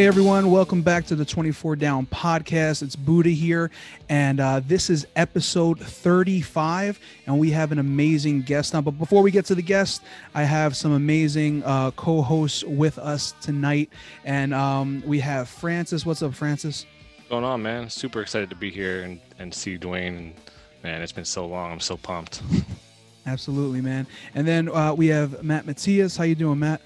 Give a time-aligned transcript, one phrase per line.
[0.00, 2.82] Hey everyone, welcome back to the 24 Down podcast.
[2.82, 3.70] It's Buddha here,
[4.08, 8.82] and uh, this is episode 35, and we have an amazing guest on.
[8.82, 10.02] But before we get to the guest,
[10.34, 13.90] I have some amazing uh, co-hosts with us tonight,
[14.24, 16.06] and um, we have Francis.
[16.06, 16.86] What's up, Francis?
[17.18, 17.90] What's going on, man?
[17.90, 20.16] Super excited to be here and, and see Dwayne.
[20.16, 20.34] And
[20.82, 21.72] man, it's been so long.
[21.72, 22.40] I'm so pumped.
[23.26, 24.06] Absolutely, man.
[24.34, 26.16] And then uh, we have Matt Matias.
[26.16, 26.80] How you doing, Matt?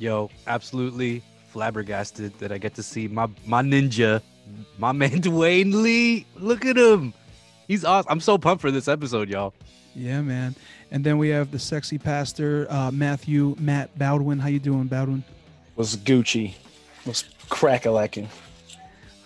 [0.00, 1.22] Yo, absolutely
[1.58, 4.22] flabbergasted that I get to see my my ninja,
[4.78, 6.24] my man Dwayne Lee.
[6.36, 7.12] Look at him.
[7.66, 8.12] He's awesome.
[8.12, 9.52] I'm so pumped for this episode, y'all.
[9.92, 10.54] Yeah, man.
[10.92, 14.38] And then we have the sexy pastor, uh, Matthew Matt Bowdwin.
[14.38, 15.24] How you doing, Bowdwin?
[15.74, 16.54] Was Gucci.
[17.04, 18.28] Was crack a lacking.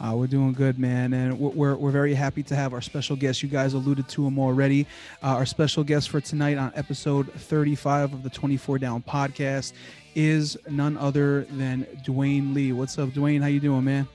[0.01, 3.41] Uh, we're doing good, man, and we're, we're very happy to have our special guest.
[3.41, 4.85] You guys alluded to him already.
[5.23, 9.75] Uh, our special guest for tonight on episode 35 of the 24 Down podcast
[10.15, 12.73] is none other than Dwayne Lee.
[12.73, 13.41] What's up, Dwayne?
[13.41, 14.09] How you doing, man?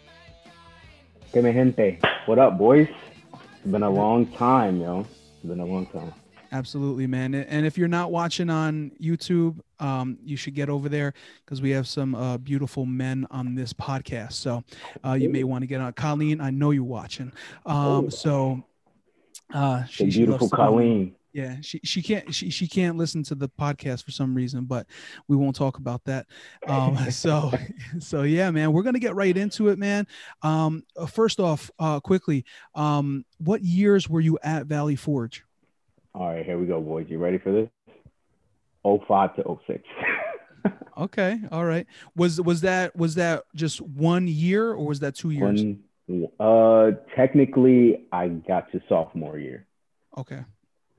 [1.32, 2.00] Que me gente.
[2.26, 2.88] What up, boys?
[3.34, 5.02] It's been a long time, yo.
[5.02, 6.14] It's been a long time.
[6.52, 7.36] Absolutely, man.
[7.36, 11.72] And if you're not watching on YouTube, um, you should get over there because we
[11.72, 14.34] have some uh, beautiful men on this podcast.
[14.34, 14.64] So
[15.06, 15.92] uh, you may want to get on.
[15.94, 17.34] Colleen, I know you're watching.
[17.66, 18.64] Um, so
[19.54, 21.17] uh, she, beautiful Colleen.
[21.34, 24.88] Yeah, she she can't she she can't listen to the podcast for some reason, but
[25.28, 26.26] we won't talk about that.
[26.68, 27.52] Um, so
[28.00, 30.08] so yeah, man, we're gonna get right into it, man.
[30.42, 32.46] Um, uh, first off, uh, quickly,
[32.76, 35.44] um, what years were you at Valley Forge?
[36.16, 37.06] All right, here we go, boys.
[37.10, 37.70] You ready for this?
[38.84, 39.84] 05 to 06.
[40.98, 41.86] okay, all right.
[42.16, 45.64] Was was that was that just one year or was that two years?
[46.08, 49.68] One, uh, technically, I got to sophomore year.
[50.18, 50.44] Okay.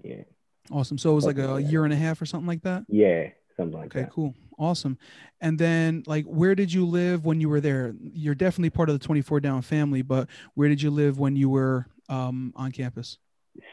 [0.03, 0.23] Yeah.
[0.71, 0.99] Awesome.
[0.99, 2.85] So it was like a year and a half or something like that?
[2.89, 4.07] Yeah, something like okay, that.
[4.07, 4.35] Okay, cool.
[4.59, 4.99] Awesome.
[5.41, 7.95] And then like where did you live when you were there?
[8.01, 11.49] You're definitely part of the 24 down family, but where did you live when you
[11.49, 13.19] were um, on campus?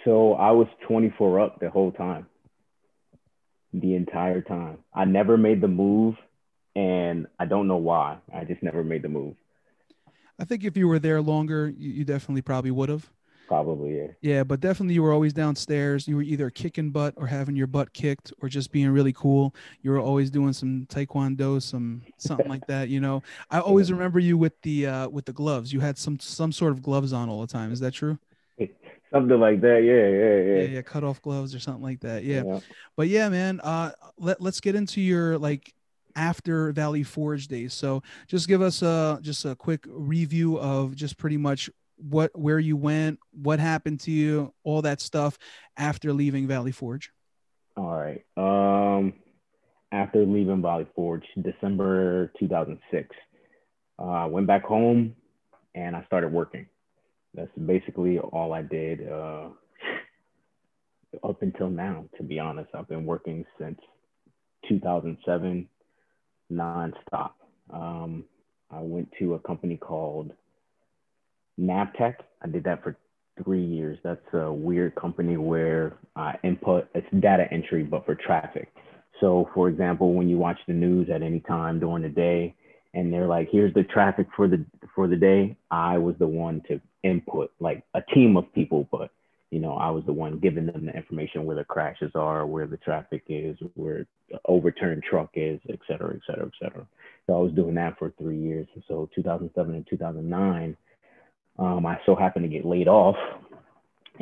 [0.03, 2.27] So I was 24 up the whole time.
[3.73, 4.77] The entire time.
[4.93, 6.15] I never made the move
[6.75, 8.17] and I don't know why.
[8.33, 9.35] I just never made the move.
[10.39, 13.09] I think if you were there longer, you, you definitely probably would have.
[13.47, 14.07] Probably, yeah.
[14.21, 16.07] Yeah, but definitely you were always downstairs.
[16.07, 19.53] You were either kicking butt or having your butt kicked or just being really cool.
[19.81, 23.21] You were always doing some taekwondo, some something like that, you know.
[23.51, 25.71] I always remember you with the uh with the gloves.
[25.71, 27.71] You had some some sort of gloves on all the time.
[27.71, 28.17] Is that true?
[29.11, 29.83] Something like that.
[29.83, 30.61] Yeah, yeah, yeah.
[30.63, 32.23] Yeah, yeah, cut off gloves or something like that.
[32.23, 32.43] Yeah.
[32.45, 32.59] yeah.
[32.97, 35.73] But yeah, man, uh let, let's get into your like
[36.15, 37.73] after Valley Forge days.
[37.73, 42.59] So just give us a just a quick review of just pretty much what where
[42.59, 45.37] you went, what happened to you, all that stuff
[45.77, 47.11] after leaving Valley Forge.
[47.77, 48.23] All right.
[48.37, 49.13] Um,
[49.91, 53.15] after leaving Valley Forge, December 2006,
[53.99, 55.15] uh, I went back home
[55.73, 56.67] and I started working.
[57.33, 59.49] That's basically all I did uh,
[61.23, 62.05] up until now.
[62.17, 63.79] To be honest, I've been working since
[64.69, 65.67] 2007,
[66.51, 67.31] nonstop.
[67.73, 68.23] Um,
[68.71, 70.31] I went to a company called
[71.59, 72.15] NAVTEQ.
[72.41, 72.97] I did that for
[73.43, 73.97] three years.
[74.03, 78.71] That's a weird company where I input it's data entry, but for traffic.
[79.19, 82.55] So, for example, when you watch the news at any time during the day,
[82.93, 86.61] and they're like, "Here's the traffic for the for the day," I was the one
[86.67, 89.11] to input, like a team of people, but
[89.51, 92.67] you know, I was the one giving them the information where the crashes are, where
[92.67, 96.85] the traffic is, where the overturned truck is, et cetera, et cetera, et cetera.
[97.27, 98.67] So I was doing that for three years.
[98.87, 100.75] So 2007 and 2009,
[101.57, 103.15] um, I so happened to get laid off.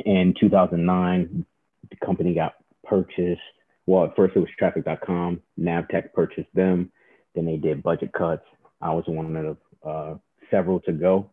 [0.04, 1.44] In 2009,
[1.90, 2.54] the company got
[2.84, 3.40] purchased.
[3.86, 5.40] Well, at first it was traffic.com.
[5.60, 6.90] NAVTEQ purchased them.
[7.34, 8.44] Then they did budget cuts.
[8.80, 10.18] I was one of uh,
[10.50, 11.30] several to go.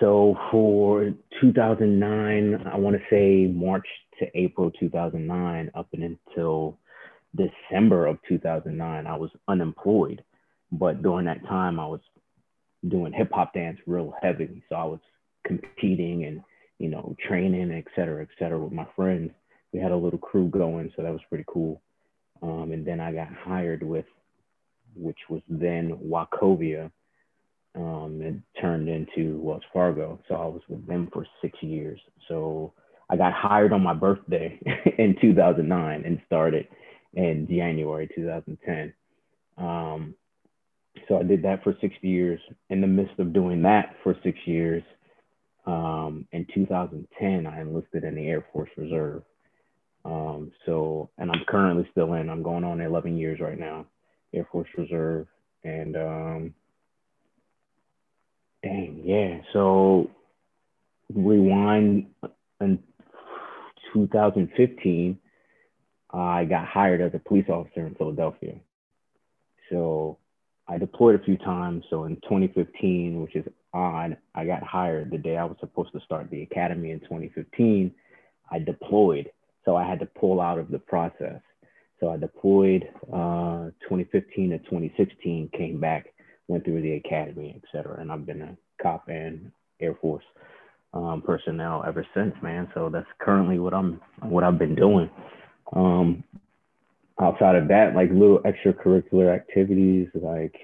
[0.00, 3.86] So for 2009, I want to say March
[4.20, 6.78] to April 2009, up and until
[7.36, 10.22] December of 2009, I was unemployed.
[10.70, 12.00] But during that time, I was
[12.86, 14.62] doing hip hop dance real heavy.
[14.68, 15.00] So I was
[15.48, 16.42] competing and
[16.78, 19.32] you know training, et cetera, et cetera, with my friends.
[19.72, 21.82] We had a little crew going, so that was pretty cool.
[22.42, 24.06] Um, and then I got hired with,
[24.94, 26.90] which was then Wachovia.
[27.74, 32.00] Um, it turned into Wells Fargo, so I was with them for six years.
[32.28, 32.72] So
[33.10, 34.58] I got hired on my birthday
[34.98, 36.68] in 2009 and started
[37.14, 38.92] in January 2010.
[39.58, 40.14] Um,
[41.08, 42.40] so I did that for six years.
[42.70, 44.82] In the midst of doing that for six years,
[45.68, 49.22] um, in 2010, I enlisted in the Air Force Reserve.
[50.02, 52.30] Um, so, and I'm currently still in.
[52.30, 53.84] I'm going on 11 years right now,
[54.32, 55.26] Air Force Reserve,
[55.64, 56.54] and um,
[58.62, 59.40] dang, yeah.
[59.52, 60.10] So
[61.14, 62.06] rewind
[62.62, 62.78] in
[63.92, 65.18] 2015,
[66.14, 68.54] I got hired as a police officer in Philadelphia.
[69.70, 70.16] So
[70.68, 71.84] I deployed a few times.
[71.88, 76.00] So in 2015, which is odd, I got hired the day I was supposed to
[76.00, 77.92] start the academy in 2015.
[78.50, 79.30] I deployed.
[79.64, 81.40] So I had to pull out of the process.
[82.00, 86.06] So I deployed uh, 2015 to 2016, came back,
[86.46, 88.00] went through the academy, et cetera.
[88.00, 89.50] And I've been a cop and
[89.80, 90.24] Air Force
[90.94, 92.68] um, personnel ever since, man.
[92.74, 95.10] So that's currently what I'm, what I've been doing.
[95.74, 96.24] Um,
[97.20, 100.54] outside of that, like little extracurricular activities, like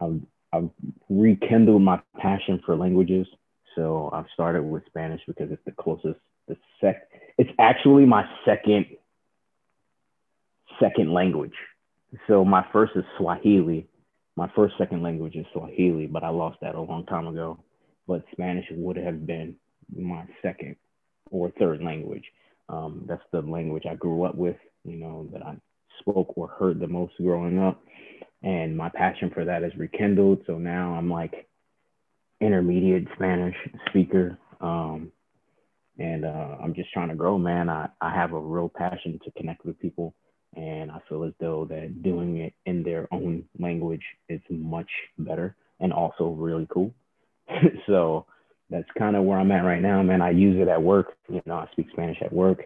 [0.00, 0.20] I've,
[0.52, 0.70] I've
[1.08, 3.26] rekindled my passion for languages.
[3.76, 6.18] So I've started with Spanish because it's the closest,
[6.48, 8.86] the sec, it's actually my second,
[10.80, 11.54] second language.
[12.26, 13.86] So my first is Swahili.
[14.36, 17.58] My first second language is Swahili, but I lost that a long time ago.
[18.06, 19.56] But Spanish would have been
[19.94, 20.76] my second
[21.30, 22.24] or third language.
[22.68, 24.56] Um, that's the language I grew up with,
[24.88, 25.56] you know, that I
[26.00, 27.82] spoke or heard the most growing up.
[28.42, 30.42] And my passion for that is rekindled.
[30.46, 31.48] So now I'm like
[32.40, 33.56] intermediate Spanish
[33.88, 34.38] speaker.
[34.60, 35.12] Um,
[35.98, 37.68] and uh, I'm just trying to grow, man.
[37.68, 40.14] I, I have a real passion to connect with people.
[40.54, 45.56] And I feel as though that doing it in their own language is much better
[45.80, 46.94] and also really cool.
[47.86, 48.26] so
[48.70, 50.22] that's kind of where I'm at right now, man.
[50.22, 51.16] I use it at work.
[51.28, 52.60] You know, I speak Spanish at work.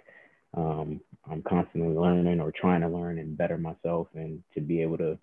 [0.54, 1.00] Um,
[1.31, 5.19] I'm constantly learning or trying to learn and better myself and to be able to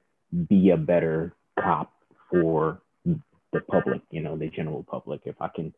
[0.48, 1.92] be a better cop
[2.30, 5.22] for the public, you know, the general public.
[5.26, 5.74] If I can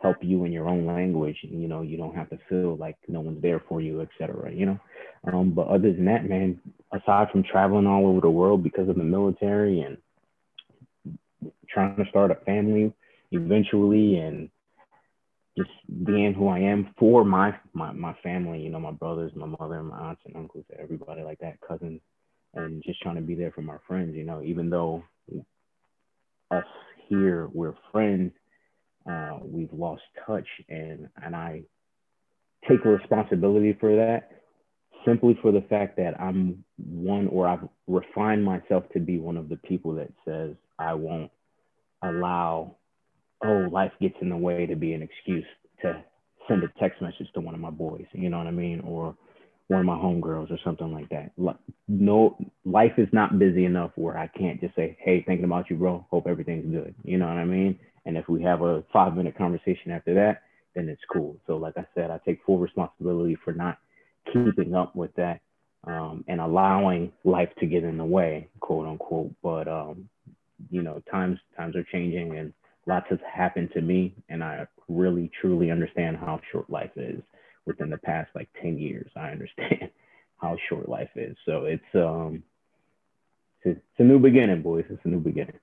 [0.00, 3.20] help you in your own language, you know, you don't have to feel like no
[3.20, 4.52] one's there for you, etc.
[4.52, 4.80] You know,
[5.32, 6.60] um, but other than that, man,
[6.92, 9.96] aside from traveling all over the world because of the military and
[11.68, 12.92] trying to start a family
[13.32, 14.50] eventually and
[15.56, 15.70] just
[16.04, 19.82] being who I am for my, my my family, you know, my brothers, my mother,
[19.82, 22.00] my aunts and uncles, everybody like that, cousins,
[22.54, 25.04] and just trying to be there for my friends, you know, even though
[26.50, 26.64] us
[27.08, 28.32] here we're friends,
[29.08, 31.62] uh, we've lost touch and and I
[32.68, 34.30] take responsibility for that
[35.04, 39.48] simply for the fact that I'm one or I've refined myself to be one of
[39.48, 41.30] the people that says I won't
[42.02, 42.76] allow
[43.44, 45.44] oh, life gets in the way to be an excuse
[45.82, 46.02] to
[46.48, 48.80] send a text message to one of my boys, you know what I mean?
[48.80, 49.16] Or
[49.68, 51.30] one of my homegirls or something like that.
[51.88, 55.76] No, life is not busy enough where I can't just say, hey, thinking about you,
[55.76, 56.06] bro.
[56.10, 56.94] Hope everything's good.
[57.02, 57.78] You know what I mean?
[58.04, 60.42] And if we have a five minute conversation after that,
[60.74, 61.36] then it's cool.
[61.46, 63.78] So, like I said, I take full responsibility for not
[64.32, 65.40] keeping up with that
[65.86, 69.32] um, and allowing life to get in the way, quote unquote.
[69.42, 70.08] But um,
[70.70, 72.52] you know, times times are changing, and
[72.86, 77.22] lots has happened to me and I really truly understand how short life is
[77.66, 79.10] within the past like 10 years.
[79.16, 79.90] I understand
[80.40, 81.36] how short life is.
[81.46, 82.42] So it's um
[83.62, 84.84] it's, it's a new beginning, boys.
[84.90, 85.58] It's a new beginning.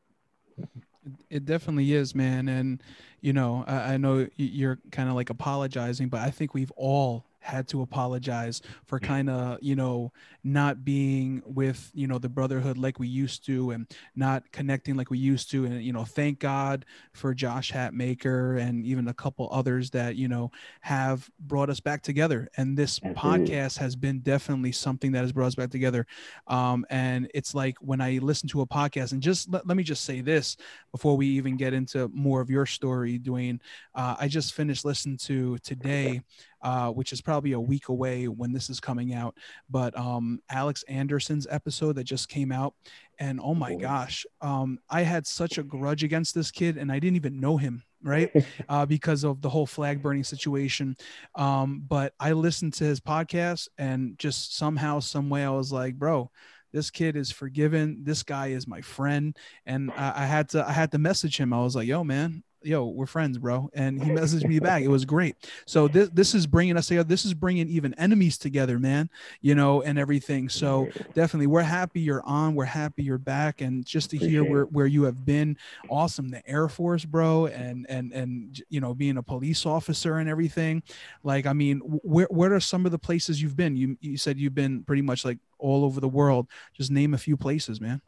[1.30, 2.48] It definitely is, man.
[2.48, 2.82] And
[3.22, 7.26] you know, I, I know you're kind of like apologizing, but I think we've all
[7.42, 9.04] had to apologize for mm.
[9.04, 10.12] kind of you know
[10.44, 15.10] not being with you know the brotherhood like we used to and not connecting like
[15.10, 15.66] we used to.
[15.66, 20.28] And you know thank god for josh hatmaker and even a couple others that you
[20.28, 22.48] know have brought us back together.
[22.58, 26.06] And this podcast has been definitely something that has brought us back together.
[26.48, 29.84] Um, and it's like when i listen to a podcast and just let, let me
[29.84, 30.58] just say this
[30.92, 33.60] before we even get into more of your story dwayne.
[33.96, 36.22] Uh, i just finished listening to today
[36.62, 39.36] uh, which is probably a week away when this is coming out.
[39.70, 42.74] But um, Alex Anderson's episode that just came out,
[43.20, 47.00] and oh my gosh, um, I had such a grudge against this kid, and I
[47.00, 48.32] didn't even know him right?
[48.70, 50.96] Uh, because of the whole flag burning situation
[51.36, 55.96] um, but i listened to his podcast and just somehow some way i was like
[55.96, 56.30] bro
[56.74, 58.00] this kid is forgiven.
[58.04, 61.54] This guy is my friend and I, I, had to i had to message him.
[61.54, 63.70] I was like yo man yo, we're friends, bro.
[63.74, 64.84] And he messaged me back.
[64.84, 65.36] It was great.
[65.66, 67.08] So this this is bringing us together.
[67.08, 69.10] This is bringing even enemies together, man.
[69.42, 70.50] You know, and everything.
[70.50, 72.56] So definitely, we're happy you're on.
[72.56, 75.58] We're happy you're back, and just to hear where, where you have been,
[75.90, 76.30] awesome.
[76.30, 80.84] The Air Force, bro, and and and you know, being a police officer and everything.
[81.24, 83.76] Like, I mean, where where are some of the places you've been?
[83.76, 86.48] You you said you've been pretty much like all over the world.
[86.74, 88.02] Just name a few places, man.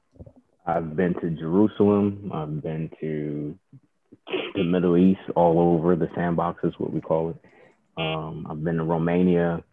[0.65, 2.31] I've been to Jerusalem.
[2.33, 3.57] I've been to
[4.55, 7.37] the Middle East, all over the sandbox is what we call it.
[7.97, 9.63] Um, I've been to Romania,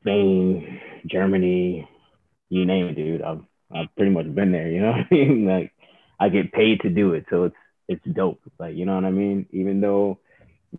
[0.00, 1.88] Spain, Germany,
[2.48, 3.22] you name it, dude.
[3.22, 3.42] I've
[3.74, 4.68] I've pretty much been there.
[4.68, 5.46] You know what I mean?
[5.46, 5.72] Like
[6.20, 7.56] I get paid to do it, so it's
[7.88, 8.40] it's dope.
[8.58, 9.46] Like, you know what I mean?
[9.52, 10.18] Even though,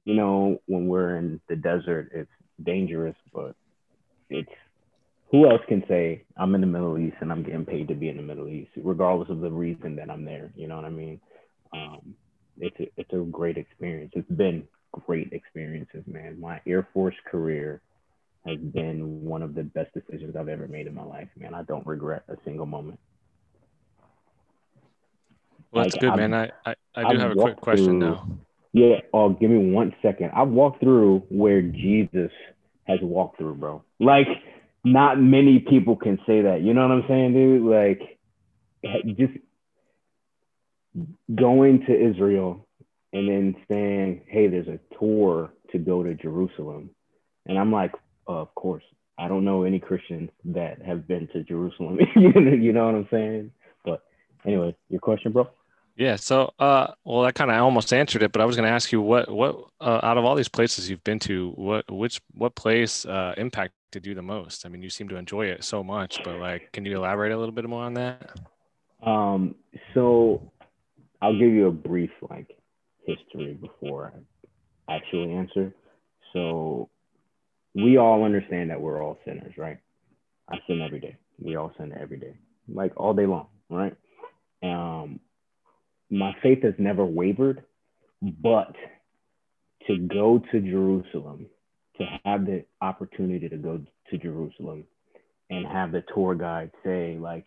[0.04, 2.32] you know, when we're in the desert, it's
[2.64, 3.56] dangerous, but
[4.30, 4.50] it's
[5.32, 8.10] who else can say I'm in the Middle East and I'm getting paid to be
[8.10, 10.52] in the Middle East, regardless of the reason that I'm there.
[10.56, 11.20] You know what I mean?
[11.74, 12.16] Um,
[12.60, 14.12] it's a, it's a great experience.
[14.16, 16.40] It's been great experiences, man.
[16.40, 17.82] My Air Force career
[18.46, 21.54] has been one of the best decisions I've ever made in my life, man.
[21.54, 23.00] I don't regret a single moment.
[25.72, 26.34] Well, that's Like, good, I've- man.
[26.34, 28.28] I, I, I do I've have a quick question through- now.
[28.74, 29.00] Yeah.
[29.14, 30.32] Oh, give me one second.
[30.36, 32.32] I've walked through where Jesus
[32.86, 33.84] has walked through, bro.
[34.00, 34.28] Like,
[34.84, 36.62] not many people can say that.
[36.62, 37.64] You know what I'm saying, dude?
[37.64, 38.20] Like,
[39.18, 39.34] just
[41.34, 42.68] going to Israel
[43.13, 46.89] and then saying, "Hey, there's a tour to go to Jerusalem,"
[47.46, 47.94] and I'm like,
[48.27, 48.84] uh, "Of course."
[49.20, 52.00] I don't know any Christians that have been to Jerusalem.
[52.16, 53.51] you know what I'm saying?
[53.84, 54.04] But
[54.46, 55.50] anyway, your question, bro.
[55.96, 56.16] Yeah.
[56.16, 58.92] So, uh, well, that kind of almost answered it, but I was going to ask
[58.92, 62.54] you what, what, uh, out of all these places you've been to, what, which, what
[62.54, 64.66] place, uh, impacted you the most?
[64.66, 67.38] I mean, you seem to enjoy it so much, but like, can you elaborate a
[67.38, 68.38] little bit more on that?
[69.01, 69.56] Um,
[69.96, 70.51] so
[71.22, 72.58] I'll give you a brief like
[73.06, 74.14] history before
[74.88, 75.74] I actually answer.
[76.34, 76.90] So
[77.74, 79.78] we all understand that we're all sinners, right?
[80.50, 81.18] I sin every day.
[81.40, 82.36] We all sin every day,
[82.68, 83.96] like all day long, right?
[84.64, 85.20] Um,
[86.10, 87.64] my faith has never wavered,
[88.22, 88.76] but
[89.88, 91.48] to go to Jerusalem,
[91.98, 94.86] to have the opportunity to go to Jerusalem
[95.50, 97.46] and have the tour guide say, like,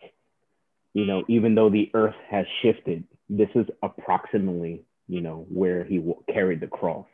[0.93, 6.03] you know, even though the earth has shifted, this is approximately, you know, where he
[6.31, 7.07] carried the cross.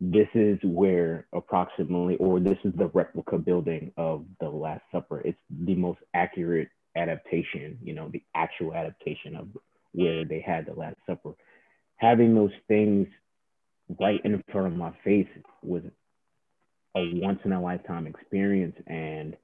[0.00, 5.20] This is where approximately, or this is the replica building of the Last Supper.
[5.24, 9.48] It's the most accurate adaptation, you know, the actual adaptation of
[9.92, 11.32] where they had the Last Supper.
[11.96, 13.08] Having those things
[13.98, 15.26] right in front of my face
[15.62, 15.82] was
[16.96, 18.76] a once in a lifetime experience.
[18.86, 19.36] And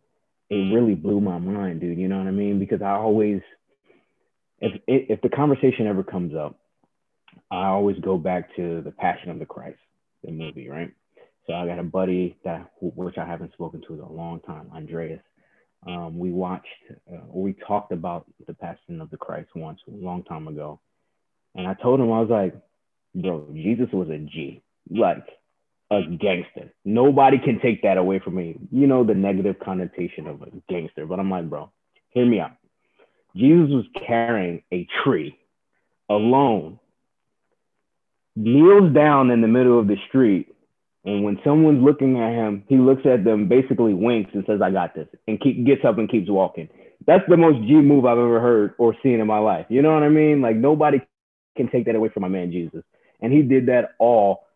[0.50, 1.98] it really blew my mind, dude.
[1.98, 2.60] You know what I mean?
[2.60, 3.40] Because I always,
[4.60, 6.58] if if the conversation ever comes up,
[7.50, 9.78] I always go back to the Passion of the Christ,
[10.22, 10.92] the movie, right?
[11.46, 14.70] So I got a buddy that which I haven't spoken to in a long time,
[14.74, 15.20] Andreas.
[15.86, 16.66] Um, we watched,
[17.12, 20.80] uh, we talked about the Passion of the Christ once, a long time ago,
[21.54, 22.54] and I told him I was like,
[23.14, 25.26] bro, Jesus was a G, like
[25.90, 26.72] a gangster.
[26.86, 28.56] Nobody can take that away from me.
[28.70, 31.70] You know the negative connotation of a gangster, but I'm like, bro,
[32.10, 32.52] hear me out.
[33.36, 35.38] Jesus was carrying a tree
[36.08, 36.78] alone,
[38.36, 40.54] kneels down in the middle of the street,
[41.04, 44.70] and when someone's looking at him, he looks at them, basically winks and says, "I
[44.70, 46.68] got this," and keep, gets up and keeps walking.
[47.06, 49.66] That's the most G move I've ever heard or seen in my life.
[49.68, 50.40] You know what I mean?
[50.40, 51.00] Like nobody
[51.56, 52.84] can take that away from my man Jesus,
[53.20, 54.46] and he did that all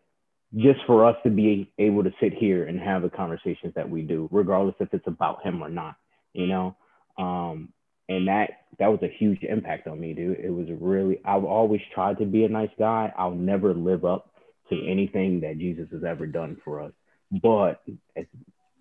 [0.55, 4.01] just for us to be able to sit here and have the conversations that we
[4.01, 5.95] do, regardless if it's about him or not.
[6.33, 6.77] You know,
[7.17, 7.69] um,
[8.09, 8.49] and that
[8.79, 10.39] that was a huge impact on me, dude.
[10.39, 13.13] It was really I've always tried to be a nice guy.
[13.17, 14.31] I'll never live up
[14.69, 16.91] to anything that Jesus has ever done for us,
[17.31, 17.81] but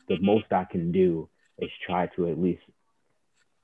[0.08, 2.62] the most I can do is try to at least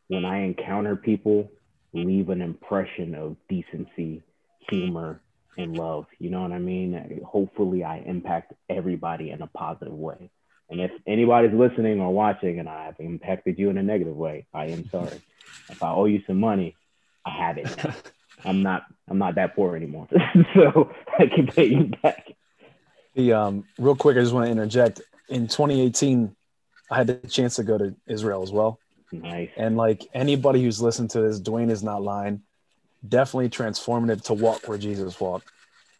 [0.08, 1.50] when I encounter people,
[1.92, 4.22] leave an impression of decency,
[4.68, 5.22] humor,
[5.56, 6.06] and love.
[6.18, 7.20] You know what I mean?
[7.24, 10.30] Hopefully, I impact everybody in a positive way.
[10.70, 14.46] And if anybody's listening or watching and I have impacted you in a negative way,
[14.52, 15.20] I am sorry.
[15.70, 16.76] If I owe you some money,
[17.24, 17.76] I have it.
[18.44, 20.08] I'm not I'm not that poor anymore.
[20.54, 22.32] so I can pay you back.
[23.14, 25.00] The um, real quick, I just want to interject.
[25.28, 26.34] In 2018,
[26.90, 28.78] I had the chance to go to Israel as well,
[29.12, 29.50] Nice.
[29.56, 32.42] and like anybody who's listened to this, Dwayne is not lying.
[33.08, 35.50] Definitely transformative to walk where Jesus walked.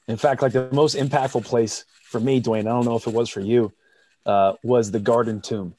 [0.09, 3.15] In fact, like the most impactful place for me, Dwayne, I don't know if it
[3.15, 3.73] was for you,
[4.27, 5.75] uh, was the Garden Tomb.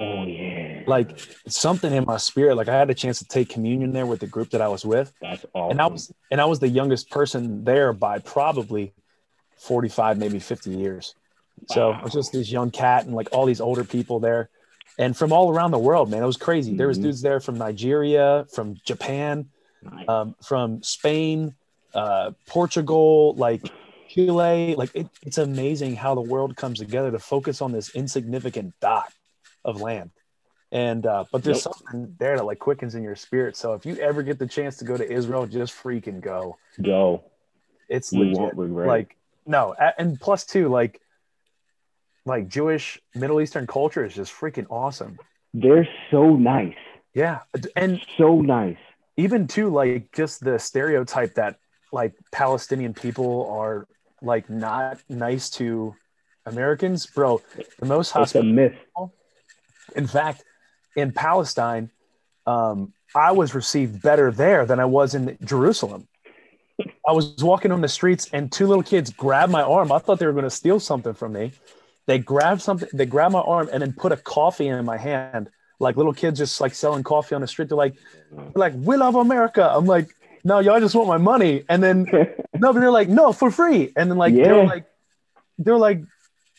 [0.00, 0.49] Oh yeah.
[0.90, 1.18] Like
[1.48, 2.56] something in my spirit.
[2.56, 4.84] Like I had a chance to take communion there with the group that I was
[4.84, 5.70] with, that's awesome.
[5.70, 8.92] and I was and I was the youngest person there by probably
[9.58, 11.14] 45, maybe 50 years.
[11.68, 14.48] So I was just this young cat and like all these older people there,
[14.98, 16.74] and from all around the world, man, it was crazy.
[16.76, 17.02] There was Mhm.
[17.02, 19.50] dudes there from Nigeria, from Japan,
[19.82, 20.08] nice.
[20.08, 21.54] um, from Spain,
[21.94, 23.62] uh, Portugal, like
[24.08, 24.74] Chile.
[24.76, 29.12] Like it, it's amazing how the world comes together to focus on this insignificant dot
[29.64, 30.10] of land.
[30.72, 31.74] And uh, but there's Yep.
[31.74, 33.56] something there that like quickens in your spirit.
[33.56, 36.58] So if you ever get the chance to go to Israel, just freaking go.
[36.80, 37.24] Go.
[37.88, 38.54] It's legit.
[38.56, 41.00] Like no, and plus two, like
[42.24, 45.18] like Jewish Middle Eastern culture is just freaking awesome.
[45.52, 46.74] They're so nice.
[47.14, 47.40] Yeah,
[47.74, 48.76] and So nice.
[49.16, 51.56] even too like just the stereotype that
[51.92, 53.88] like Palestinian people are
[54.22, 55.96] like not nice to
[56.46, 57.42] Americans, bro.
[57.80, 58.52] The most hospitable.
[58.52, 58.74] myth.
[59.96, 60.44] In fact,
[60.96, 61.90] in Palestine,
[62.46, 66.06] um, I was received better there than I was in Jerusalem.
[67.06, 69.92] I was walking on the streets and two little kids grabbed my arm.
[69.92, 71.52] I thought they were going to steal something from me.
[72.06, 75.50] They grabbed something, they grabbed my arm and then put a coffee in my hand.
[75.78, 77.68] Like little kids just like selling coffee on the street.
[77.68, 77.94] They're like,
[78.30, 79.68] they're like, we love America.
[79.70, 80.08] I'm like,
[80.44, 81.64] no, y'all just want my money.
[81.68, 82.06] And then
[82.54, 83.92] no, but they're like, no, for free.
[83.96, 84.86] And then like they're like,
[85.58, 86.02] they were like,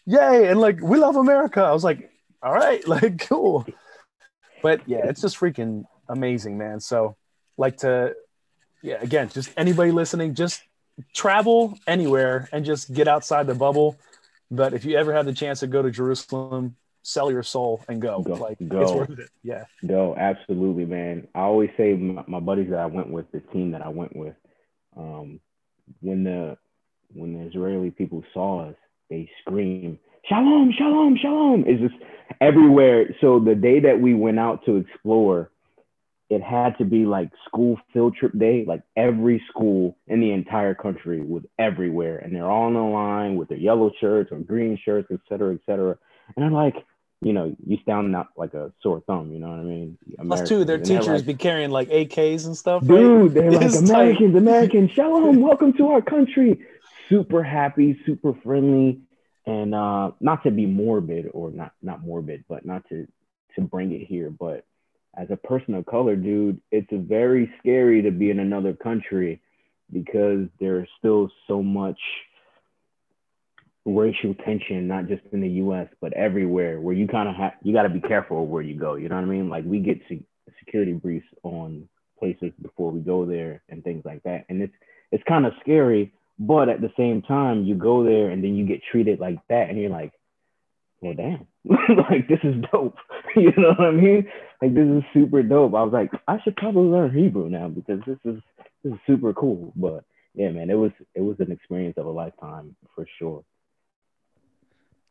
[0.05, 1.61] yay, and like we love America.
[1.61, 2.11] I was like,
[2.41, 3.65] all right, like cool.
[4.61, 6.79] But yeah, it's just freaking amazing, man.
[6.79, 7.15] So
[7.57, 8.15] like to
[8.81, 10.61] yeah, again, just anybody listening, just
[11.13, 13.97] travel anywhere and just get outside the bubble.
[14.49, 18.01] But if you ever have the chance to go to Jerusalem, sell your soul and
[18.01, 18.21] go.
[18.21, 19.29] Go, like it's worth it.
[19.43, 19.65] Yeah.
[19.81, 21.27] No, absolutely, man.
[21.33, 24.15] I always say my, my buddies that I went with, the team that I went
[24.15, 24.35] with,
[24.95, 25.39] um,
[26.01, 26.57] when the
[27.13, 28.75] when the Israeli people saw us,
[29.09, 32.01] they screamed, "Shalom, shalom, shalom!" It's just
[32.39, 33.15] everywhere.
[33.21, 35.51] So the day that we went out to explore,
[36.29, 38.63] it had to be like school field trip day.
[38.65, 43.35] Like every school in the entire country was everywhere, and they're all in the line
[43.35, 45.97] with their yellow shirts or green shirts, et cetera, et cetera.
[46.35, 46.75] And I'm like,
[47.21, 49.31] you know, you stand out like a sore thumb.
[49.31, 49.97] You know what I mean?
[50.25, 52.85] Plus two, their Americans, teachers like, be carrying like AKs and stuff.
[52.85, 53.75] Dude, they're like.
[53.75, 56.65] Americans, Americans, shalom, welcome to our country.
[57.09, 59.01] Super happy, super friendly,
[59.45, 63.07] and uh, not to be morbid or not not morbid, but not to
[63.55, 64.29] to bring it here.
[64.29, 64.65] But
[65.17, 69.41] as a person of color, dude, it's very scary to be in another country
[69.91, 71.99] because there's still so much
[73.85, 75.87] racial tension, not just in the U.S.
[75.99, 78.95] but everywhere, where you kind of have you got to be careful where you go.
[78.95, 79.49] You know what I mean?
[79.49, 80.25] Like we get se-
[80.59, 81.87] security briefs on
[82.19, 84.73] places before we go there and things like that, and it's
[85.11, 86.13] it's kind of scary.
[86.43, 89.69] But at the same time, you go there and then you get treated like that,
[89.69, 90.11] and you're like,
[90.99, 92.95] well, damn, like this is dope.
[93.35, 94.27] you know what I mean?
[94.59, 95.75] Like this is super dope.
[95.75, 98.41] I was like, I should probably learn Hebrew now because this is
[98.83, 99.71] this is super cool.
[99.75, 103.43] But yeah, man, it was it was an experience of a lifetime for sure.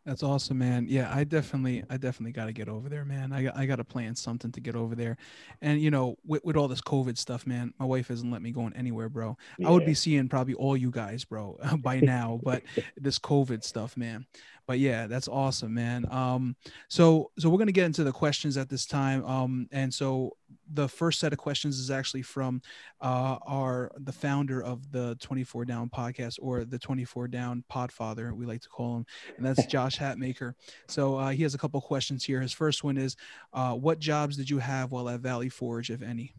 [0.06, 0.86] That's awesome, man.
[0.88, 3.32] Yeah, I definitely, I definitely got to get over there, man.
[3.32, 5.18] I got, I got to plan something to get over there,
[5.60, 8.50] and you know, with, with all this COVID stuff, man, my wife hasn't let me
[8.50, 9.36] go anywhere, bro.
[9.64, 12.62] I would be seeing probably all you guys, bro, by now, but
[12.96, 14.26] this COVID stuff, man.
[14.70, 16.06] But yeah, that's awesome, man.
[16.12, 16.54] Um,
[16.86, 19.24] so, so we're gonna get into the questions at this time.
[19.24, 20.36] Um, and so
[20.72, 22.62] the first set of questions is actually from
[23.00, 28.46] uh, our the founder of the 24 Down podcast or the 24 Down Podfather, we
[28.46, 29.06] like to call him,
[29.36, 30.54] and that's Josh Hatmaker.
[30.86, 32.40] So uh, he has a couple questions here.
[32.40, 33.16] His first one is,
[33.52, 36.32] uh, what jobs did you have while at Valley Forge, if any?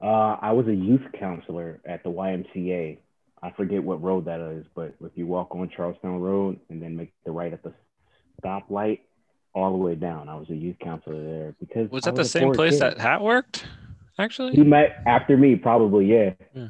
[0.00, 3.00] Uh, I was a youth counselor at the YMCA.
[3.46, 6.96] I forget what road that is, but if you walk on Charlestown Road and then
[6.96, 7.72] make the right at the
[8.42, 8.98] stoplight,
[9.54, 12.52] all the way down, I was a youth counselor there because Was that the same
[12.52, 12.80] place kid.
[12.80, 13.64] that Hat worked?
[14.18, 15.54] Actually, he met after me?
[15.54, 16.30] Probably, yeah.
[16.54, 16.68] Yeah.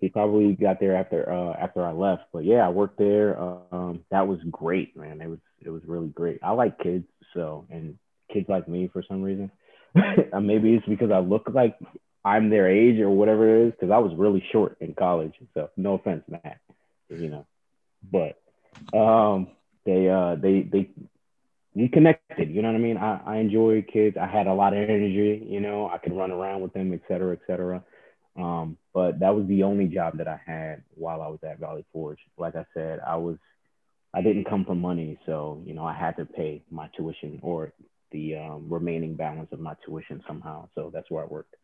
[0.00, 3.38] He probably got there after uh, after I left, but yeah, I worked there.
[3.38, 5.20] Um, that was great, man.
[5.20, 6.38] It was it was really great.
[6.42, 7.98] I like kids, so and
[8.32, 9.50] kids like me for some reason.
[10.32, 11.76] Uh, Maybe it's because I look like
[12.24, 15.34] I'm their age or whatever it is, because I was really short in college.
[15.54, 16.60] So no offense, Matt,
[17.10, 17.46] you know,
[18.10, 18.40] but
[18.96, 19.48] um,
[19.84, 20.90] they uh they they
[21.74, 22.50] we connected.
[22.50, 22.96] You know what I mean?
[22.96, 24.16] I I enjoy kids.
[24.16, 25.46] I had a lot of energy.
[25.48, 27.82] You know, I could run around with them, et cetera, et cetera.
[28.36, 31.84] Um, but that was the only job that I had while I was at Valley
[31.92, 32.18] Forge.
[32.36, 33.36] Like I said, I was
[34.14, 37.72] I didn't come from money, so you know I had to pay my tuition or
[38.12, 40.68] the um, remaining balance of my tuition somehow.
[40.74, 41.56] So that's where I worked.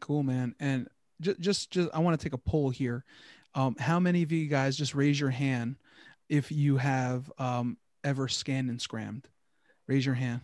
[0.00, 0.54] Cool, man.
[0.60, 0.88] And
[1.20, 3.04] just, just, just, I want to take a poll here.
[3.54, 5.76] Um, how many of you guys just raise your hand
[6.28, 9.28] if you have um, ever scanned and scrammed?
[9.86, 10.40] Raise your hand.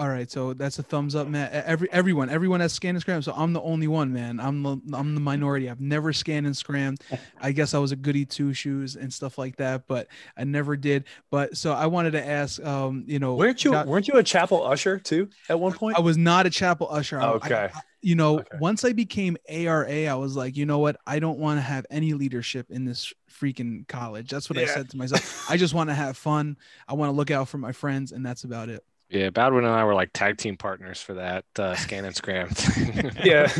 [0.00, 1.50] All right, so that's a thumbs up, man.
[1.52, 3.24] Every everyone, everyone has scanned and scrammed.
[3.24, 4.38] So I'm the only one, man.
[4.38, 5.68] I'm the I'm the minority.
[5.68, 7.00] I've never scanned and scrammed.
[7.40, 10.06] I guess I was a goody two shoes and stuff like that, but
[10.36, 11.02] I never did.
[11.32, 14.22] But so I wanted to ask, um, you know, Weren't you Jo- weren't you a
[14.22, 15.98] chapel usher too at one point?
[15.98, 17.20] I was not a chapel usher.
[17.20, 17.54] I- I- Okay.
[17.74, 18.58] I- you know, Okay.
[18.60, 20.96] once I became ARA, I was like, you know what?
[21.04, 24.30] I don't want to have any leadership in this freaking college.
[24.30, 25.50] That's what I said to myself.
[25.50, 26.56] I just want to have fun.
[26.86, 28.84] I want to look out for my friends, and that's about it.
[29.10, 32.50] Yeah, Badwin and I were like tag team partners for that uh, scan and scram.
[33.24, 33.50] yeah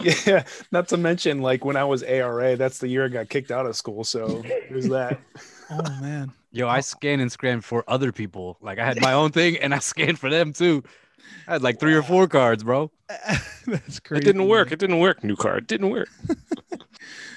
[0.26, 3.50] yeah not to mention like when i was ara that's the year i got kicked
[3.50, 5.20] out of school so there's that
[5.72, 6.32] Oh man.
[6.50, 8.58] Yo, I scan and scram for other people.
[8.60, 10.82] Like I had my own thing and I scanned for them too.
[11.48, 12.90] I had like three or four cards, bro.
[13.66, 14.20] That's crazy.
[14.20, 14.68] It didn't work.
[14.68, 14.72] man.
[14.74, 15.24] It didn't work.
[15.24, 15.62] New card.
[15.62, 16.08] It didn't work.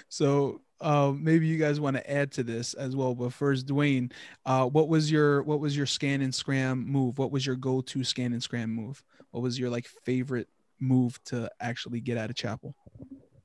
[0.10, 3.16] So um, maybe you guys want to add to this as well.
[3.16, 4.12] But first, Dwayne,
[4.46, 7.18] uh, what was your what was your scan and scram move?
[7.18, 9.04] What was your go to scan and scram move?
[9.32, 10.48] What was your like favorite
[10.80, 12.76] move to actually get out of chapel?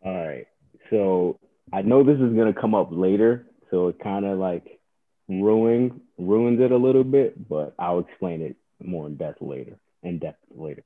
[0.05, 0.47] All right.
[0.90, 1.38] So
[1.73, 4.81] I know this is gonna come up later, so it kind of like
[5.29, 9.79] ruins ruins it a little bit, but I'll explain it more in depth later.
[10.03, 10.83] In depth later.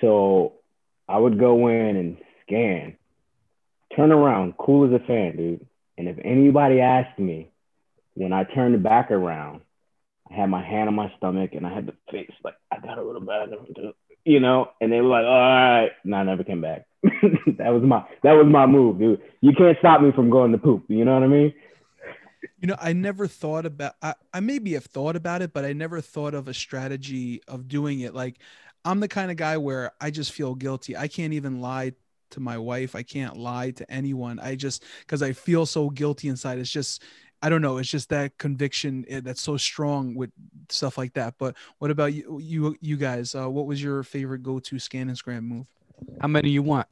[0.00, 0.54] So
[1.08, 2.96] I would go in and scan,
[3.96, 5.66] turn around, cool as a fan, dude.
[6.00, 7.50] And if anybody asked me
[8.14, 9.60] when I turned back around,
[10.30, 13.02] I had my hand on my stomach and I had the face like I gotta
[13.02, 13.92] go to bathroom, dude.
[14.24, 14.70] you know.
[14.80, 16.86] And they were like, "All right," and I never came back.
[17.02, 19.20] that was my that was my move, dude.
[19.42, 20.84] You can't stop me from going to poop.
[20.88, 21.52] You know what I mean?
[22.60, 25.74] You know, I never thought about I, I maybe have thought about it, but I
[25.74, 28.14] never thought of a strategy of doing it.
[28.14, 28.38] Like
[28.86, 30.96] I'm the kind of guy where I just feel guilty.
[30.96, 31.92] I can't even lie
[32.30, 32.94] to my wife.
[32.94, 34.38] I can't lie to anyone.
[34.38, 36.58] I just because I feel so guilty inside.
[36.58, 37.02] It's just
[37.42, 37.78] I don't know.
[37.78, 40.30] It's just that conviction eh, that's so strong with
[40.68, 41.34] stuff like that.
[41.38, 42.38] But what about you?
[42.38, 43.34] You, you guys?
[43.34, 45.66] Uh, what was your favorite go-to scan and scram move?
[46.20, 46.86] How many you want?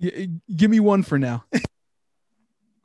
[0.00, 1.44] Y- give me one for now.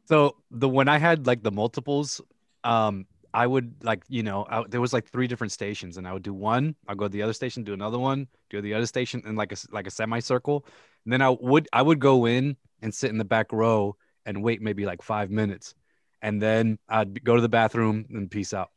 [0.07, 2.21] So the when I had like the multiples,
[2.63, 6.13] um, I would like you know I, there was like three different stations, and I
[6.13, 6.75] would do one.
[6.87, 9.51] I'll go to the other station, do another one, do the other station, and like
[9.51, 10.65] a like a semicircle.
[11.03, 14.41] And then I would I would go in and sit in the back row and
[14.41, 15.75] wait maybe like five minutes,
[16.21, 18.71] and then I'd go to the bathroom and peace out.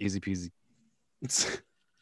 [0.00, 0.50] Easy peasy.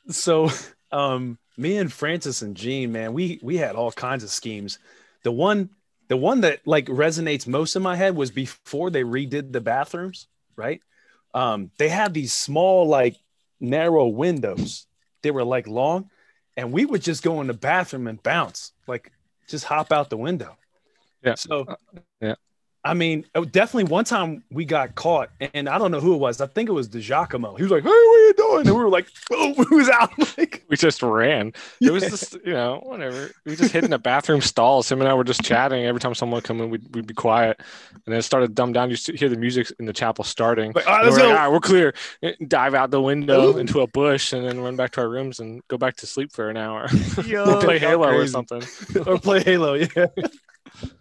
[0.08, 0.48] so
[0.92, 4.78] um me and francis and gene man we we had all kinds of schemes
[5.24, 5.68] the one
[6.08, 10.26] the one that like resonates most in my head was before they redid the bathrooms
[10.56, 10.80] right
[11.34, 13.16] um they had these small like
[13.60, 14.86] narrow windows
[15.22, 16.10] they were like long
[16.56, 19.12] and we would just go in the bathroom and bounce like
[19.48, 20.56] just hop out the window
[21.22, 21.34] Yeah.
[21.34, 21.66] so
[22.20, 22.34] yeah.
[22.82, 26.18] I mean, oh, definitely one time we got caught, and I don't know who it
[26.18, 26.40] was.
[26.40, 27.56] I think it was DeJacomo.
[27.56, 29.88] He was like, "Hey, what are you doing?" And we were like, "Oh, we was
[29.90, 31.52] out." Like, We just ran.
[31.82, 33.30] It was just, you know, whatever.
[33.44, 34.90] We just hid in the bathroom stalls.
[34.90, 35.84] Him and I were just chatting.
[35.84, 37.60] Every time someone would come in, we'd, we'd be quiet.
[37.92, 38.90] And then it started to dumb down.
[38.90, 40.72] You hear the music in the chapel starting.
[40.72, 41.94] like, all right, we're like, all right, we're clear.
[42.46, 43.58] Dive out the window Ooh.
[43.58, 46.32] into a bush and then run back to our rooms and go back to sleep
[46.32, 46.88] for an hour.
[47.26, 48.62] Yo, or play y'all Halo or something.
[49.06, 49.74] or play Halo.
[49.74, 50.06] Yeah,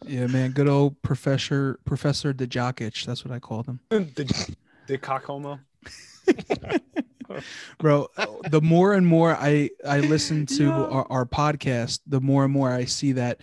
[0.05, 0.51] yeah, man.
[0.51, 3.05] Good old Professor Professor Dejokic.
[3.05, 3.79] That's what I called him.
[3.89, 4.55] the,
[4.87, 5.59] the cock homo.
[7.77, 8.07] bro
[8.49, 10.71] the more and more i i listen to Yeah.
[10.73, 13.41] our, our podcast the more and more i see that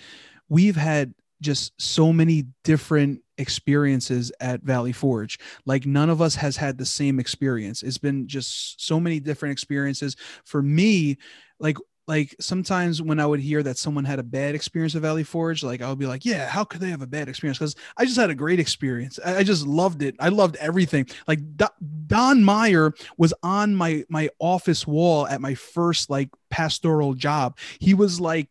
[0.49, 6.57] we've had just so many different experiences at valley forge like none of us has
[6.57, 11.17] had the same experience it's been just so many different experiences for me
[11.61, 11.77] like
[12.09, 15.65] like sometimes when I would hear that someone had a bad experience at Valley Forge,
[15.65, 17.59] like I would be like, yeah, how could they have a bad experience?
[17.59, 19.19] Because I just had a great experience.
[19.25, 20.15] I, I just loved it.
[20.21, 21.07] I loved everything.
[21.27, 21.67] Like Do-
[22.07, 27.59] Don Meyer was on my my office wall at my first like pastoral job.
[27.81, 28.49] He was like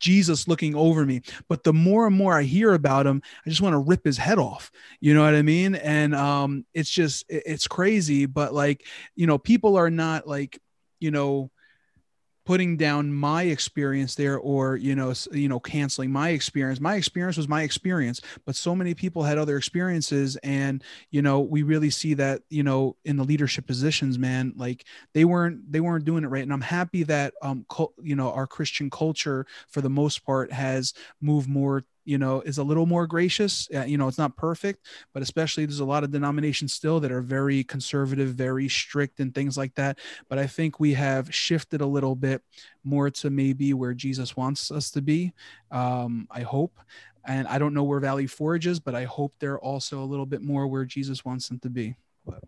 [0.00, 1.22] Jesus looking over me.
[1.48, 4.16] But the more and more I hear about him, I just want to rip his
[4.18, 4.70] head off.
[5.00, 5.74] You know what I mean?
[5.76, 8.26] And um, it's just it- it's crazy.
[8.26, 8.84] But like
[9.14, 10.60] you know, people are not like
[11.00, 11.50] you know
[12.48, 16.80] putting down my experience there or you know you know canceling my experience.
[16.80, 21.40] My experience was my experience but so many people had other experiences and you know
[21.40, 25.80] we really see that you know in the leadership positions man like they weren't they
[25.80, 26.42] weren't doing it right.
[26.42, 27.66] And i'm happy that um
[28.02, 32.56] you know our christian culture for the most part has moved more you know is
[32.56, 36.02] a little more gracious uh, you know it's not perfect but especially there's a lot
[36.02, 39.98] of denominations still that are very conservative very strict and things like that
[40.30, 42.42] but i think we have shifted a little bit
[42.82, 45.32] more to maybe where jesus wants us to be
[45.70, 46.78] um i hope
[47.26, 50.26] and i don't know where valley forge is but i hope they're also a little
[50.26, 51.94] bit more where jesus wants them to be
[52.24, 52.42] but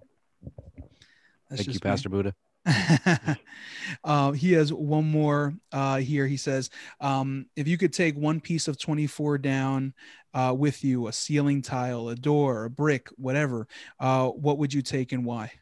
[1.50, 1.90] that's Thank you, just me.
[1.90, 2.34] Pastor Buddha.
[4.04, 6.26] uh, he has one more uh, here.
[6.26, 9.94] He says, um, if you could take one piece of 24 down
[10.34, 13.66] uh, with you, a ceiling tile, a door, a brick, whatever,
[13.98, 15.52] uh, what would you take and why?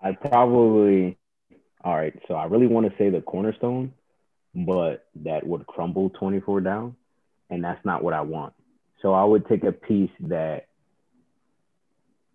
[0.00, 1.16] I probably,
[1.84, 2.14] all right.
[2.26, 3.92] So I really want to say the cornerstone,
[4.54, 6.96] but that would crumble 24 down,
[7.50, 8.52] and that's not what I want.
[9.00, 10.66] So I would take a piece that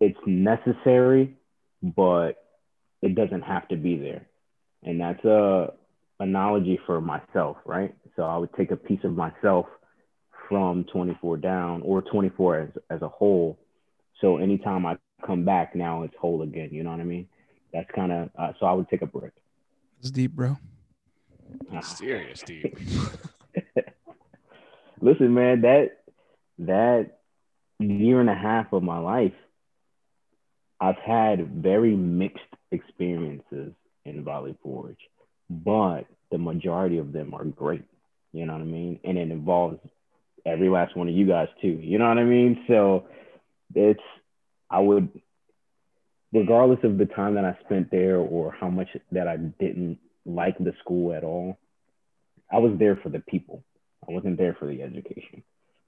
[0.00, 1.36] it's necessary,
[1.82, 2.32] but
[3.02, 4.26] it doesn't have to be there,
[4.82, 5.72] and that's a
[6.20, 7.94] analogy for myself, right?
[8.16, 9.66] So I would take a piece of myself
[10.48, 13.58] from 24 down or 24 as as a whole.
[14.20, 16.70] So anytime I come back, now it's whole again.
[16.72, 17.28] You know what I mean?
[17.72, 19.32] that's kind of uh, so I would take a brick.
[20.00, 20.56] It's deep, bro.
[21.72, 21.80] Ah.
[21.80, 22.76] Serious, deep.
[25.00, 25.98] Listen, man, that
[26.58, 27.18] that
[27.78, 29.32] year and a half of my life,
[30.80, 33.72] I've had very mixed experiences
[34.04, 34.98] in Valley Forge,
[35.50, 37.84] but the majority of them are great.
[38.32, 39.00] You know what I mean?
[39.04, 39.78] And it involves
[40.46, 41.80] every last one of you guys too.
[41.82, 42.64] You know what I mean?
[42.68, 43.06] So
[43.74, 44.00] it's
[44.70, 45.08] I would
[46.32, 50.58] regardless of the time that I spent there or how much that I didn't like
[50.58, 51.58] the school at all,
[52.52, 53.64] I was there for the people.
[54.08, 55.42] I wasn't there for the education.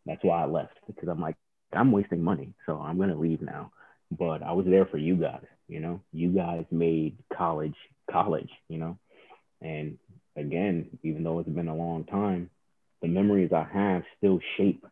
[0.07, 1.37] That's why I left because I'm like,
[1.73, 2.55] I'm wasting money.
[2.67, 3.71] So I'm going to leave now.
[4.11, 7.77] But I was there for you guys, you know, you guys made college
[8.11, 8.99] college, you know,
[9.61, 9.99] and
[10.37, 12.51] again, even though it's been a long time,
[13.03, 14.85] the memories I have still shape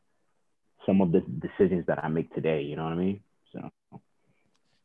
[0.87, 2.63] some of the decisions that I make today.
[2.63, 3.21] You know what I mean?
[3.53, 3.71] So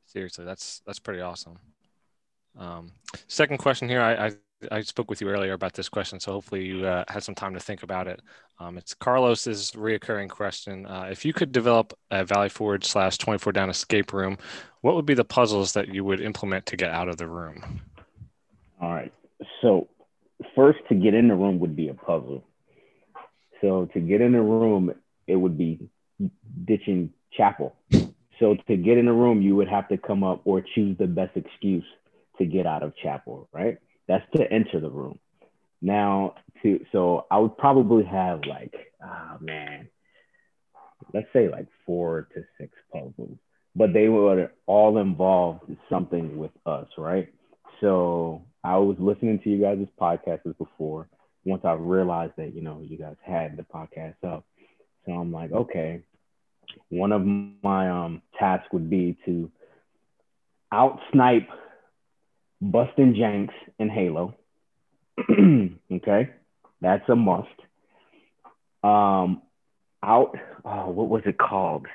[0.05, 1.57] Seriously, that's that's pretty awesome.
[2.57, 2.91] Um,
[3.27, 4.31] second question here, I, I
[4.71, 7.53] I spoke with you earlier about this question, so hopefully you uh, had some time
[7.53, 8.21] to think about it.
[8.59, 10.85] Um, it's Carlos's reoccurring question.
[10.85, 14.37] Uh, if you could develop a Valley Forge slash 24 down escape room,
[14.81, 17.81] what would be the puzzles that you would implement to get out of the room?
[18.81, 19.13] All right.
[19.61, 19.87] So
[20.55, 22.43] first to get in the room would be a puzzle.
[23.61, 24.93] So to get in the room,
[25.27, 25.89] it would be
[26.65, 27.75] ditching chapel.
[28.39, 31.07] So to get in the room, you would have to come up or choose the
[31.07, 31.85] best excuse
[32.37, 33.77] to get out of chapel, right?
[34.07, 35.19] That's to enter the room.
[35.81, 39.87] Now to so I would probably have like, oh man,
[41.13, 43.37] let's say like four to six puzzles,
[43.75, 47.27] but they would all involve something with us, right?
[47.81, 51.07] So I was listening to you guys' podcasts before.
[51.45, 54.45] Once I realized that you know you guys had the podcast up,
[55.05, 56.01] so I'm like, okay.
[56.89, 59.51] One of my um tasks would be to
[60.71, 61.47] out snipe
[62.71, 64.35] Bustin Jenks in Halo.
[65.29, 66.29] okay,
[66.81, 67.49] that's a must.
[68.83, 69.41] Um,
[70.01, 70.37] out.
[70.65, 71.87] Oh, what was it called?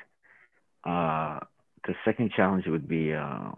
[0.83, 1.39] Uh,
[1.87, 3.13] the second challenge would be.
[3.13, 3.51] Uh,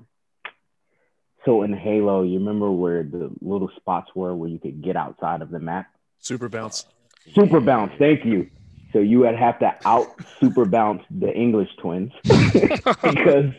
[1.45, 5.41] so in Halo, you remember where the little spots were where you could get outside
[5.41, 5.88] of the map?
[6.19, 6.86] Super bounce.
[7.34, 7.91] Super bounce.
[7.97, 8.50] Thank you.
[8.93, 10.08] So you would have to out
[10.39, 13.52] super bounce the English twins because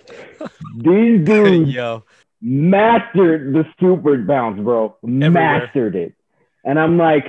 [0.76, 2.04] these dudes Yo,
[2.42, 4.96] mastered the super bounce, bro.
[5.02, 6.14] Mastered it.
[6.64, 7.24] And I'm like,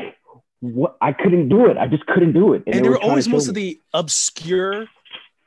[0.60, 0.98] what?
[1.02, 1.78] I couldn't do it.
[1.78, 2.64] I just couldn't do it.
[2.66, 4.88] And, they there were were trying to always most of the obscure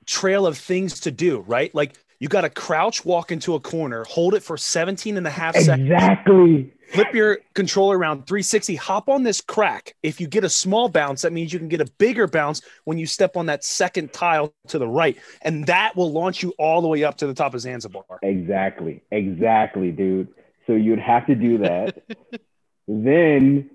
[0.07, 1.75] trail of things to do, right?
[1.75, 5.31] Like you got to crouch, walk into a corner, hold it for 17 and a
[5.31, 6.73] half seconds, Exactly.
[6.89, 9.95] flip your controller around 360, hop on this crack.
[10.03, 12.97] If you get a small bounce, that means you can get a bigger bounce when
[12.99, 15.17] you step on that second tile to the right.
[15.43, 18.05] And that will launch you all the way up to the top of Zanzibar.
[18.23, 19.03] Exactly.
[19.11, 20.29] Exactly, dude.
[20.67, 22.03] So you'd have to do that.
[22.89, 23.71] then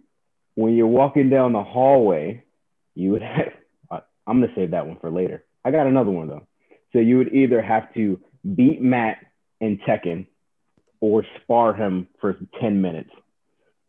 [0.56, 2.44] when you're walking down the hallway,
[2.96, 3.54] you would have,
[4.28, 5.44] I'm going to save that one for later.
[5.64, 6.48] I got another one though.
[6.94, 8.20] So you would either have to
[8.56, 9.18] beat Matt
[9.60, 10.28] in Tekken
[11.00, 13.12] or spar him for 10 minutes.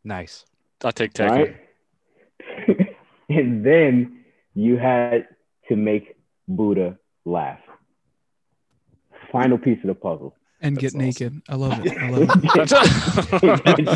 [0.04, 0.44] nice.
[0.84, 1.54] I'll take Tekken.
[2.68, 2.96] right?
[3.28, 5.28] and then you had
[5.68, 6.16] to make
[6.48, 7.60] Buddha laugh.
[9.30, 10.34] Final piece of the puzzle.
[10.60, 11.40] And That's get naked.
[11.48, 11.96] I love it.
[11.96, 12.30] I love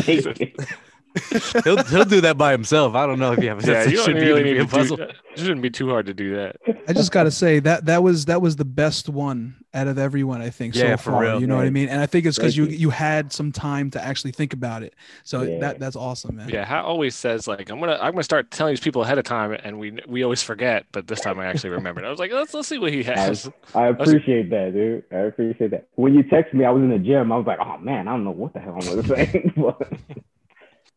[0.07, 0.67] it.
[1.63, 2.95] He'll he'll do that by himself.
[2.95, 3.65] I don't know if you have.
[3.65, 4.97] yeah, that you should don't really be need a to puzzle.
[4.97, 5.09] that.
[5.11, 6.55] It shouldn't be too hard to do that.
[6.87, 9.97] I just got to say that that was that was the best one out of
[9.99, 11.21] everyone I think Yeah, so for far.
[11.21, 11.41] real.
[11.41, 11.89] You know what I mean?
[11.89, 12.77] And I think it's because you you.
[12.77, 14.95] you had some time to actually think about it.
[15.23, 15.59] So Yeah.
[15.59, 16.49] that that's awesome, man.
[16.49, 19.25] Yeah, Hat always says like I'm gonna I'm gonna start telling these people ahead of
[19.25, 20.85] time, and we we always forget.
[20.91, 22.03] But this time I actually remembered.
[22.05, 23.49] I was like, let's let's see what he has.
[23.75, 25.03] I appreciate that, dude.
[25.11, 25.87] I appreciate that.
[25.95, 27.31] When you text me, I was in the gym.
[27.31, 29.51] I was like, oh man, I don't know what the hell I'm gonna say.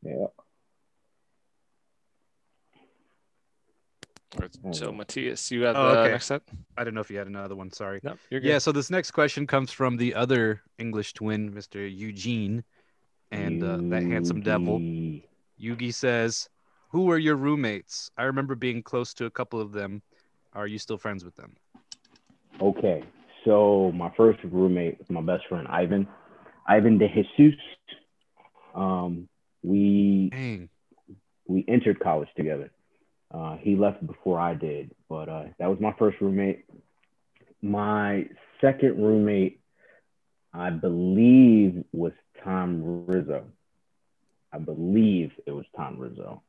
[0.02, 0.26] but, yeah.
[4.72, 6.10] So Matthias, you have Oh, the okay.
[6.12, 6.42] next set.
[6.76, 7.70] I don't know if you had another one.
[7.72, 8.00] Sorry.
[8.02, 8.48] No, you're good.
[8.48, 8.58] Yeah.
[8.58, 11.86] So this next question comes from the other English twin, Mr.
[11.92, 12.62] Eugene,
[13.32, 14.78] and uh, that handsome devil.
[14.78, 15.24] Yugi.
[15.60, 16.48] Yugi says,
[16.90, 18.10] "Who were your roommates?
[18.16, 20.02] I remember being close to a couple of them.
[20.52, 21.56] Are you still friends with them?"
[22.60, 23.02] Okay,
[23.44, 26.06] so my first roommate was my best friend Ivan,
[26.68, 27.58] Ivan de Jesus.
[28.74, 29.28] Um,
[29.62, 30.68] we Dang.
[31.46, 32.70] we entered college together.
[33.33, 36.64] Uh, he left before I did, but uh, that was my first roommate.
[37.62, 38.27] My
[38.61, 39.61] second roommate,
[40.53, 43.44] I believe, was Tom Rizzo.
[44.53, 46.42] I believe it was Tom Rizzo.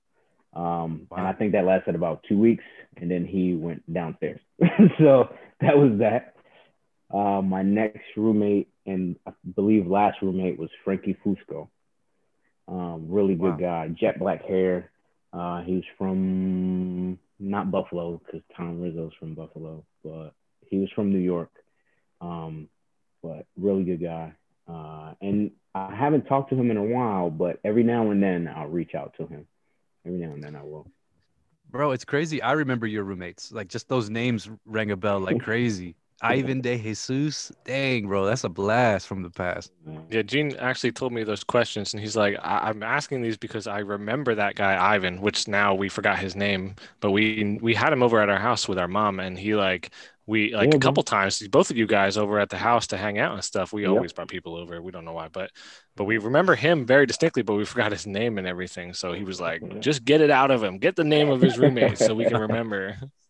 [0.53, 2.63] Um, And I think that lasted about two weeks,
[2.97, 4.41] and then he went downstairs.
[4.97, 6.35] so that was that.
[7.13, 11.69] Uh, my next roommate and I believe last roommate was Frankie Fusco.
[12.71, 13.85] Um, really good Wow.
[13.85, 14.91] guy, jet black hair.
[15.33, 20.33] Uh, he was from not Buffalo because Tom Rizzo's from Buffalo, but
[20.65, 21.51] he was from New York.
[22.21, 22.69] Um,
[23.21, 24.33] but really good guy.
[24.67, 28.47] Uh, and I haven't talked to him in a while, but every now and then
[28.47, 29.47] I'll reach out to him.
[30.05, 30.87] Every now and then I will.
[31.69, 32.41] Bro, it's crazy.
[32.41, 33.51] I remember your roommates.
[33.51, 35.95] Like just those names rang a bell like crazy.
[36.21, 37.51] Ivan De Jesus.
[37.65, 39.71] Dang, bro, that's a blast from the past.
[40.09, 43.65] Yeah, Gene actually told me those questions, and he's like, I- "I'm asking these because
[43.67, 47.91] I remember that guy Ivan, which now we forgot his name, but we we had
[47.93, 49.89] him over at our house with our mom, and he like
[50.27, 50.79] we like Yeah, a bro.
[50.79, 53.73] couple times, both of you guys over at the house to hang out and stuff.
[53.73, 53.89] We Yep.
[53.89, 54.81] always brought people over.
[54.81, 55.49] We don't know why, but
[55.95, 58.93] but we remember him very distinctly, but we forgot his name and everything.
[58.93, 59.79] So he was like, Yeah.
[59.79, 62.37] just get it out of him, get the name of his roommate, so we can
[62.37, 62.97] remember.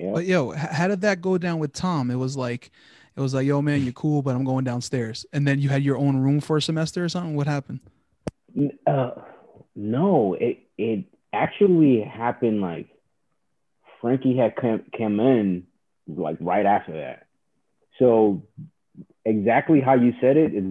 [0.00, 0.12] Yeah.
[0.12, 2.10] But yo, how did that go down with Tom?
[2.10, 2.70] It was like,
[3.16, 5.26] it was like, yo, man, you're cool, but I'm going downstairs.
[5.32, 7.36] And then you had your own room for a semester or something.
[7.36, 7.80] What happened?
[8.86, 9.10] Uh,
[9.76, 12.88] no, it it actually happened like
[14.00, 15.66] Frankie had come, come in
[16.08, 17.26] like right after that.
[17.98, 18.42] So
[19.24, 20.64] exactly how you said it is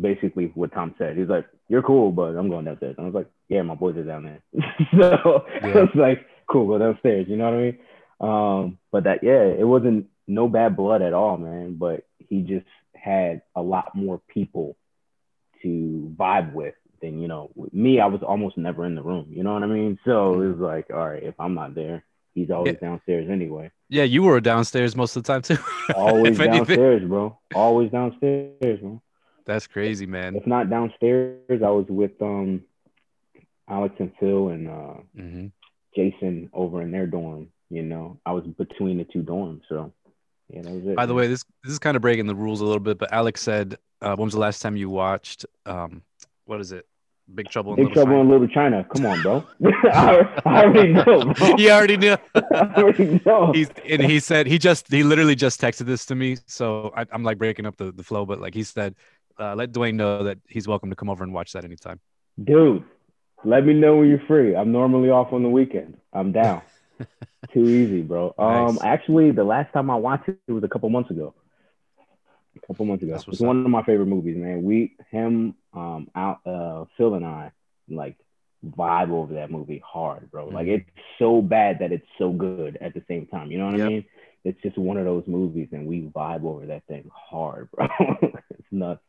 [0.00, 1.16] basically what Tom said.
[1.16, 3.96] He's like, "You're cool, but I'm going downstairs." And I was like, "Yeah, my boys
[3.96, 4.42] are down there."
[4.98, 7.78] so I was like, "Cool, go downstairs." You know what I mean?
[8.20, 11.76] Um, but that yeah, it wasn't no bad blood at all, man.
[11.78, 14.76] But he just had a lot more people
[15.62, 19.26] to vibe with than you know with me i was almost never in the room
[19.30, 22.02] you know what i mean so it was like all right if i'm not there
[22.34, 25.56] he's always downstairs anyway Yeah, you were downstairs most of the time too.
[25.94, 26.76] always If anything.
[26.76, 29.02] downstairs bro always downstairs bro
[29.44, 30.34] That's crazy, man.
[30.36, 32.62] if not downstairs i was with um
[33.68, 35.46] alex and phil and uh hmm
[35.96, 39.92] jason over in their dorm you know i was between the two dorms so
[40.50, 42.60] yeah that was it By the way, this this is kind of breaking the rules
[42.60, 46.02] a little bit, but Alex said, uh, "When was the last time you watched um,
[46.44, 46.86] what is it,
[47.34, 48.86] Big Trouble in Big Little Trouble in Little China.
[48.94, 49.44] Come on, bro.
[49.84, 51.56] I, I already know, bro.
[51.56, 52.16] He already knew.
[52.34, 53.52] I already know.
[53.52, 57.06] He's and he said he just he literally just texted this to me, so I,
[57.10, 58.94] I'm like breaking up the, the flow, but like he said,
[59.38, 61.98] uh, let Dwayne know that he's welcome to come over and watch that anytime.
[62.42, 62.84] Dude,
[63.44, 64.54] let me know when you're free.
[64.54, 65.96] I'm normally off on the weekend.
[66.12, 66.62] I'm down.
[67.52, 68.34] Too easy, bro.
[68.38, 68.84] Um, Nice.
[68.84, 71.34] actually, the last time I watched it, it was a couple months ago.
[72.56, 73.14] A couple months ago.
[73.28, 74.62] It's one of my favorite movies, man.
[74.62, 77.52] We, him, um, out, uh, Phil and I,
[77.88, 78.16] like,
[78.64, 80.48] vibe over that movie hard, bro.
[80.48, 80.74] Like, Mhm.
[80.80, 83.50] it's so bad that it's so good at the same time.
[83.50, 83.86] You know what Yep.
[83.86, 84.04] I mean?
[84.44, 87.86] It's just one of those movies, and we vibe over that thing hard, bro.
[88.50, 89.00] it's nuts.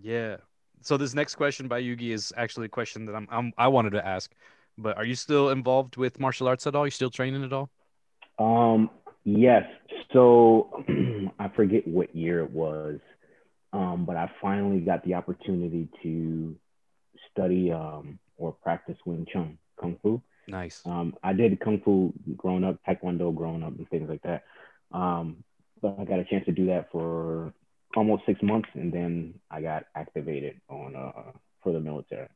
[0.00, 0.36] Yeah.
[0.82, 3.90] So this next question by Yugi is actually a question that I'm, I'm I wanted
[3.90, 4.32] to ask.
[4.78, 6.86] But are you still involved with martial arts at all?
[6.86, 7.68] You still training at all?
[8.38, 8.90] Um,
[9.24, 9.64] yes.
[10.12, 10.84] So
[11.38, 13.00] I forget what year it was,
[13.72, 16.56] um, but I finally got the opportunity to
[17.32, 20.22] study um, or practice Wing Chun, Kung Fu.
[20.46, 20.82] Nice.
[20.86, 24.44] Um, I did Kung Fu growing up, Taekwondo growing up, and things like that.
[24.92, 25.42] Um,
[25.82, 27.52] but I got a chance to do that for
[27.96, 32.28] almost six months, and then I got activated on uh, for the military.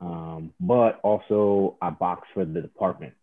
[0.00, 3.14] Um, but also, I boxed for the department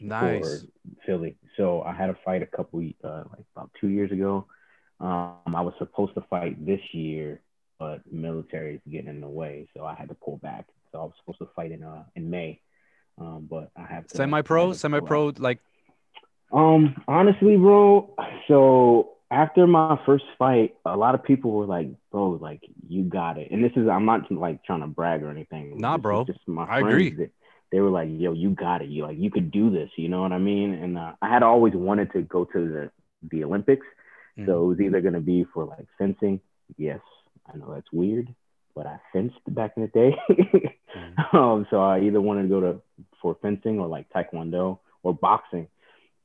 [0.00, 0.42] Nice.
[0.42, 0.60] for
[1.06, 1.36] Philly.
[1.56, 4.46] So I had a fight a couple, uh, like about two years ago.
[5.00, 7.40] Um, I was supposed to fight this year,
[7.78, 10.66] but military is getting in the way, so I had to pull back.
[10.92, 12.60] So I was supposed to fight in uh in May,
[13.18, 15.58] um, but I have to, Semi pro, semi pro, like
[16.52, 18.14] Um, honestly, bro.
[18.46, 23.34] So after my first fight, a lot of people were like, "Bro, like you got
[23.42, 25.78] it." And this is I'm not like trying to brag or anything.
[25.78, 26.24] Nah, This bro.
[26.24, 27.10] Just my I agree.
[27.20, 27.32] that-
[27.72, 28.88] They were like, "Yo, you got it.
[28.94, 30.68] You like you could do this." You know what I mean?
[30.82, 32.84] And uh, I had always wanted to go to the
[33.32, 33.86] the Olympics.
[34.38, 34.46] Mhm.
[34.46, 36.40] So it was either going to be for like fencing.
[36.76, 37.00] Yes,
[37.52, 38.26] I know that's weird,
[38.76, 40.12] but I fenced back in the day.
[41.32, 42.72] um, so I either wanted to go to
[43.20, 45.66] for fencing or like taekwondo or boxing.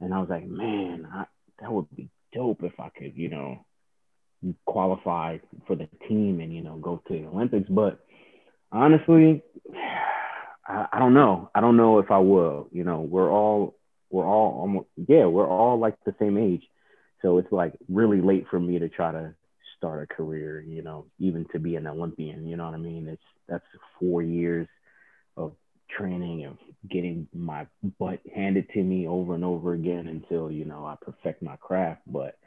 [0.02, 1.26] And I was like, man, I,
[1.60, 3.66] that would be dope if I could, you know,
[4.66, 7.70] qualify for the team and you know go to the Olympics.
[7.70, 8.00] But
[8.72, 9.44] honestly,
[10.68, 11.50] I, I don't know.
[11.54, 12.68] I don't know if I will.
[12.72, 13.76] You know, we're all
[14.10, 16.64] we're all almost yeah, we're all like the same age.
[17.22, 19.36] So it's like really late for me to try to
[19.78, 23.08] start a career, you know, even to be an Olympian, you know what I mean?
[23.08, 23.66] It's that's
[24.00, 24.68] four years
[25.36, 25.54] of
[25.90, 26.58] training and
[26.90, 27.68] getting my
[28.00, 32.02] butt handed to me over and over again until, you know, I perfect my craft.
[32.08, 32.38] But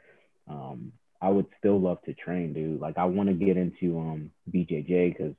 [0.47, 2.81] um I would still love to train, dude.
[2.81, 5.35] Like I want to get into um BJJ because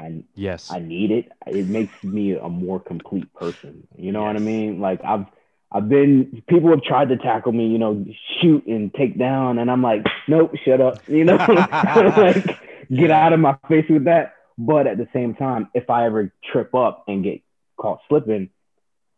[0.00, 0.70] I yes.
[0.70, 1.32] I need it.
[1.46, 3.86] It makes me a more complete person.
[3.96, 4.80] You know what I mean?
[4.80, 5.26] Like I've
[5.70, 8.04] I've been people have tried to tackle me, you know,
[8.40, 12.58] shoot and take down, and I'm like, nope, shut up, you know, like
[12.94, 14.34] get out of my face with that.
[14.56, 17.42] But at the same time, if I ever trip up and get
[17.76, 18.50] caught slipping,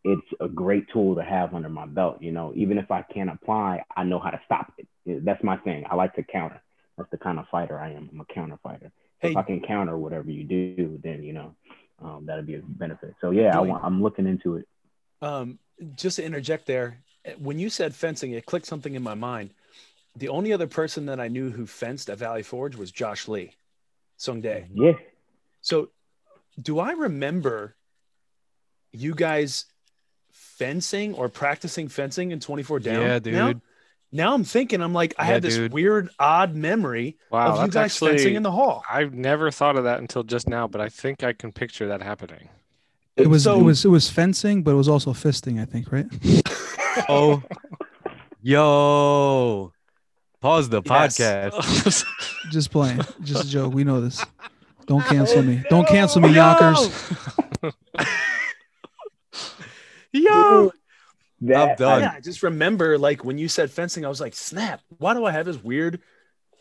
[0.02, 2.18] it's a great tool to have under my belt.
[2.20, 5.24] You know, even if I can't apply, I know how to stop it.
[5.24, 5.84] That's my thing.
[5.90, 6.62] I like to counter.
[6.96, 8.08] That's the kind of fighter I am.
[8.12, 8.92] I'm a counter fighter.
[9.18, 9.30] Hey.
[9.30, 11.54] If I can counter whatever you do, then you know
[12.02, 13.14] um, that'd be a benefit.
[13.20, 14.68] So yeah, I want, I'm looking into it.
[15.20, 15.58] Um,
[15.94, 17.02] just to interject there,
[17.38, 19.50] when you said fencing, it clicked something in my mind.
[20.14, 23.52] The only other person that I knew who fenced at Valley Forge was Josh Lee,
[24.16, 24.66] Sung Dae.
[24.72, 24.92] Yeah,
[25.66, 25.88] So,
[26.62, 27.74] do I remember
[28.92, 29.64] you guys
[30.30, 33.02] fencing or practicing fencing in 24 down?
[33.02, 33.60] Yeah, Now, dude.
[34.12, 35.72] now I'm thinking, I'm like, I Yeah, had this dude.
[35.72, 38.84] weird, odd memory Wow, of you guys actually fencing in the hall.
[38.88, 42.00] I've never thought of that until just now, but I think I can picture that
[42.00, 42.48] happening.
[43.16, 45.90] It was So- it was it was fencing, but it was also fisting, I think,
[45.90, 46.06] right?
[47.08, 47.42] Oh,
[48.40, 49.72] yo,
[50.40, 51.18] pause the Yes.
[51.18, 52.06] podcast.
[52.52, 53.74] Just playing, just a joke.
[53.74, 54.24] We know this.
[54.88, 55.62] Oh, don't cancel me.
[55.68, 57.12] Don't cancel me, Yonkers.
[60.12, 60.72] Yo,
[61.42, 62.00] that done.
[62.02, 65.24] yeah, I just remember like when you said fencing, I was like, snap, why do
[65.24, 66.00] I have this weird,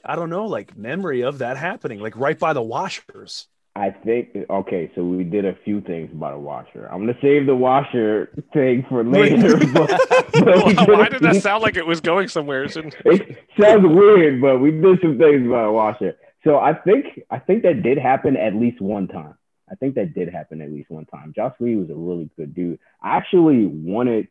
[0.03, 3.47] I don't know, like memory of that happening, like right by the washers?
[3.77, 6.87] I think okay, so we did a few things about a washer.
[6.91, 9.57] I'm gonna save the washer thing for later.
[9.73, 9.89] but,
[10.33, 12.67] but we Why did that sound like it was going somewhere?
[12.69, 16.15] Shouldn't- It sounds weird, but we did some things about a washer.
[16.45, 19.35] So I think I think that did happen at least one time.
[19.69, 21.33] I think that did happen at least one time.
[21.35, 22.79] Josh Lee was a really good dude.
[23.01, 24.27] I actually wanted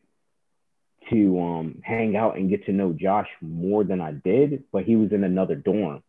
[1.10, 4.96] to um, hang out and get to know Josh more than I did, but he
[4.96, 6.02] was in another dorm.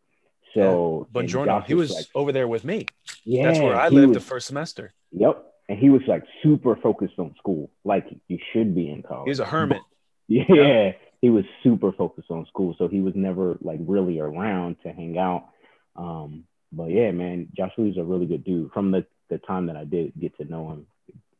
[0.54, 2.86] So and Bongiorno, Josh he was like, over there with me.
[3.26, 4.94] yeah, That's where I lived was- the first semester.
[5.12, 5.44] Yep.
[5.68, 9.26] And he was like super focused on school, like you should be in college.
[9.26, 9.82] He was a hermit.
[10.28, 14.92] Yeah, he was super focused on school, so he was never like really around to
[14.92, 15.50] hang out.
[15.96, 18.72] Um, but yeah, man, Josh Lee's a really good dude.
[18.72, 20.88] From the the time that I did get to know him,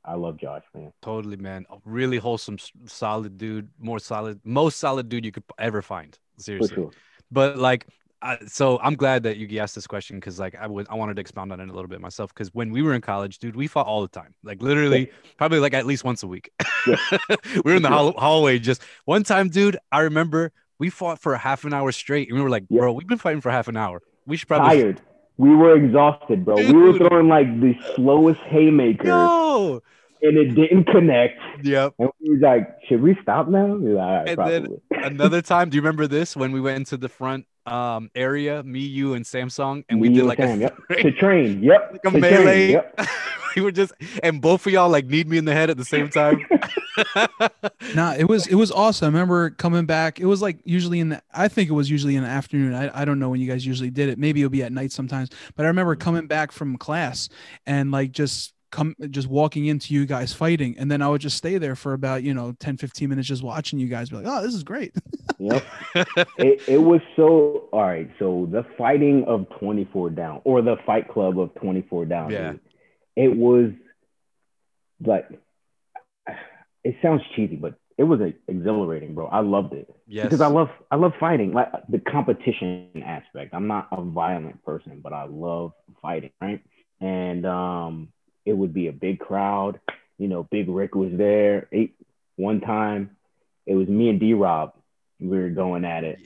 [0.04, 0.92] I love Josh, man.
[1.02, 1.66] totally, man.
[1.70, 3.70] A really wholesome, solid dude.
[3.80, 6.18] More solid, most solid dude you could ever find.
[6.38, 6.76] Seriously.
[6.76, 6.92] sure.
[7.32, 7.88] But like,
[8.22, 11.16] I, so I'm glad that you asked this question because like I would I wanted
[11.16, 13.56] to expound on it a little bit myself because when we were in college, dude,
[13.56, 14.34] we fought all the time.
[14.44, 16.50] Like literally, probably like at least once a week.
[16.88, 16.96] Yeah.
[17.56, 17.96] we were in the Yeah.
[17.96, 19.78] hall- hallway just one time, dude.
[19.92, 22.80] I remember we fought for a half an hour straight, and we were like, Yeah.
[22.82, 24.02] bro, we've been fighting for half an hour.
[24.26, 25.02] We should probably Tired.
[25.38, 26.56] We were exhausted, bro.
[26.56, 29.08] We were throwing like the slowest haymaker.
[29.08, 29.82] Yo.
[30.22, 31.40] and it didn't connect.
[31.64, 31.94] Yep.
[32.00, 34.60] And we was like, "Should we stop now?" We like, right, And probably.
[34.90, 38.64] then Another time, do you remember this when we went into the front um area,
[38.64, 40.78] me, you, and Samsung, and we did like Sam, a yep.
[40.90, 41.62] to train.
[41.64, 41.90] Yep.
[41.92, 42.72] like a to train, melee.
[42.72, 43.00] Yep.
[43.56, 45.86] we were just, and both of y'all like need me in the head at the
[45.86, 46.46] same time.
[47.96, 49.06] Nah, it was it was awesome.
[49.06, 50.20] I remember coming back.
[50.20, 52.74] It was like usually in the I think it was usually in the afternoon.
[52.74, 54.18] I, I don't know when you guys usually did it.
[54.18, 55.30] Maybe it'll be at night sometimes.
[55.56, 56.02] But I remember mm-hmm.
[56.02, 57.30] coming back from class
[57.66, 61.38] and like just come just walking into you guys fighting and then I would just
[61.38, 64.26] stay there for about, you know, 10 15 minutes just watching you guys be like,
[64.28, 64.94] "Oh, this is great."
[65.38, 65.66] Yep.
[66.38, 68.10] it, it was so all right.
[68.20, 72.32] So the fighting of 24 down or the fight club of 24 down.
[72.32, 72.54] Yeah.
[73.18, 73.72] it was
[75.06, 75.28] like
[76.86, 79.26] it sounds cheesy, but it was exhilarating, bro.
[79.28, 80.26] I loved it yes.
[80.26, 83.54] because I love I love fighting, like the competition aspect.
[83.54, 86.62] I'm not a violent person, but I love fighting, right?
[87.02, 88.10] And um,
[88.46, 89.80] it would be a big crowd.
[90.20, 91.68] You know, Big Rick was there.
[91.72, 91.96] Eight,
[92.36, 93.18] one time,
[93.66, 94.74] it was me and D Rob.
[95.20, 96.20] We were going at it.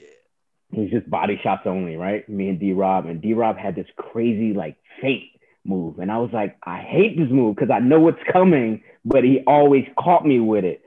[0.72, 2.28] It was just body shots only, right?
[2.28, 6.18] Me and D Rob, and D Rob had this crazy like fake move, and I
[6.18, 10.26] was like, I hate this move because I know what's coming, but he always caught
[10.26, 10.82] me with it.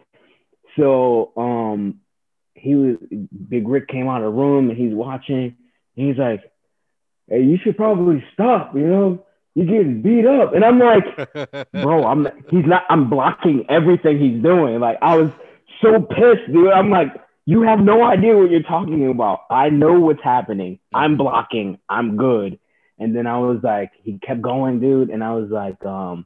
[0.78, 2.00] So um,
[2.54, 2.98] he was
[3.50, 5.56] Big Rick came out of the room and he's watching.
[5.96, 6.42] And he's like,
[7.28, 8.76] "Hey, you should probably stop.
[8.76, 12.86] You know, you're getting beat up." And I'm like, "Bro, I'm he's not.
[12.90, 14.80] I'm blocking everything he's doing.
[14.80, 15.32] Like I was
[15.82, 16.72] so pissed, dude.
[16.72, 17.14] I'm like."
[17.46, 19.42] You have no idea what you're talking about.
[19.52, 20.80] I know what's happening.
[20.94, 21.78] I'm blocking.
[21.90, 22.58] I'm good.
[22.98, 25.10] And then I was like, he kept going, dude.
[25.10, 26.26] And I was like, um,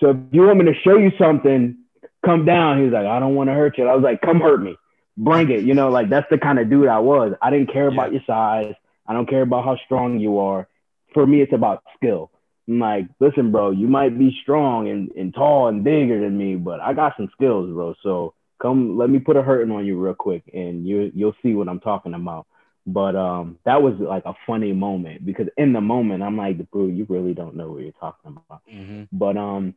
[0.00, 1.76] so if you want me to show you something,
[2.24, 2.78] come down.
[2.78, 3.86] He was like, I don't want to hurt you.
[3.86, 4.76] I was like, come hurt me.
[5.16, 5.62] Bring it.
[5.64, 7.34] You know, like that's the kind of dude I was.
[7.40, 8.74] I didn't care about your size.
[9.06, 10.66] I don't care about how strong you are.
[11.12, 12.30] For me, it's about skill.
[12.66, 16.56] I'm like, listen, bro, you might be strong and, and tall and bigger than me,
[16.56, 17.94] but I got some skills, bro.
[18.02, 21.54] So come let me put a hurting on you real quick and you you'll see
[21.54, 22.46] what I'm talking about.
[22.86, 26.86] But um that was like a funny moment because in the moment I'm like, bro,
[26.86, 28.62] you really don't know what you're talking about.
[28.72, 29.08] Mhm.
[29.12, 29.74] But um,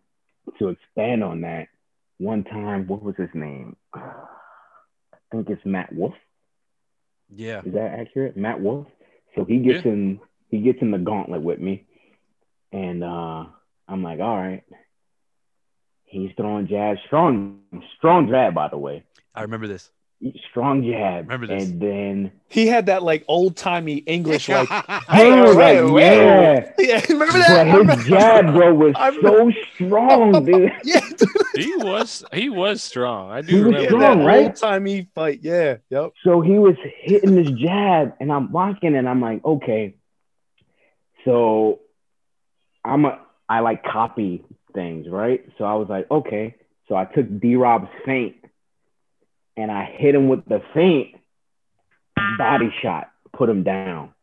[0.59, 1.67] to expand on that,
[2.17, 3.75] one time, what was his name?
[3.93, 4.01] I
[5.31, 6.13] think it's Matt Wolf.
[7.29, 7.61] Yeah.
[7.65, 8.37] Is that accurate?
[8.37, 8.87] Matt Wolf.
[9.35, 10.19] So he gets in
[10.49, 11.85] he gets in the gauntlet with me.
[12.71, 13.45] And uh
[13.87, 14.63] I'm like, all right.
[16.05, 16.99] He's throwing jabs.
[17.07, 17.59] Strong,
[17.97, 19.03] strong jab, by the way.
[19.35, 19.91] I remember this.
[20.49, 21.25] Strong jab.
[21.29, 21.69] Remember this.
[21.69, 24.67] And then He had that like old timey English, like
[25.09, 26.71] Hey, Hey, like, yeah.
[26.79, 27.85] yeah, remember that?
[27.85, 30.71] But his jab, bro, was I'm- so strong, dude.
[30.83, 33.29] yeah, dude, He was he was strong.
[33.29, 33.89] I He do was remember.
[33.89, 34.43] strong, that right?
[34.47, 35.41] old timey fight.
[35.43, 36.13] Yeah, yep.
[36.23, 39.95] So he was hitting this jab, and I'm watching, and I'm like, okay.
[41.25, 41.79] So
[42.83, 44.43] I'm a I like copy
[44.73, 45.45] things, right?
[45.57, 46.55] So I was like, okay.
[46.89, 48.35] So I took D Rob's feint,
[49.57, 51.15] and I hit him with the feint,
[52.37, 54.13] body shot, put him down,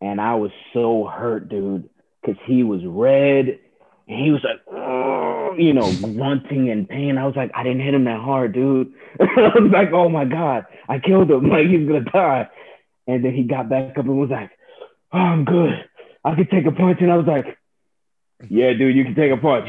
[0.00, 1.90] and I was so hurt, dude,
[2.22, 3.58] because he was red,
[4.08, 4.60] and he was like,
[5.58, 7.18] you know, grunting in pain.
[7.18, 8.92] I was like, I didn't hit him that hard, dude.
[9.20, 12.48] I was like, oh my god, I killed him, like he's gonna die.
[13.06, 14.50] And then he got back up and was like,
[15.12, 15.84] oh, I'm good.
[16.24, 17.58] I could take a punch, and I was like,
[18.48, 19.68] yeah, dude, you can take a punch.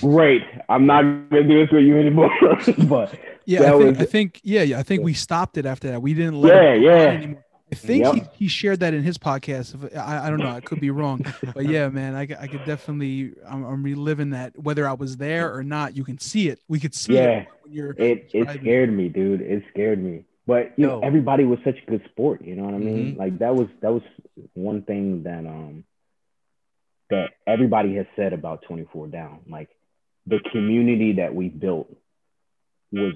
[0.00, 0.42] Great.
[0.68, 2.30] I'm not gonna do this with you anymore.
[2.88, 4.78] but Yeah, I think was- I think yeah, yeah.
[4.78, 6.02] I think we stopped it after that.
[6.02, 6.90] We didn't let yeah, it yeah.
[7.10, 7.44] anymore.
[7.72, 8.14] I think Yep.
[8.14, 9.96] he, he shared that in his podcast.
[9.96, 10.50] I, I don't know.
[10.50, 11.24] I could be wrong,
[11.54, 13.32] but yeah, man, I, could- I could definitely.
[13.48, 14.58] I'm, I'm reliving that.
[14.58, 16.58] Whether I was there or not, you can see it.
[16.68, 17.30] We could see Yeah.
[17.42, 17.90] it when you're.
[17.92, 19.40] It it scared me, dude.
[19.40, 20.24] It scared me.
[20.46, 22.42] But you know, everybody was such a good sport.
[22.42, 23.14] You know what I mean?
[23.14, 23.18] Mhm.
[23.18, 24.02] Like that was that was
[24.54, 25.84] one thing that um
[27.10, 29.40] that everybody has said about 24 down.
[29.48, 29.68] Like
[30.26, 31.94] the community that we built
[32.92, 33.14] was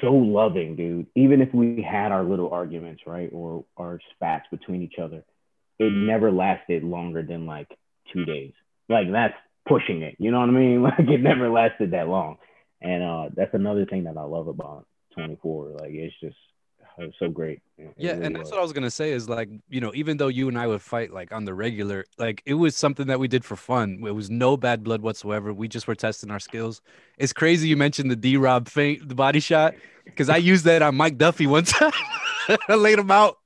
[0.00, 1.06] so loving, dude.
[1.14, 5.24] Even if we had our little arguments, right, or our spats between each other,
[5.78, 7.68] it never lasted longer than like
[8.12, 8.52] two days.
[8.88, 9.34] Like that's
[9.66, 10.16] pushing it.
[10.18, 10.82] You know what I mean?
[10.82, 12.36] Like it never lasted that long.
[12.80, 15.76] And uh, that's another thing that I love about 24.
[15.80, 16.36] Like it's just
[16.98, 17.60] it's so great.
[17.78, 18.50] It Yeah, really and that's was.
[18.52, 20.82] what I was gonna say is like, you know, even though you and I would
[20.82, 24.00] fight like on the regular, like it was something that we did for fun.
[24.06, 25.52] It was no bad blood whatsoever.
[25.52, 26.80] We just were testing our skills.
[27.18, 29.74] It's crazy you mentioned the D Rob feint, the body shot,
[30.04, 31.92] because I used that on Mike Duffy one time.
[32.68, 33.38] I laid him out.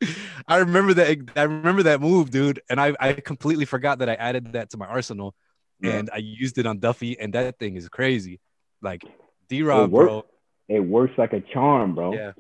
[0.49, 1.31] I remember that.
[1.37, 2.61] I remember that move, dude.
[2.69, 5.35] And I, I completely forgot that I added that to my arsenal,
[5.81, 5.93] Yeah.
[5.99, 8.41] and I used it on Duffy, and that thing is crazy.
[8.83, 9.05] Like
[9.49, 10.25] D Rob, bro.
[10.69, 12.13] It works like a charm, bro.
[12.13, 12.33] Yeah.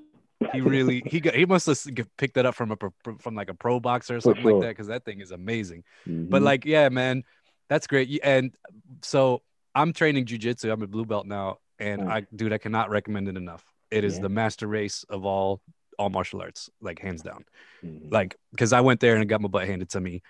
[0.53, 1.80] He really he got he must have
[2.16, 4.53] picked that up from a pro- from like a pro boxer or something sure.
[4.53, 5.82] like that because that thing is amazing.
[6.07, 6.30] Mhm.
[6.30, 7.24] But like, yeah, man,
[7.68, 8.20] that's great.
[8.22, 8.55] And
[9.03, 9.43] so
[9.74, 10.72] I'm training jujitsu.
[10.72, 12.03] I'm a blue belt now, and.
[12.03, 13.64] I, dude, I cannot recommend it enough.
[13.91, 14.22] It is Yeah.
[14.22, 15.61] the master race of all
[15.99, 17.45] all martial arts, like hands down.
[17.84, 18.12] Mhm.
[18.12, 20.22] Like, because I went there and got my butt handed to me,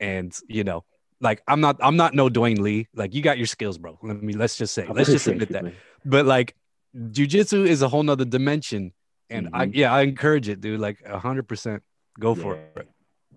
[0.00, 0.84] and you know,
[1.22, 2.88] like I'm not I'm not no Dwayne Lee.
[2.94, 3.98] Like, you got your skills, bro.
[4.02, 5.64] Let me let's just say, let's just admit that.
[5.64, 5.74] man.
[6.04, 6.54] But like,
[6.94, 8.92] jujitsu is a whole nother dimension,
[9.30, 9.72] and I Mhm.
[9.74, 10.80] yeah, I encourage it, dude.
[10.80, 11.82] Like hundred percent,
[12.18, 12.82] go for Yeah.
[12.82, 12.88] it.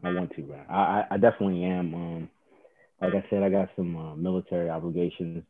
[0.03, 0.65] I want to, man.
[0.69, 1.93] I, I, I definitely am.
[1.93, 2.29] Um,
[3.01, 5.43] like I said, I got some uh, military obligations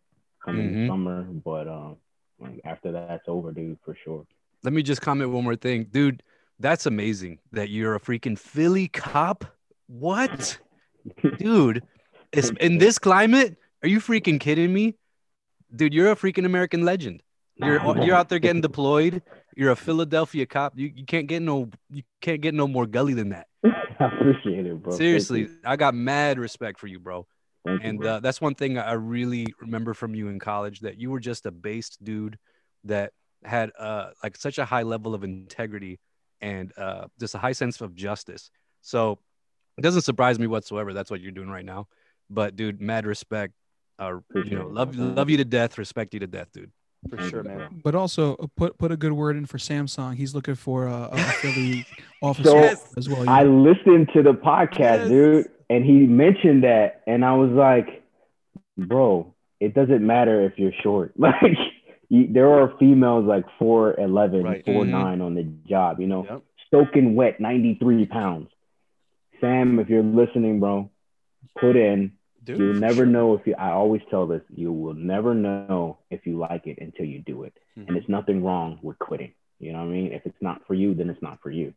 [0.44, 0.76] coming Mhm.
[0.84, 1.98] in summer, but um,
[2.40, 4.26] like after that's over, dude, for sure.
[4.64, 6.24] let me just comment one more thing, dude.
[6.60, 9.46] That's amazing that you're a freaking Philly cop.
[9.88, 10.60] What,
[11.38, 11.84] dude?
[12.34, 14.96] It's, in this climate, are you freaking kidding me,
[15.76, 15.94] dude?
[15.94, 17.24] You're a freaking American legend.
[17.56, 19.22] You're you're out there getting deployed.
[19.56, 20.78] You're a Philadelphia cop.
[20.78, 23.48] You, you can't get no you can't get no more gully than that.
[23.64, 24.96] I appreciate it, bro.
[24.96, 25.50] Seriously.
[25.66, 27.28] I got mad respect for you, bro.
[27.66, 28.10] Thank you, And bro.
[28.10, 31.46] uh, that's one thing I really remember from you in college that you were just
[31.46, 32.38] a based dude
[32.86, 33.12] that
[33.44, 36.00] had uh, like such a high level of integrity
[36.42, 38.50] and uh, just a high sense of justice.
[38.82, 39.20] So
[39.78, 40.94] it doesn't surprise me whatsoever.
[40.94, 41.88] That's what you're doing right now.
[42.30, 43.54] But dude, mad respect.
[43.98, 46.72] Uh, you know, love love you to death, respect you to death, dude.
[47.10, 47.82] For sure, man.
[47.84, 50.16] But also uh, put put a good word in for Samsung.
[50.16, 51.86] He's looking for a, a Philly
[52.22, 53.24] officer So, as well.
[53.24, 53.62] you I know.
[53.62, 55.08] listened to the podcast, Yes.
[55.08, 58.04] dude, and he mentioned that, and I was like,
[58.78, 61.14] bro, it doesn't matter if you're short.
[61.20, 61.58] Like,
[62.10, 64.66] you, there are females like 4'11, Right.
[64.66, 66.42] 4'9 on the job, you know, Yep.
[66.72, 68.50] soaking wet, 93 pounds.
[69.40, 70.90] Sam, if you're listening, bro,
[71.60, 72.14] put in.
[72.44, 73.06] Dude, You'll never sure.
[73.06, 76.78] know if you, I always tell this, you will never know if you like it
[76.82, 77.54] until you do it.
[77.78, 77.88] Mhm.
[77.88, 79.34] And it's nothing wrong with quitting.
[79.60, 80.14] You know what I mean?
[80.14, 81.74] If it's not for you, then it's not for you.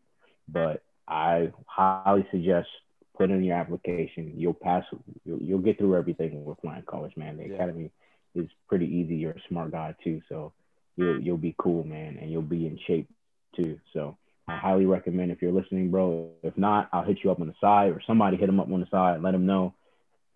[0.48, 2.68] But I highly suggest
[3.16, 4.32] put in your application.
[4.36, 4.84] You'll pass.
[5.24, 7.36] You'll, you'll get through everything with flying college, man.
[7.36, 7.54] The Yeah.
[7.54, 7.90] academy
[8.34, 9.16] is pretty easy.
[9.16, 10.52] You're a smart guy too, so
[10.96, 13.08] you'll you'll be cool, man, and you'll be in shape
[13.54, 13.78] too.
[13.92, 14.16] So
[14.48, 16.30] I highly recommend if you're listening, bro.
[16.42, 18.80] If not, I'll hit you up on the side, or somebody hit him up on
[18.80, 19.20] the side.
[19.22, 19.74] Let him know.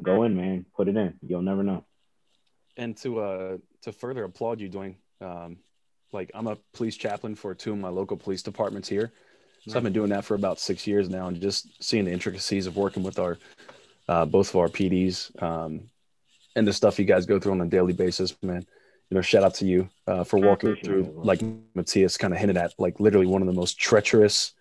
[0.02, 0.66] Go in, man.
[0.76, 1.14] Put it in.
[1.22, 1.84] You'll never know.
[2.76, 5.58] and to uh to further applaud you, Dwayne, Um,
[6.12, 9.12] like I'm a police chaplain for two of my local police departments here.
[9.68, 12.66] So I've been doing that for about six years now, and just seeing the intricacies
[12.68, 13.38] of working with our
[14.08, 15.90] uh, both of our PDs um,
[16.54, 18.64] and the stuff you guys go through on a daily basis, man.
[19.10, 21.42] You know, shout out to you uh, for walking through, it, like
[21.74, 24.52] Matthias kind of hinted at, like literally one of the most treacherous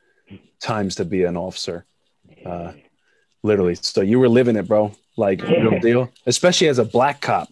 [0.59, 1.85] times to be an officer.
[2.43, 2.73] Uh,
[3.43, 3.75] literally.
[3.75, 4.91] So you were living it, bro.
[5.17, 7.49] Like real deal, especially as a black cop.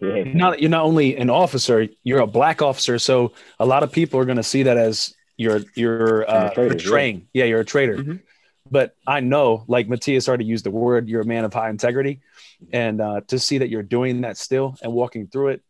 [0.00, 2.98] yeah, You're not you're not only an officer, you're a black officer.
[2.98, 6.74] So a lot of people are going to see that as you're you're uh, traitor,
[6.74, 7.28] betraying.
[7.32, 7.44] Yeah.
[7.44, 7.96] you're a traitor.
[7.98, 8.20] Mhm.
[8.70, 12.20] But I know, like Matthias already used the word, you're a man of high integrity,
[12.72, 15.62] and uh, to see that you're doing that still and walking through it,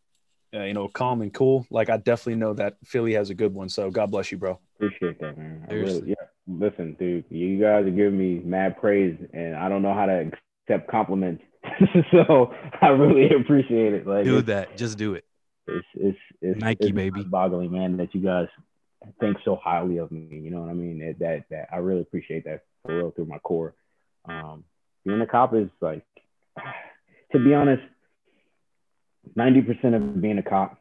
[0.55, 1.67] uh, you know, calm and cool.
[1.69, 3.67] Like I definitely know that Philly has a good one.
[3.67, 4.59] So God bless you, bro.
[4.77, 5.65] Appreciate that, man.
[5.69, 6.15] Really, yeah.
[6.47, 10.31] Listen, dude, you guys are giving me mad praise, and I don't know how to
[10.67, 11.43] accept compliments.
[12.11, 14.07] so I really appreciate it.
[14.07, 14.77] Like, Do that.
[14.77, 15.25] Just do it.
[15.67, 17.23] it's, it's, it's Nike, it's baby.
[17.23, 18.47] boggling, man, that you guys
[19.19, 20.27] think so highly of me.
[20.31, 20.99] You know what I mean?
[20.99, 23.73] That, that, that I really appreciate that for real through my core.
[24.27, 24.63] Um,
[25.05, 26.03] being a cop is like,
[27.31, 27.83] to be honest,
[29.37, 30.79] 90% of being a cop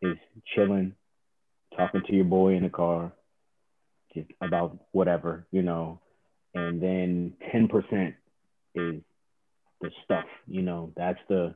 [0.00, 0.16] is
[0.54, 0.94] chilling,
[1.76, 3.12] talking to your boy in the car,
[4.14, 6.00] just about whatever, you know.
[6.54, 8.14] And then 10%
[8.74, 9.02] is
[9.80, 11.54] the stuff, you know, that's the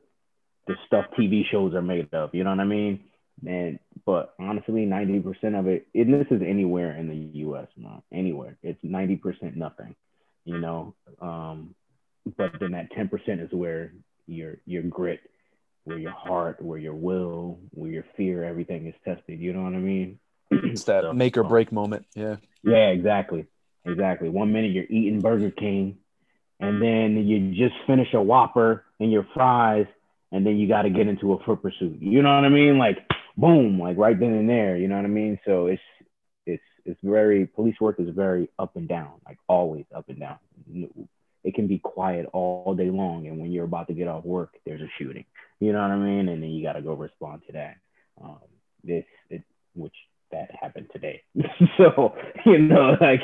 [0.66, 3.04] the stuff TV shows are made of, you know what I mean?
[3.46, 8.56] And but honestly, 90% of it, and this is anywhere in the US, not anywhere.
[8.62, 9.94] It's 90% nothing,
[10.44, 10.94] you know.
[11.20, 11.74] Um,
[12.36, 13.92] but then that 10% is where
[14.26, 15.20] your your grit,
[15.84, 19.40] where your heart, where your will, where your fear, everything is tested.
[19.40, 20.18] You know what I mean?
[20.50, 22.06] It's that So, make or break moment.
[22.14, 22.36] Yeah.
[22.62, 23.46] yeah, exactly.
[23.84, 24.30] Exactly.
[24.30, 25.98] One minute you're eating Burger King,
[26.68, 29.86] and then you just finish a Whopper and your fries,
[30.32, 32.00] and then you got to get into a foot pursuit.
[32.00, 32.78] You know what I mean?
[32.78, 32.98] Like,
[33.36, 34.76] boom, like right then and there.
[34.76, 35.38] You know what I mean?
[35.44, 35.82] So it's
[36.46, 40.38] it's it's very police work is very up and down, like always up and down.
[41.44, 44.54] It can be quiet all day long, and when you're about to get off work,
[44.64, 45.24] there's a shooting.
[45.60, 46.28] You know what I mean?
[46.28, 47.76] And then you got to go respond to that.
[48.22, 48.38] Um,
[48.82, 49.42] this it
[49.74, 49.94] which
[50.30, 51.22] that happened today.
[51.76, 52.14] so
[52.46, 53.20] you know, like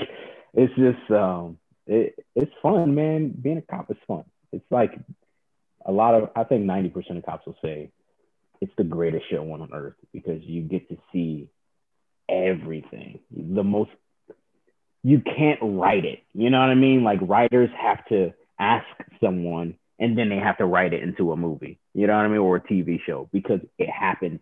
[0.55, 1.59] it's just um,
[1.91, 3.35] it, it's fun, man.
[3.43, 4.25] Being a cop is fun.
[4.53, 4.99] It's like
[5.85, 7.91] a lot of I think ninety percent of cops will say
[8.61, 11.49] it's the greatest show on earth because you get to see
[12.29, 13.21] everything.
[13.37, 13.91] The most
[15.03, 16.21] you can't write it.
[16.33, 17.03] You know what I mean?
[17.03, 18.87] Like writers have to ask
[19.23, 21.79] someone and then they have to write it into a movie.
[21.95, 22.39] You know what I mean?
[22.39, 24.41] Or a TV show because it happens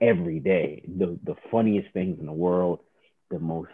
[0.00, 0.82] every day.
[0.86, 2.80] The the funniest things in the world,
[3.30, 3.70] the most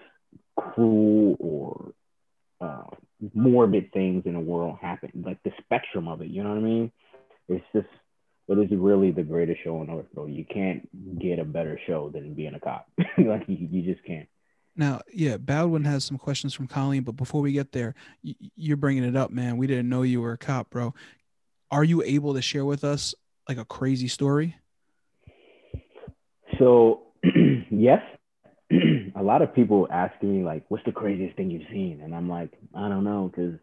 [0.57, 1.93] cruel or
[2.61, 2.85] uh,
[3.35, 5.11] morbid things in the world happen.
[5.25, 6.29] Like the spectrum of it.
[6.29, 6.93] You know what I mean?
[7.49, 7.89] It's just
[8.49, 10.27] it is really the greatest show on earth, bro.
[10.27, 10.89] You can't
[11.19, 12.91] get a better show than being a cop.
[13.19, 14.29] like you, you just can't.
[14.75, 17.95] Now, yeah, Baldwin has some questions from Colleen, but before we get there,
[18.25, 19.57] y- you're bringing it up, man.
[19.57, 20.95] We didn't know you were a cop, bro.
[21.71, 23.15] Are you able to share with us
[23.49, 24.57] like a crazy story?
[26.59, 27.03] So
[27.71, 28.03] yes,
[29.19, 32.29] a lot of people ask me like, "What's the craziest thing you've seen?" And I'm
[32.29, 33.59] like, I don't know, because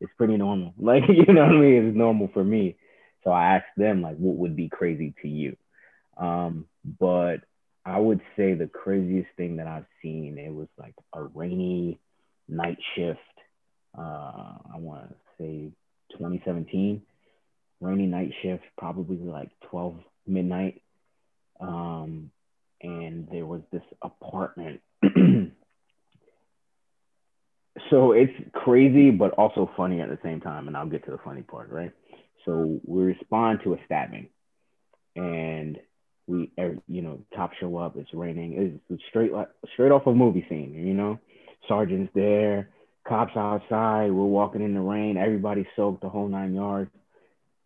[0.00, 0.74] it's pretty normal.
[0.78, 1.88] Like you know what I mean?
[1.88, 2.76] It's normal for me.
[3.24, 5.56] So I asked them like, what would be crazy to you?
[6.16, 6.66] Um,
[7.00, 7.38] but
[7.84, 11.98] I would say the craziest thing that I've seen it was like a rainy
[12.48, 13.20] night shift.
[13.98, 15.72] Uh, I want to say
[16.12, 17.02] 2017,
[17.80, 20.82] rainy night shift, probably like 12 midnight
[21.60, 22.30] um,
[22.82, 24.80] and there was this apartment.
[27.90, 30.68] so it's crazy, but also funny at the same time.
[30.68, 31.92] And I'll get to the funny part, right?
[32.44, 34.28] So we respond to a stabbing,
[35.16, 35.78] and
[36.26, 37.96] we, er, you know, cops show up.
[37.96, 38.80] It's raining.
[38.88, 39.32] It's straight
[39.72, 40.74] straight off a movie scene.
[40.74, 41.18] You know,
[41.68, 42.70] sergeant's there,
[43.06, 44.12] cops outside.
[44.12, 45.16] We're walking in the rain.
[45.16, 46.90] Everybody's soaked, the whole nine yards.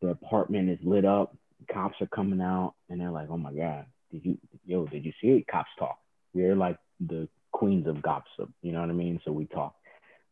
[0.00, 1.36] The apartment is lit up.
[1.70, 5.12] Cops are coming out, and they're like, "Oh my god, did you, yo, did you
[5.20, 5.98] see it?" Cops talk.
[6.32, 8.50] We're like the queens of gossip.
[8.62, 9.20] You know what I mean?
[9.24, 9.74] So we talk.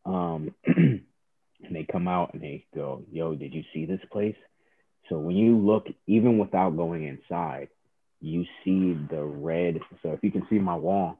[0.05, 4.35] Um, and they come out and they go, "Yo, did you see this place?"
[5.09, 7.69] So when you look, even without going inside,
[8.21, 9.79] you see the red.
[10.03, 11.17] So if you can see my wall,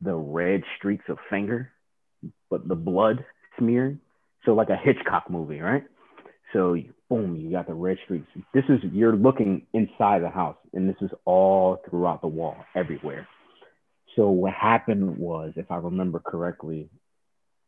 [0.00, 1.70] the red streaks of finger,
[2.50, 3.24] but the blood
[3.58, 3.98] smeared.
[4.44, 5.84] So like a Hitchcock movie, right?
[6.52, 6.76] So
[7.08, 8.26] boom, you got the red streaks.
[8.54, 13.26] This is you're looking inside the house, and this is all throughout the wall, everywhere.
[14.16, 16.88] So what happened was, if I remember correctly,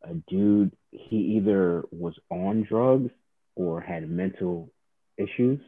[0.02, 3.10] a dude he either was on drugs
[3.54, 4.70] or had mental
[5.18, 5.60] issues,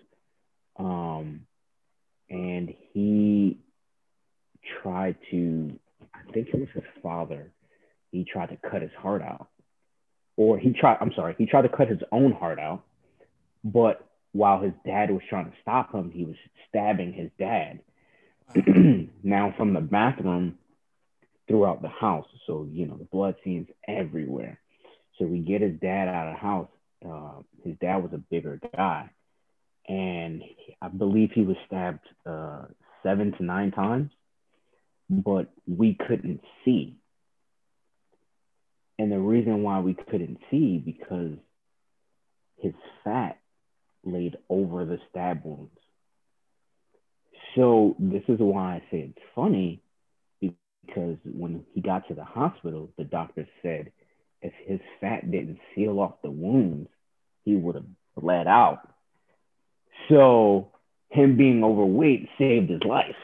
[0.79, 1.43] um,
[2.31, 3.59] and he
[4.83, 5.79] tried to,
[6.15, 7.53] I think it was his father,
[8.11, 9.49] he tried to cut his heart out.
[10.37, 12.85] Or he tried, I'm sorry, he tried to cut his own heart out.
[13.63, 16.37] But while his dad was trying to stop him, he was
[16.69, 17.81] stabbing his dad.
[19.23, 20.57] now, from the bathroom
[21.51, 22.27] throughout the house.
[22.47, 24.61] So, you know, the blood scenes everywhere.
[25.19, 26.69] So we get his dad out of the house.
[27.05, 29.11] Uh, his dad was a bigger guy.
[29.89, 30.43] And
[30.81, 32.67] I believe he was stabbed uh,
[33.03, 34.13] seven to nine times,
[35.09, 36.97] but we couldn't see.
[38.99, 41.33] And the reason why we couldn't see because
[42.59, 43.41] his fat
[44.05, 45.73] laid over the stab wounds.
[47.57, 49.83] So this is why I say it's funny
[50.87, 53.91] because when he got to the hospital, the doctor said
[54.43, 56.89] if his fat didn't seal off the wounds,
[57.45, 57.85] he would have
[58.17, 58.81] bled out.
[60.09, 60.73] So
[61.11, 63.17] him being overweight saved his life.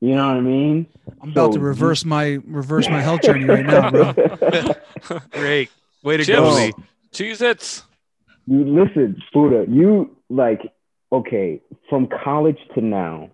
[0.00, 0.86] You know what I mean?
[1.20, 4.14] I'm about So to reverse my reverse my health journey right now, bro.
[5.32, 5.70] Great.
[6.02, 6.38] Way to Chips.
[6.38, 6.72] go, Lee.
[7.12, 7.82] Cheez Its.
[8.46, 10.72] you listen, Buddha, you like
[11.10, 11.60] okay,
[11.90, 13.30] from college to now,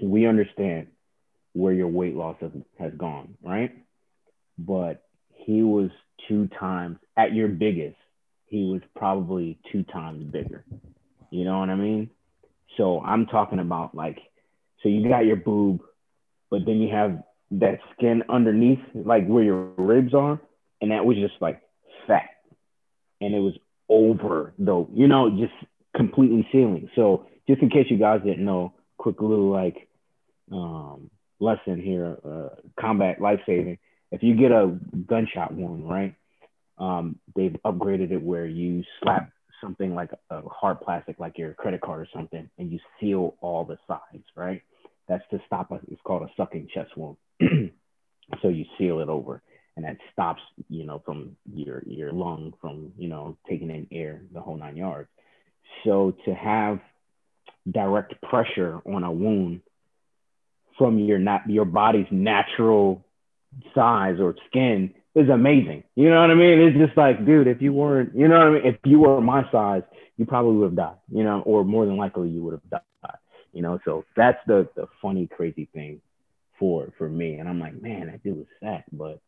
[0.00, 0.86] we understand
[1.60, 3.72] where your weight loss has, has gone, right?
[4.58, 5.02] But
[5.34, 5.90] he was
[6.28, 7.96] two times at your biggest,
[8.46, 10.64] he was probably two times bigger.
[11.30, 12.10] You know what I mean?
[12.76, 14.18] So I'm talking about like,
[14.82, 15.80] so you got your boob,
[16.50, 20.40] but then you have that skin underneath, like where your ribs are,
[20.80, 21.60] and that was just like
[22.06, 22.30] fat,
[23.20, 23.54] and it was
[23.88, 25.52] over though, you know, just
[25.94, 26.88] completely sealing.
[26.96, 29.88] So just in case you guys didn't know, quick little like
[30.52, 31.10] um,
[31.40, 33.78] lesson here, uh, combat life saving.
[34.12, 36.14] If you get a gunshot wound, right?
[36.78, 39.30] Um, they've upgraded it where you slap
[39.60, 43.64] something like a hard plastic, like your credit card or something, and you seal all
[43.64, 44.62] the sides, right?
[45.08, 47.16] That's to stop a, it's called a sucking chest wound.
[48.42, 49.42] so you seal it over
[49.76, 54.22] and that stops, you know, from your, your lung from, you know, taking in air,
[54.32, 55.08] the whole nine yards.
[55.84, 56.80] So to have
[57.70, 59.60] direct pressure on a wound
[60.78, 63.04] from your not your body's natural
[63.74, 65.82] size or skin is amazing.
[65.96, 66.60] You know what I mean?
[66.60, 68.66] It's just like, dude, if you weren't, you know what I mean?
[68.66, 69.82] If you were my size,
[70.16, 73.18] you probably would have died, you know, or more than likely you would have died,
[73.52, 73.80] you know.
[73.84, 76.00] So that's the the funny, crazy thing
[76.58, 77.34] for for me.
[77.34, 79.20] And I'm like, man, that dude was fat, but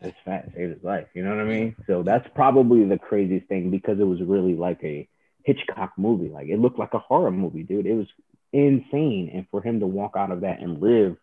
[0.00, 1.06] this fat saved his life.
[1.14, 1.76] You know what I mean?
[1.86, 5.08] So that's probably the craziest thing because it was really like a
[5.44, 6.28] Hitchcock movie.
[6.28, 7.86] Like it looked like a horror movie, dude.
[7.86, 8.06] It was
[8.52, 11.16] insane, and for him to walk out of that and live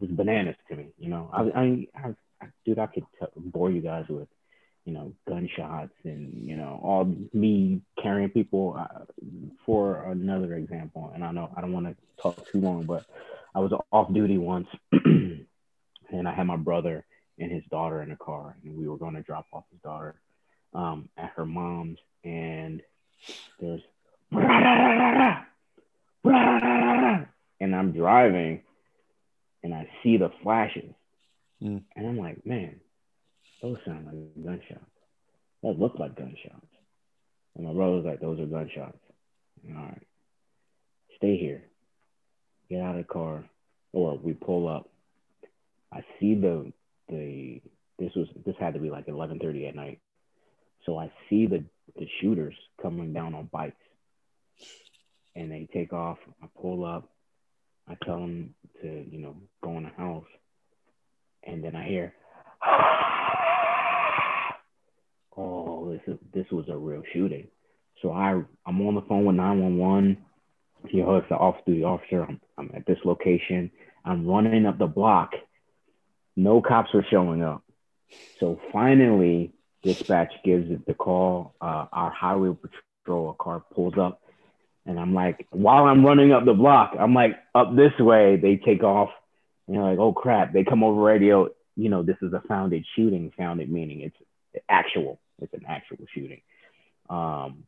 [0.00, 0.88] was bananas to me.
[0.98, 4.28] You know, I, I, I, I dude, I could t- bore you guys with,
[4.84, 8.76] you know, gunshots and you know all me carrying people.
[8.78, 9.04] Uh,
[9.66, 13.04] for another example, and I know I don't want to talk too long, but
[13.54, 15.46] I was off duty once, and
[16.26, 17.04] I had my brother
[17.38, 20.20] and his daughter in the car, and we were going to drop off his daughter
[20.74, 22.82] um, at her mom's, and
[23.60, 23.82] there's
[26.24, 28.62] and I'm driving
[29.62, 30.94] and I see the flashes.
[31.62, 31.82] Mm.
[31.96, 32.80] And I'm like, man,
[33.62, 34.84] those sound like gunshots.
[35.62, 36.66] That look like gunshots.
[37.56, 38.98] And my brother's like, those are gunshots.
[39.68, 40.06] All right.
[41.16, 41.64] Stay here.
[42.70, 43.44] Get out of the car.
[43.92, 44.88] Or we pull up.
[45.92, 46.72] I see the
[47.08, 47.60] the
[47.98, 50.00] this was this had to be like 11:30 at night.
[50.84, 51.64] So I see the
[51.96, 53.76] the shooters coming down on bikes.
[55.38, 56.18] And they take off.
[56.42, 57.08] I pull up.
[57.88, 60.24] I tell them to, you know, go in the house.
[61.44, 62.12] And then I hear,
[65.36, 67.46] oh, this is this was a real shooting.
[68.02, 70.18] So I I'm on the phone with 911.
[70.88, 72.24] He hooks the off-duty officer.
[72.24, 73.70] I'm, I'm at this location.
[74.04, 75.32] I'm running up the block.
[76.36, 77.62] No cops are showing up.
[78.38, 81.54] So finally, dispatch gives it the call.
[81.60, 82.56] Uh, our highway
[83.04, 84.22] patrol car pulls up,
[84.88, 88.36] and I'm like, while I'm running up the block, I'm like up this way.
[88.36, 89.10] They take off,
[89.66, 90.54] and you're like, oh crap!
[90.54, 91.48] They come over radio.
[91.76, 93.30] You know, this is a founded shooting.
[93.36, 94.16] Founded meaning it's
[94.68, 95.20] actual.
[95.42, 96.40] It's an actual shooting.
[97.10, 97.64] Um,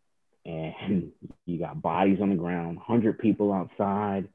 [0.46, 1.12] and
[1.46, 4.26] you got bodies on the ground, hundred people outside.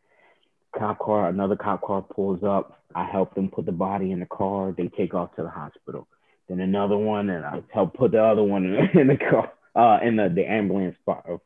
[0.78, 2.80] Cop car, another cop car pulls up.
[2.94, 4.74] I help them put the body in the car.
[4.78, 6.08] They take off to the hospital.
[6.48, 9.52] Then another one, and I help put the other one in, in the car.
[9.76, 10.96] Uh, and the, the ambulance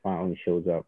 [0.03, 0.85] finally shows up.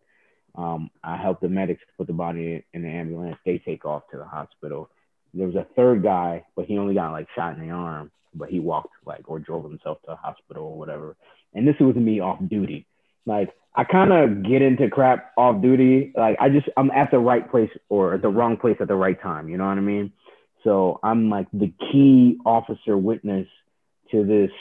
[0.55, 3.37] Um, I helped the medics put the body in the ambulance.
[3.45, 4.89] They take off to the hospital.
[5.33, 8.11] There was a third guy, but he only got like shot in the arm.
[8.33, 11.15] But he walked like or drove himself to the hospital or whatever.
[11.53, 12.85] And this was me off duty.
[13.25, 16.13] Like I kind of get into crap off duty.
[16.15, 19.21] Like I just I'm at the right place or the wrong place at the right
[19.21, 19.49] time.
[19.49, 20.11] You know what I mean?
[20.63, 23.47] So I'm like the key officer witness
[24.11, 24.51] to this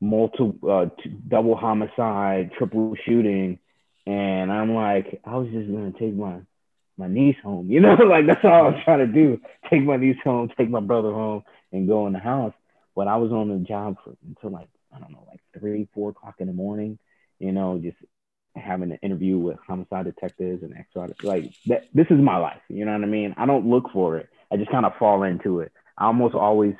[0.00, 0.86] multiple uh,
[1.28, 3.58] double homicide, triple shooting,
[4.08, 6.40] and I'm like, I was just gonna take my
[6.96, 9.38] my niece home, you know, like that's all I was trying to do:
[9.70, 11.42] take my niece home, take my brother home,
[11.72, 12.54] and go in the house.
[12.96, 16.10] But I was on the job for until like I don't know, like three, four
[16.10, 16.98] o'clock in the morning,
[17.38, 17.98] you know, just
[18.56, 21.84] having an interview with homicide detectives and extra like that.
[21.92, 23.34] This is my life, you know what I mean?
[23.36, 24.30] I don't look for it.
[24.50, 25.70] I just kind of fall into it.
[25.98, 26.74] I almost always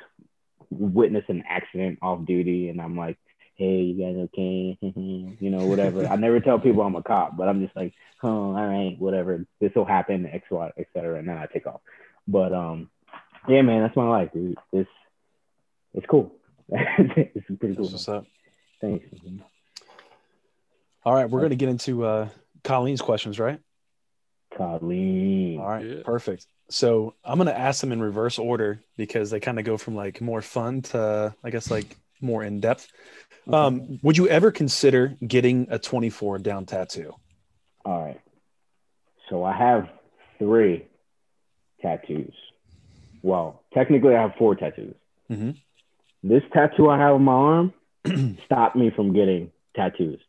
[0.71, 3.19] witness an accident off duty, and I'm like,
[3.59, 4.77] "Hey, you guys okay?"
[5.39, 6.07] you know, whatever.
[6.07, 7.93] I never tell people I'm a cop, but I'm just like,
[8.23, 9.45] "Oh, all right, whatever.
[9.59, 11.81] This will happen, X, Y, etc." And then I take off.
[12.27, 12.89] But um,
[13.47, 14.57] yeah, man, that's my life, dude.
[14.73, 14.89] It's
[15.93, 16.31] it's cool.
[16.69, 17.85] it's pretty cool.
[17.85, 18.25] That's what's up.
[18.81, 19.05] Thanks.
[21.05, 22.29] All right, we're gonna get into uh,
[22.63, 23.59] Colleen's questions, right?
[24.55, 25.59] Colleen.
[25.59, 26.03] All right, Yeah.
[26.03, 26.47] perfect.
[26.69, 30.21] So I'm gonna ask them in reverse order because they kind of go from like
[30.21, 32.87] more fun to I guess like more in depth.
[33.51, 37.13] Um, would you ever consider getting a 24 down tattoo?
[37.85, 38.19] All right.
[39.29, 39.89] So I have
[40.37, 40.85] three
[41.81, 42.33] tattoos.
[43.21, 44.95] Well, technically, I have four tattoos.
[45.29, 45.57] Mhm.
[46.23, 47.73] This tattoo I have on my arm
[48.45, 50.19] stopped me from getting tattoos.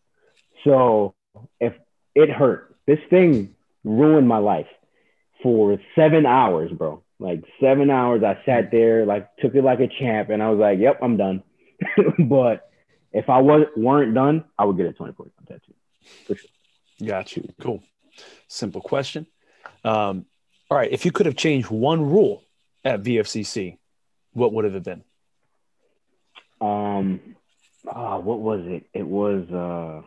[0.64, 1.14] So
[1.60, 1.74] if
[2.14, 4.66] it hurt, this thing ruined my life
[5.42, 7.02] for seven hours, bro.
[7.18, 10.58] Like seven hours, I sat there, like took it like a champ, and I was
[10.58, 11.42] like, "Yep, I'm done."
[12.18, 12.70] but
[13.12, 16.36] if I was weren't done, I would get a 24 tattoo.
[17.04, 17.48] Got you.
[17.60, 17.82] Cool.
[18.48, 19.26] Simple question.
[19.84, 20.26] Um,
[20.70, 20.90] all right.
[20.92, 22.42] If you could have changed one rule
[22.84, 23.78] at VFCC,
[24.32, 25.02] what would have it been?
[26.60, 27.20] Um,
[27.88, 28.84] ah, what was it?
[28.92, 29.50] It was.
[29.50, 30.02] uh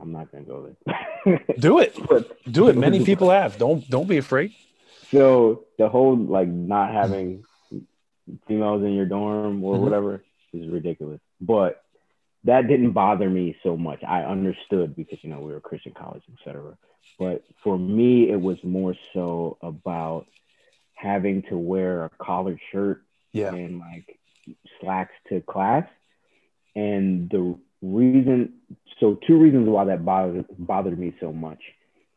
[0.00, 1.44] I'm not gonna go there.
[1.58, 1.94] Do it.
[2.50, 2.76] Do it.
[2.76, 3.58] Many people have.
[3.58, 4.54] Don't don't be afraid.
[5.10, 7.44] so the whole like not having
[8.46, 9.80] females in your dorm or Mhm.
[9.82, 11.20] whatever is ridiculous.
[11.40, 11.82] But
[12.44, 14.02] that didn't bother me so much.
[14.02, 16.76] I understood because you know we were a Christian college, etc.
[17.18, 20.26] But for me, it was more so about
[20.94, 23.02] having to wear a collared shirt
[23.32, 23.54] Yeah.
[23.54, 24.18] and like
[24.80, 25.86] slacks to class.
[26.74, 28.60] And the reason,
[28.98, 31.60] so two reasons why that bothered bothered me so much.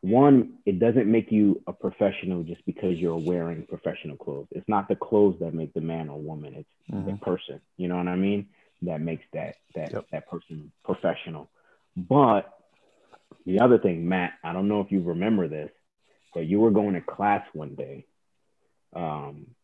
[0.04, 4.48] One, it doesn't make you a professional just because you're wearing professional clothes.
[4.52, 6.56] It's not the clothes that make the man or woman.
[6.56, 7.22] It's the Mhm.
[7.22, 7.62] person.
[7.78, 8.50] You know what I mean?
[8.82, 10.06] That makes that that Yep.
[10.12, 11.50] that person professional.
[11.96, 12.52] But
[13.46, 15.72] the other thing, Matt, I don't know if you remember this,
[16.34, 18.06] but you were going to class one day,
[18.94, 19.56] um,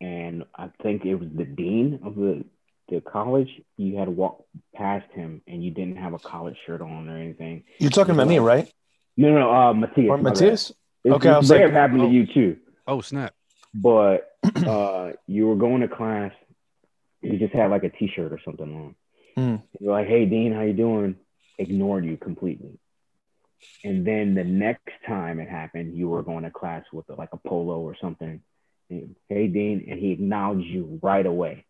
[0.00, 2.44] and I think it was the dean of the
[2.88, 3.48] the college.
[3.76, 4.44] You had to walk
[4.74, 7.64] past him, and you didn't have a college shirt on or anything.
[7.78, 8.72] You're talking about me, right?
[9.20, 10.08] No, no, uh, Matthias.
[10.08, 10.16] Or.
[10.18, 10.72] Matthias?
[11.04, 12.06] It's, Okay, I it's was like- have happened oh.
[12.08, 12.56] to you too
[12.86, 13.34] Oh snap!
[13.74, 14.30] but
[14.66, 16.32] uh, you were going to class.
[17.20, 18.94] You just had like a T-shirt or something on.
[19.36, 19.62] Mm.
[19.78, 21.16] You're like, "Hey, Dean, how you doing?"
[21.58, 22.78] Ignored you completely.
[23.84, 27.36] And then the next time it happened, you were going to class with like a
[27.36, 28.40] polo or something.
[28.88, 31.66] And, hey, Dean, and he acknowledged you right away.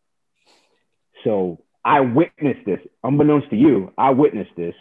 [1.25, 3.93] So I witnessed this, unbeknownst to you.
[3.99, 4.77] I witnessed this,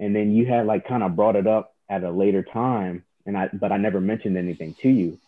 [0.00, 3.36] and then you had like kind of brought it up at a later time, and
[3.36, 5.18] I but I never mentioned anything to you.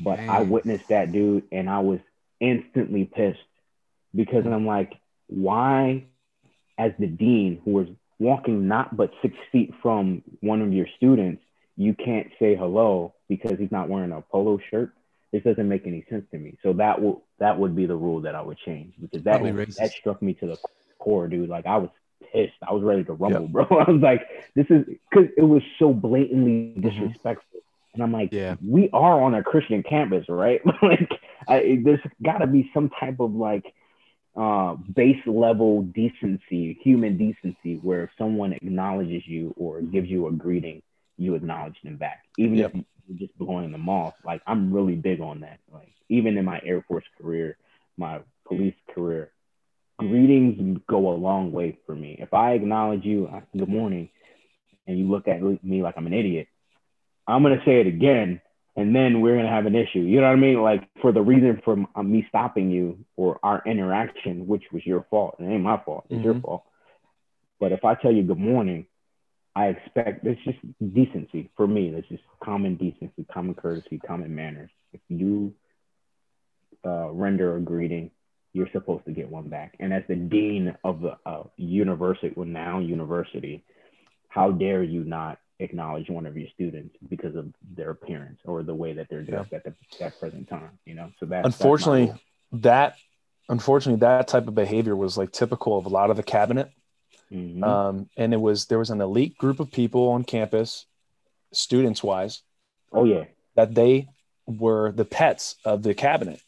[0.00, 2.00] But I witnessed that dude, and I was
[2.40, 3.38] instantly pissed
[4.14, 4.92] because I'm like,
[5.28, 6.04] why,
[6.78, 7.88] as the dean who was
[8.18, 11.42] walking not but six feet from one of your students,
[11.76, 14.92] you can't say hello because he's not wearing a polo shirt.
[15.32, 16.56] This doesn't make any sense to me.
[16.62, 19.64] So that will that would be the rule that I would change because that Probably
[19.78, 20.56] that struck me to the
[20.98, 21.48] core, dude.
[21.48, 21.90] Like I was
[22.32, 22.54] pissed.
[22.66, 23.64] I was ready to rumble, bro.
[23.64, 24.22] I was like,
[24.54, 27.60] this is because it was so blatantly disrespectful.
[27.94, 28.56] And I'm like, Yeah.
[28.66, 30.60] we are on a Christian campus, right?
[30.82, 31.10] like,
[31.48, 33.64] I, there's got to be some type of like
[34.36, 40.32] uh, base level decency, human decency, where if someone acknowledges you or gives you a
[40.32, 40.82] greeting,
[41.16, 42.74] you acknowledge them back, even Yep.
[42.74, 44.14] if you're just blowing them off.
[44.24, 45.60] Like, I'm really big on that.
[45.72, 47.56] Like, even in my Air Force career,
[47.96, 49.30] my police career,
[50.08, 52.16] greetings go a long way for me.
[52.20, 54.08] If I acknowledge you, uh, good morning,
[54.86, 56.48] and you look at me like I'm an idiot,
[57.26, 58.40] I'm gonna say it again,
[58.76, 60.00] and then we're gonna have an issue.
[60.00, 60.62] You know what I mean?
[60.62, 65.06] Like for the reason for uh, me stopping you or our interaction, which was your
[65.10, 65.36] fault.
[65.40, 66.06] It ain't my fault.
[66.10, 66.42] It's your Mhm.
[66.42, 66.64] fault.
[67.60, 68.86] But if I tell you good morning,
[69.54, 70.58] I expect it's just
[70.94, 71.88] decency for me.
[71.88, 74.70] It's just common decency, common courtesy, common manners.
[74.92, 75.54] If you
[76.84, 78.10] uh, render a greeting,
[78.54, 79.74] you're supposed to get one back.
[79.80, 83.64] And as the dean of the uh, university, well now university,
[84.28, 88.74] how dare you not acknowledge one of your students because of their appearance or the
[88.74, 90.70] way that they're dressed at the that present time.
[90.86, 92.12] You know, so that's unfortunately
[92.52, 92.96] that
[93.48, 96.70] unfortunately that type of behavior was like typical of a lot of the cabinet
[97.32, 97.64] Mhm.
[97.64, 100.86] um, and it was there was an elite group of people on campus
[101.52, 102.42] students wise
[102.92, 103.24] oh yeah,
[103.56, 104.06] that they
[104.46, 106.40] were the pets of the cabinet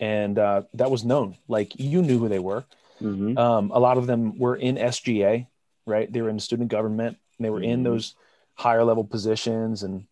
[0.00, 1.36] and uh, that was known.
[1.46, 2.64] Like you knew who they were.
[2.98, 5.46] Hmm um, a lot of them were in sga
[5.86, 6.12] right?
[6.12, 7.16] They were in student government.
[7.38, 7.84] And they were in Mhm.
[7.84, 8.14] those
[8.54, 10.04] higher level positions and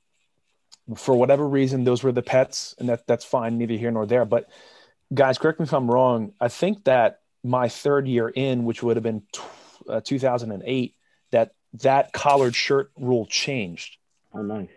[0.97, 4.24] for whatever reason those were the pets and that that's fine neither here nor there.
[4.24, 4.49] But
[5.12, 8.95] guys correct me if i'm wrong i think that my third year in which would
[8.97, 9.41] have been t-
[9.89, 10.95] uh, 2008
[11.30, 13.97] that that collared shirt rule changed.
[14.34, 14.68] Oh nice.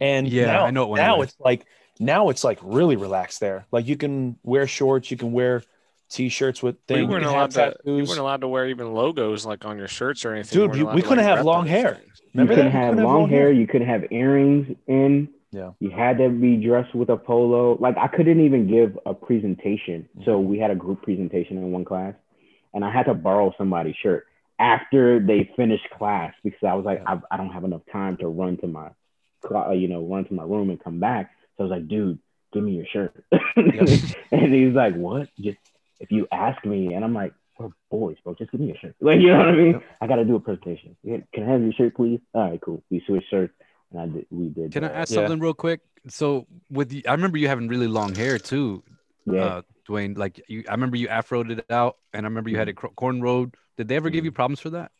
[0.00, 1.66] and Yeah, now, I know it now it's like
[2.00, 5.62] now it's like really relaxed there like you can wear shorts you can wear
[6.08, 7.76] t-shirts with We things weren't you allowed to.
[7.84, 10.58] You weren't allowed to wear even logos like on your shirts or anything.
[10.58, 11.94] Dude, weren't you- allowed we couldn't have long hair.
[11.94, 12.22] things.
[12.34, 13.40] Remember you couldn't have couldn't long long hair.
[13.42, 13.52] hair.
[13.52, 15.28] You couldn't have earrings in.
[15.52, 15.70] Yeah.
[15.78, 17.76] You had to be dressed with a polo.
[17.78, 20.08] Like I couldn't even give a presentation.
[20.24, 20.48] So Mm-hmm.
[20.50, 22.14] we had a group presentation in one class,
[22.74, 24.26] and I had to borrow somebody's shirt
[24.58, 28.26] after they finished class because I was like, I, I don't have enough time to
[28.26, 28.88] run to my,
[29.74, 31.30] you know, run to my room and come back.
[31.60, 32.18] So I was like, dude,
[32.54, 33.22] give me your shirt.
[34.32, 35.28] and he's like, what?
[35.38, 35.58] Just
[36.00, 38.34] if you ask me, and I'm like, we're boys, bro.
[38.34, 38.96] Just give me your shirt.
[39.02, 39.82] Like, you know what I mean?
[40.00, 40.96] I got to do a presentation.
[41.04, 42.20] Can I have your shirt, please?
[42.32, 42.82] All right, cool.
[42.90, 43.52] We switched shirts,
[43.92, 44.26] and I did.
[44.30, 44.72] We did.
[44.72, 45.16] Can I uh, ask Yeah.
[45.16, 45.80] something real quick?
[46.08, 48.82] So with you, I remember you having really long hair too,
[49.26, 49.44] Yeah.
[49.44, 50.16] uh, Dwayne.
[50.16, 52.92] Like you, I remember you afroed it out, and I remember you had a cor-
[52.96, 53.52] cornrowed.
[53.76, 54.92] Did they ever give you problems for that?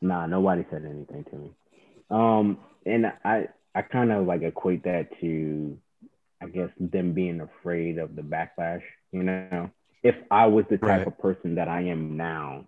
[0.00, 1.50] Nah, nobody said anything to me.
[2.08, 5.76] Um, and I I kind of like equate that to,
[6.42, 8.82] I guess them being afraid of the backlash.
[9.12, 9.70] You know,
[10.02, 11.06] if I was the type Right.
[11.06, 12.66] of person that I am now,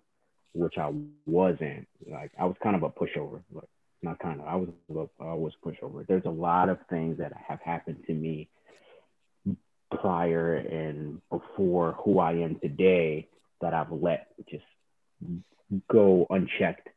[0.53, 0.91] which I
[1.25, 3.41] wasn't, like I was kind of a pushover.
[3.51, 3.69] Like
[4.01, 6.05] not kind of, I was a- I was a pushover.
[6.07, 8.49] There's a lot of things that have happened to me
[9.91, 13.27] prior and before who I am today
[13.61, 14.65] that I've let just
[15.89, 16.89] go unchecked.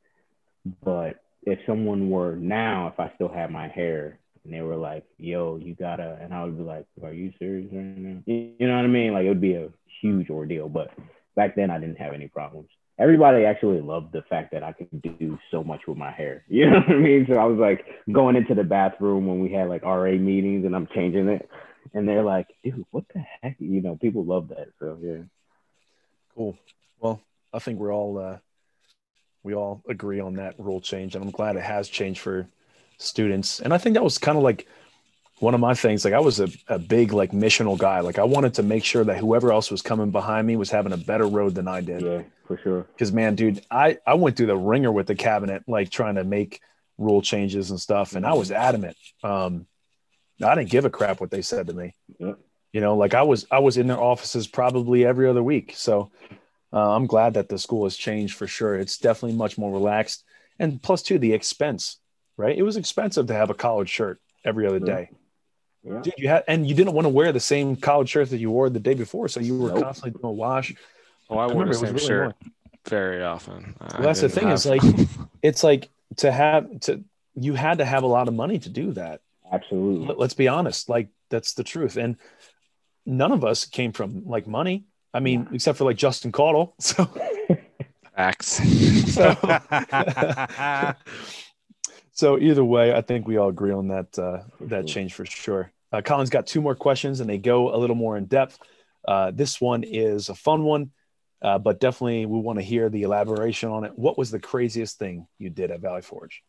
[0.85, 5.05] But if someone were now, if I still had my hair and they were like,
[5.19, 8.23] yo, you gotta, and I would be like, are you serious right now?
[8.27, 9.13] You know what I mean?
[9.13, 9.69] Like it would be a
[10.01, 10.69] huge ordeal.
[10.69, 10.91] But
[11.37, 12.69] back then I didn't have any problems.
[12.99, 16.45] Everybody actually loved the fact that I could do so much with my hair.
[16.49, 17.27] You know what I mean?
[17.29, 20.75] So I was like going into the bathroom when we had like RA meetings and
[20.75, 21.49] I'm changing it.
[21.95, 23.57] And they're like, dude, what the heck?
[23.59, 24.69] You know, people love that.
[24.79, 25.23] So yeah.
[26.35, 26.57] Cool.
[26.99, 27.21] Well,
[27.53, 28.39] I think we're all uh,
[29.43, 32.47] we all agree on that rule change, and I'm glad it has changed for
[33.01, 33.61] students.
[33.61, 34.67] And I think that was kind of like
[35.41, 36.05] one of my things.
[36.05, 38.01] Like I was a, a big like missional guy.
[38.01, 40.93] Like I wanted to make sure that whoever else was coming behind me was having
[40.93, 42.03] a better road than I did.
[42.03, 42.87] Yeah, for sure.
[42.93, 46.25] Because man, dude, I I went through the wringer with the cabinet, like trying to
[46.25, 46.61] make
[46.99, 48.97] rule changes and stuff, and I was adamant.
[49.25, 49.67] Um,
[50.43, 51.95] I didn't give a crap what they said to me.
[52.19, 52.39] Yep.
[52.73, 55.73] You know, like I was I was in their offices probably every other week.
[55.75, 56.11] So
[56.73, 58.77] uh, I'm glad that the school has changed for sure.
[58.77, 60.25] It's definitely much more relaxed,
[60.59, 61.99] and plus too the expense,
[62.37, 62.57] right?
[62.57, 64.87] It was expensive to have a college shirt every other mm-hmm.
[64.87, 65.11] day,
[65.85, 66.01] Yeah.
[66.03, 66.15] dude.
[66.19, 68.71] You had and you didn't want to wear the same college shirt that you wore
[68.71, 69.83] the day before, so you were Nope.
[69.85, 70.75] constantly doing a wash.
[71.29, 72.53] Oh, I wore remember the same really shirt annoying.
[72.89, 73.75] very often.
[73.81, 74.83] Well, that's the thing is like
[75.43, 77.05] it's like to have to
[77.35, 79.21] you had to have a lot of money to do that.
[79.53, 80.07] Absolutely.
[80.07, 81.97] Let- Let's be honest, like that's the truth.
[81.97, 82.17] And
[83.07, 84.85] none of us came from like money.
[85.13, 86.75] I mean, except for like Justin Caudle.
[86.81, 87.09] So,
[88.17, 88.61] facts.
[89.15, 89.35] so,
[92.21, 95.73] so either way, I think we all agree on that uh, that change for sure.
[95.91, 98.59] Uh, Colin's got two more questions, and they go a little more in depth.
[99.09, 100.91] Uh, this one is a fun one,
[101.41, 103.99] uh, but definitely we want to hear the elaboration on it.
[103.99, 106.43] What was the craziest thing you did at Valley Forge?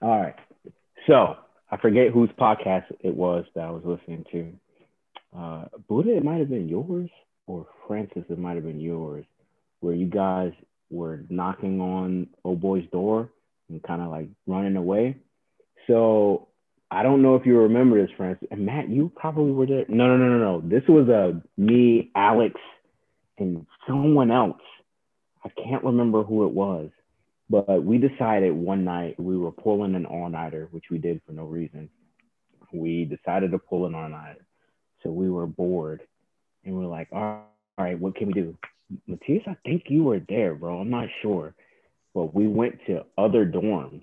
[0.00, 0.36] All right.
[1.06, 1.36] So
[1.70, 5.38] I forget whose podcast it was that I was listening to.
[5.38, 7.10] Uh, Buddha, it might have been yours,
[7.46, 9.26] or Francis, it might have been yours,
[9.80, 10.52] where you guys
[10.94, 13.30] were knocking on old boy's door
[13.68, 15.16] and kind of like running away.
[15.86, 16.48] So
[16.90, 18.48] I don't know if you remember this, Francis.
[18.50, 19.84] And Matt, you probably were there.
[19.88, 20.60] No, no, no, no, no.
[20.64, 22.54] This was uh, me, Alex,
[23.38, 24.60] and someone else.
[25.44, 26.90] I can't remember who it was.
[27.50, 31.32] But we decided one night we were pulling an all nighter, which we did for
[31.32, 31.90] no reason.
[32.72, 34.46] We decided to pull an all nighter.
[35.02, 36.00] So we were bored
[36.64, 37.44] and we're like, all
[37.76, 38.56] right, what can we do?
[39.06, 40.78] Matthias, I think you were there, bro.
[40.78, 41.54] I'm not sure.
[42.14, 44.02] But we went to other dorms,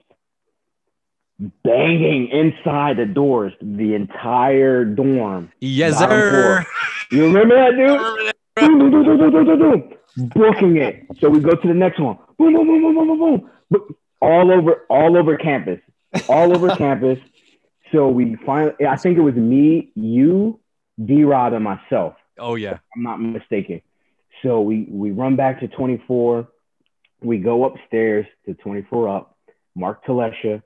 [1.64, 5.52] banging inside the doors, the entire dorm.
[5.60, 6.66] yes, sir.
[7.10, 8.38] You remember that, dude?
[8.60, 9.94] Boom, boom, boom, boom, boom, boom, boom, boom.
[10.18, 11.08] Booking it.
[11.20, 12.18] So we go to the next one.
[12.38, 13.96] Boom, boom, boom, boom, boom, boom, boom.
[14.22, 15.80] All over all over campus,
[16.28, 17.18] all over campus.
[17.92, 20.60] So we finally, I think it was me, you,
[21.04, 22.16] D Rod, and myself.
[22.38, 22.78] Oh yeah.
[22.96, 23.82] I'm not mistaken.
[24.44, 26.48] So we we run back to 24.
[27.22, 29.38] We go upstairs to 24 up.
[29.76, 30.62] Mark Talesha,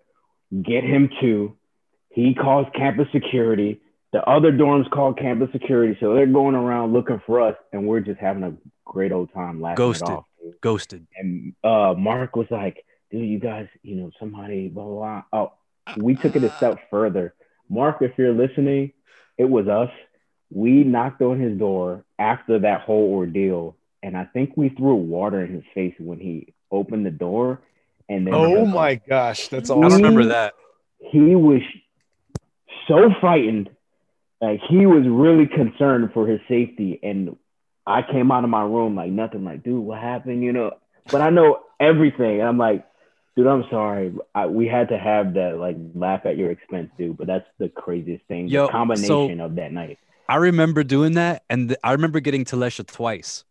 [0.63, 1.55] get him to.
[2.09, 3.81] He calls campus security.
[4.13, 7.99] The other dorms call campus security, so they're going around looking for us, and we're
[7.99, 8.53] just having a
[8.85, 10.07] great old time laughing Ghosted.
[10.07, 10.25] it off.
[10.61, 11.07] Ghosted.
[11.17, 15.23] And uh, Mark was like, "Dude, you guys, you know, somebody, blah blah." blah.
[15.33, 15.53] Oh,
[15.97, 17.33] we took it a step further.
[17.69, 18.93] Mark, if you're listening,
[19.37, 19.89] it was us.
[20.51, 25.43] We knocked on his door after that whole ordeal, and I think we threw water
[25.43, 27.61] in his face when he opened the door.
[28.07, 30.53] And then Oh my gosh, that's all I remember that.
[30.99, 31.61] he was
[32.87, 33.69] so frightened.
[34.41, 36.99] Like he was really concerned for his safety.
[37.01, 37.35] And
[37.87, 40.43] I came out of my room like nothing, like, dude, what happened?
[40.43, 40.71] You know,
[41.11, 42.39] but I know everything.
[42.41, 42.85] And I'm like,
[43.35, 44.13] dude, I'm sorry.
[44.35, 47.17] I, we had to have that like laugh at your expense, dude.
[47.17, 48.47] But that's the craziest thing.
[48.49, 49.97] Yo, the combination of that night.
[50.27, 53.43] I remember doing that, and th- I remember getting Talesha twice.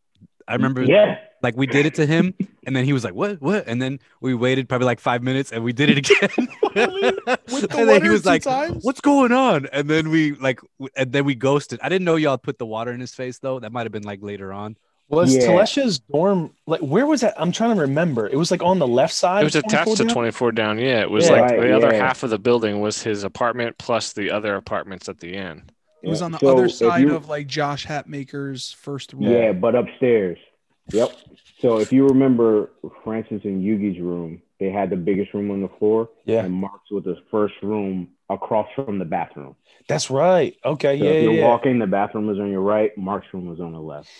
[0.47, 1.18] I remember Yeah.
[1.43, 2.35] like we did it to him,
[2.66, 3.41] and then he was like, "What?
[3.41, 6.49] What?" And then we waited probably like five minutes, and we did it again.
[7.55, 8.83] The and then he was like, times?
[8.85, 11.79] "What's going on?" And then we like, w- and then we ghosted.
[11.83, 13.61] I didn't know y'all put the water in his face though.
[13.61, 14.77] That might have been like later on.
[15.09, 15.43] Was Yeah.
[15.47, 17.35] Talesha's dorm like where was that?
[17.41, 18.27] I'm trying to remember.
[18.27, 19.43] It was like on the left side.
[19.43, 20.79] It was of attached to 24 down?
[20.79, 21.33] Yeah, it was Yeah.
[21.33, 25.09] like Right, the other half of the building was his apartment plus the other apartments
[25.09, 25.72] at the end.
[26.05, 29.22] It was on the So other side you- of like Josh Hatmaker's first room.
[29.22, 30.38] Yeah, but upstairs.
[30.92, 31.12] Yep.
[31.61, 32.70] So if you remember
[33.02, 36.11] Francis and Yugi's room, they had the biggest room on the floor.
[36.26, 36.44] Yeah.
[36.44, 39.57] And Mark's was the first room across from the bathroom.
[39.88, 40.55] That's right.
[40.64, 41.48] Okay, So yeah, if you're yeah.
[41.48, 44.11] walking, the bathroom was on your right, Mark's room was on the left.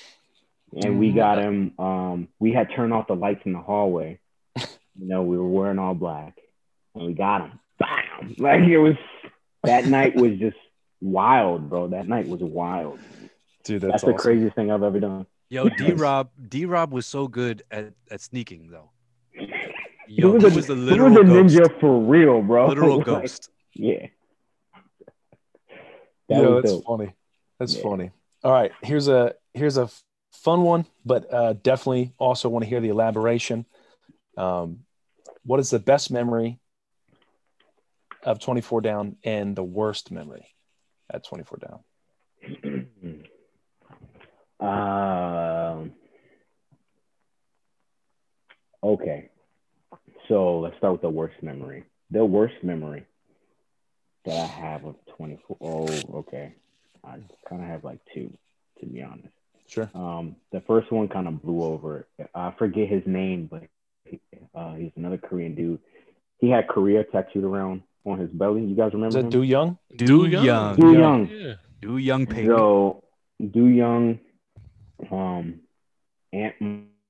[0.83, 1.15] And we Mhm.
[1.17, 4.19] got him, um, we had turned off the lights in the hallway.
[4.97, 6.39] You know, we were wearing all black.
[6.95, 7.59] And we got him.
[7.81, 8.37] Bam!
[8.39, 8.95] Like it was
[9.65, 10.57] that night was just
[11.05, 11.89] wild, bro.
[11.89, 12.99] That night was wild.
[13.65, 15.27] Dude, That's, that's, the craziest thing I've ever done.
[15.51, 18.91] Yo, D Rob, D Rob was so good at, at sneaking though.
[19.33, 19.49] He
[20.09, 21.55] Yo, was he a- was a He literal was a ghost.
[21.57, 22.69] ninja for real, bro.
[22.69, 23.51] Literal Like, ghost.
[23.75, 24.07] Yeah.
[26.29, 26.85] That Yo, that's dope.
[26.85, 27.15] funny.
[27.59, 27.83] That's Yeah.
[27.83, 28.11] funny.
[28.43, 29.89] All right, here's a here's a
[30.33, 33.65] fun one, but uh, definitely also want to hear the elaboration.
[34.37, 34.81] Um,
[35.45, 36.59] what is the best memory
[38.23, 40.47] of 24 down and the worst memory
[41.13, 43.25] at 24 down?
[44.61, 45.93] Um.
[48.83, 49.29] Okay.
[50.29, 51.85] So let's start with the worst memory.
[52.11, 53.05] The worst memory
[54.25, 55.57] that I have of 24.
[55.61, 56.55] Oh, okay.
[57.05, 57.19] I
[57.49, 58.33] kind of have like two,
[58.81, 59.29] to be honest.
[59.67, 59.91] Sure.
[59.95, 62.07] Um, the first one kind of blew over.
[62.35, 63.65] I forget his name, but
[64.05, 64.21] he,
[64.55, 65.81] uh, he's another Korean dude.
[66.39, 68.63] He had Korea tattooed around on his belly.
[68.65, 69.31] You guys remember Is that him?
[69.31, 69.79] Do Young?
[69.97, 70.45] Do Young.
[70.45, 70.77] young.
[70.77, 71.29] Do Young.
[71.29, 71.55] Yeah.
[71.81, 72.47] Do young pig.
[72.47, 73.05] So,
[73.51, 74.19] Do Young,
[75.11, 75.61] um,
[76.33, 76.55] Ant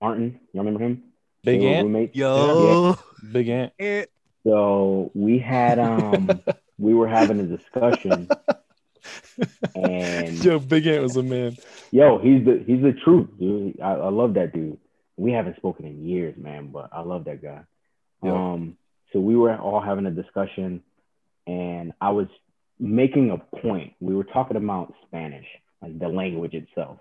[0.00, 1.02] Martin, y'all remember him?
[1.44, 1.84] Big They were Ant?
[1.84, 2.16] roommates.
[2.16, 2.96] Yo.
[3.32, 3.72] Big Ant.
[3.78, 4.04] Eh.
[4.46, 6.28] So we had um,
[6.78, 8.28] we were having a discussion,
[9.74, 11.56] and Yo, Big Ant was a man.
[11.90, 13.80] yo, he's the he's the truth, dude.
[13.80, 14.78] I, I love that dude.
[15.16, 17.60] We haven't spoken in years, man, but I love that guy.
[18.22, 18.32] Yeah.
[18.32, 18.76] Um,
[19.14, 20.82] so we were all having a discussion,
[21.46, 22.26] and I was
[22.78, 23.94] making a point.
[24.00, 25.46] We were talking about Spanish,
[25.80, 26.98] like the language itself,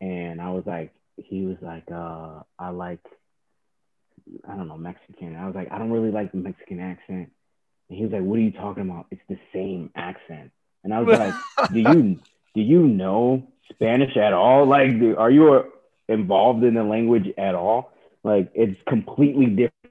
[0.00, 3.00] and I was like, he was like, uh, I like,
[4.46, 5.34] I don't know, Mexican.
[5.34, 7.32] I was like, I don't really like the Mexican accent.
[7.88, 9.06] And he was like, What are you talking about?
[9.10, 10.52] It's the same accent.
[10.84, 11.34] And I was like,
[11.72, 12.20] Do you
[12.54, 14.66] do you know Spanish at all?
[14.66, 15.64] Like, are you
[16.08, 17.92] involved in the language at all?
[18.24, 19.46] Like, it's completely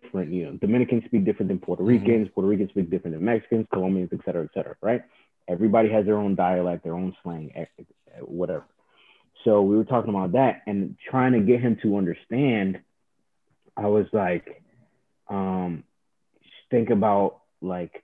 [0.10, 0.34] different.
[0.34, 2.30] You know, Dominicans speak different than Puerto Ricans.
[2.34, 4.76] Puerto Ricans speak different than Mexicans, Colombians, et cetera, et cetera.
[4.82, 5.04] Right?
[5.48, 7.84] Everybody has their own dialect, their own slang, eh, eh,
[8.22, 8.66] whatever.
[9.44, 12.80] So we were talking about that and trying to get him to understand.
[13.78, 14.62] I was like,
[15.30, 15.84] um,
[16.70, 18.04] think about like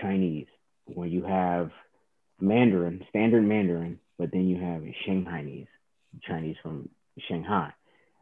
[0.00, 0.46] Chinese,
[0.86, 1.70] where you have
[2.40, 5.68] Mandarin, standard Mandarin, but then you have Shanghainese,
[6.22, 6.88] Chinese from
[7.28, 7.72] Shanghai,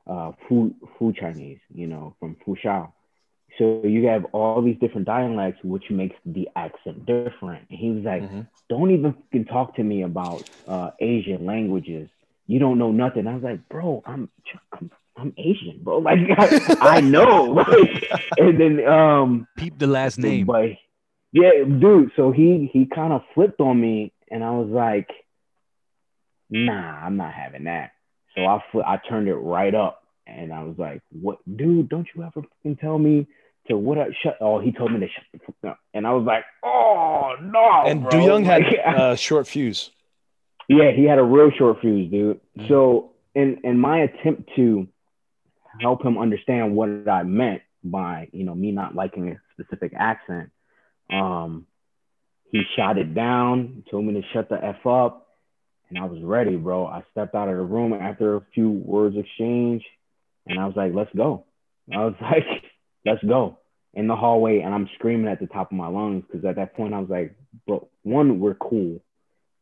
[0.07, 2.93] uh, Fu Fu Chinese, you know, from Fuzhou.
[3.59, 7.69] So you have all these different dialects, which makes the accent different.
[7.71, 8.47] And he was like, Mhm.
[8.69, 12.09] "Don't even fucking talk to me about uh, Asian languages.
[12.47, 14.29] You don't know nothing." I was like, "Bro, I'm
[14.73, 15.99] I'm, I'm Asian, bro.
[16.09, 17.59] Like I, I know."
[18.39, 20.47] and then um, Peep the last name.
[20.47, 20.71] but
[21.33, 22.13] yeah, dude.
[22.17, 25.09] So he he kind of flipped on me, and I was like,
[26.51, 26.73] "Nah,
[27.07, 27.93] I'm not having that."
[28.35, 31.89] So I fl- I turned it right up, and I was like, "What, dude?
[31.89, 33.27] Don't you ever fucking tell me
[33.69, 33.99] So what?
[33.99, 34.39] I shut.
[34.41, 37.83] Oh, he told me to shut the fuck up, and I was like, oh no.
[37.87, 38.11] and bro.
[38.11, 39.91] Du Young had a uh, short fuse.
[40.69, 42.41] Yeah, he had a real short fuse, dude.
[42.59, 42.69] Mhm.
[42.69, 44.89] So in in my attempt to
[45.81, 50.51] help him understand what I meant by, you know, me not liking a specific accent,
[51.11, 51.67] um,
[52.51, 55.29] he shot it down, told me to shut the F up,
[55.89, 56.87] and I was ready, bro.
[56.87, 59.87] I stepped out of the room after a few words exchanged,
[60.47, 61.45] and I was like, let's go.
[61.93, 62.60] I was like,
[63.05, 63.59] let's go.
[63.95, 66.75] In the hallway, and I'm screaming at the top of my lungs because at that
[66.77, 67.35] point I was like,
[67.67, 69.01] bro, one, we're cool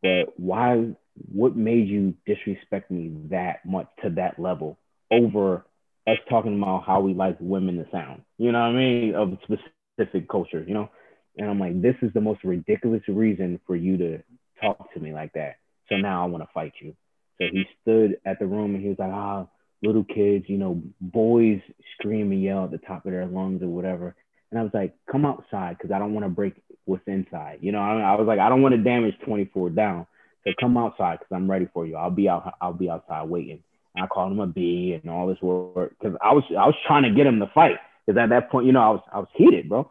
[0.03, 0.85] but why
[1.33, 4.79] what made you disrespect me that much to that level
[5.11, 5.65] over
[6.07, 8.23] us talking about how we like women to sound?
[8.39, 9.15] You know what i mean?
[9.15, 10.89] Of specific culture you know?
[11.37, 14.19] And i'm like this is the most ridiculous reason for you to
[14.61, 15.57] talk to me like that.
[15.89, 16.95] So now i want to fight you.
[17.39, 19.47] So he stood at the room and he was like ah
[19.83, 21.61] little kids you know boys
[21.99, 24.15] scream and yell at the top of their lungs or whatever
[24.51, 26.55] and i was like come outside because i don't want to break
[26.89, 27.59] what's inside.
[27.61, 30.07] You know, I, I was like, I don't want to damage 24 down.
[30.45, 31.97] So come outside because I'm ready for you.
[31.97, 32.55] I'll be out.
[32.61, 33.63] I'll be outside waiting.
[33.95, 36.75] And I called him a B and all this work because I was I was
[36.87, 37.77] trying to get him to fight
[38.07, 39.91] because at that point, you know, I was I was heated, bro.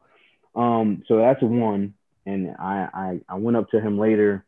[0.56, 1.94] Um, so that's one.
[2.26, 4.46] And I I I went up to him later.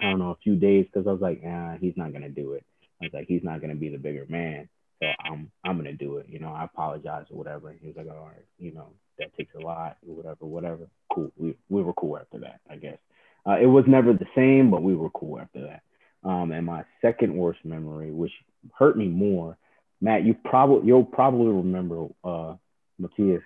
[0.00, 2.52] I don't know a few days because I was like, ah, he's not gonna do
[2.54, 2.64] it.
[3.00, 4.68] I was like, he's not gonna be the bigger man.
[5.02, 6.26] So I'm I'm gonna do it.
[6.28, 7.70] You know, I apologize or whatever.
[7.70, 10.88] And He was like, all right, you know, that takes a lot or whatever, whatever.
[11.12, 11.32] Cool.
[11.36, 12.98] We we were cool after that, I guess.
[13.46, 15.82] Uh, it was never the same, but we were cool after that.
[16.28, 18.32] Um, and my second worst memory, which
[18.74, 19.56] hurt me more,
[20.02, 22.54] Matt, you probably you'll probably remember uh,
[22.98, 23.42] Matthias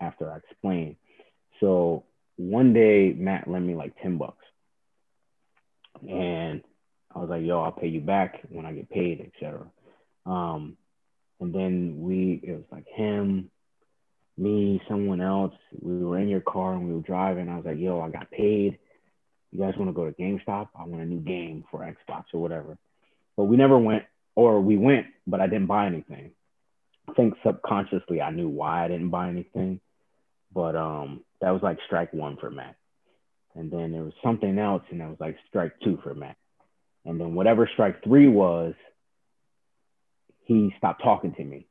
[0.00, 0.96] after I explain.
[1.60, 2.04] So
[2.36, 4.44] one day Matt lent me like ten bucks,
[6.08, 6.62] and
[7.14, 9.66] I was like, "Yo, I'll pay you back when I get paid, etc."
[10.26, 10.76] Um,
[11.40, 13.50] and then we, it was like him,
[14.36, 15.54] me, someone else.
[15.80, 17.48] We were in your car and we were driving.
[17.48, 18.78] I was like, "Yo, I got paid.
[19.50, 20.68] You guys want to go to GameStop?
[20.78, 22.78] I want a new game for Xbox or whatever."
[23.36, 24.04] But we never went,
[24.34, 26.32] or we went, but I didn't buy anything.
[27.08, 29.80] I think subconsciously I knew why I didn't buy anything,
[30.52, 32.76] but um, that was like strike one for Matt.
[33.54, 36.36] And then there was something else, and that was like strike two for Matt.
[37.04, 38.74] And then whatever strike three was,
[40.44, 41.66] he stopped talking to me.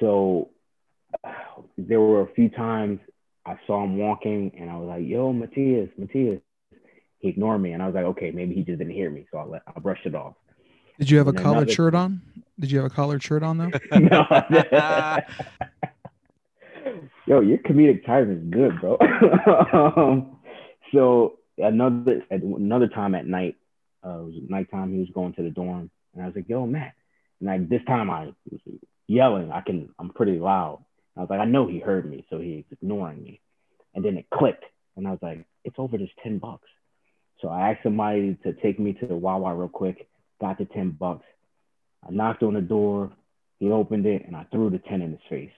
[0.00, 0.50] So
[1.78, 3.00] there were a few times
[3.44, 6.40] I saw him walking, and I was like, "Yo, Matthias, Matthias."
[7.20, 9.38] He ignored me, and I was like, "Okay, maybe he just didn't hear me." So
[9.38, 10.34] I let I brushed it off.
[10.98, 12.20] Did you have a And collared another- shirt on?
[12.58, 13.70] Did you have a collared shirt on though?
[13.98, 14.24] no.
[17.26, 18.96] Yo, your comedic timing is good, bro.
[19.72, 20.36] um,
[20.94, 23.56] so another another time at night,
[24.06, 24.92] uh, it was nighttime.
[24.92, 26.94] He was going to the dorm, and I was like, "Yo, Matt."
[27.40, 28.60] And like this time, I was
[29.06, 29.50] yelling.
[29.50, 29.90] I can.
[29.98, 30.84] I'm pretty loud.
[31.16, 33.40] I was like, I know he heard me, so he's ignoring me.
[33.94, 34.64] And then it clicked,
[34.96, 36.68] and I was like, "It's over this ten bucks."
[37.40, 40.08] So I asked somebody to take me to the Wawa real quick.
[40.40, 41.24] Got the ten bucks.
[42.06, 43.10] I knocked on the door.
[43.58, 45.52] He opened it, and I threw the ten in his face,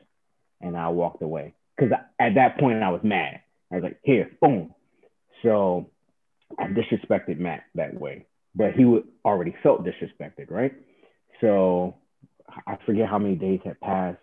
[0.61, 1.55] and I walked away.
[1.77, 3.41] Because at that point, I was mad.
[3.71, 4.75] I was like, "Here, boom."
[5.43, 5.91] So
[6.59, 8.27] I disrespected Matt that way,
[8.59, 10.75] but he would already felt disrespected, right?
[11.41, 11.95] So
[12.67, 14.19] I forget how many days had passed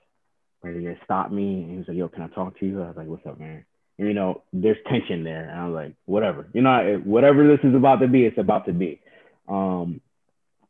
[0.59, 2.83] where he had stopped me and he was like, "Yo, can I talk to you?"
[2.83, 3.65] I was like, "What's up, man?"
[3.97, 7.63] And, you know, there's tension there, and I was like, "Whatever, you know, whatever this
[7.63, 9.01] is about to be, it's about to be."
[9.47, 10.01] Um,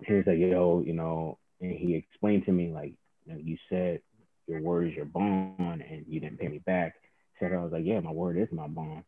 [0.06, 2.94] he was like, "Yo, you know," and he explained to me like,
[3.26, 4.02] you, know, you said
[4.48, 6.94] your word is your bond, and you didn't pay me back.
[7.40, 9.04] So I was like, "Yeah, my word is my bond."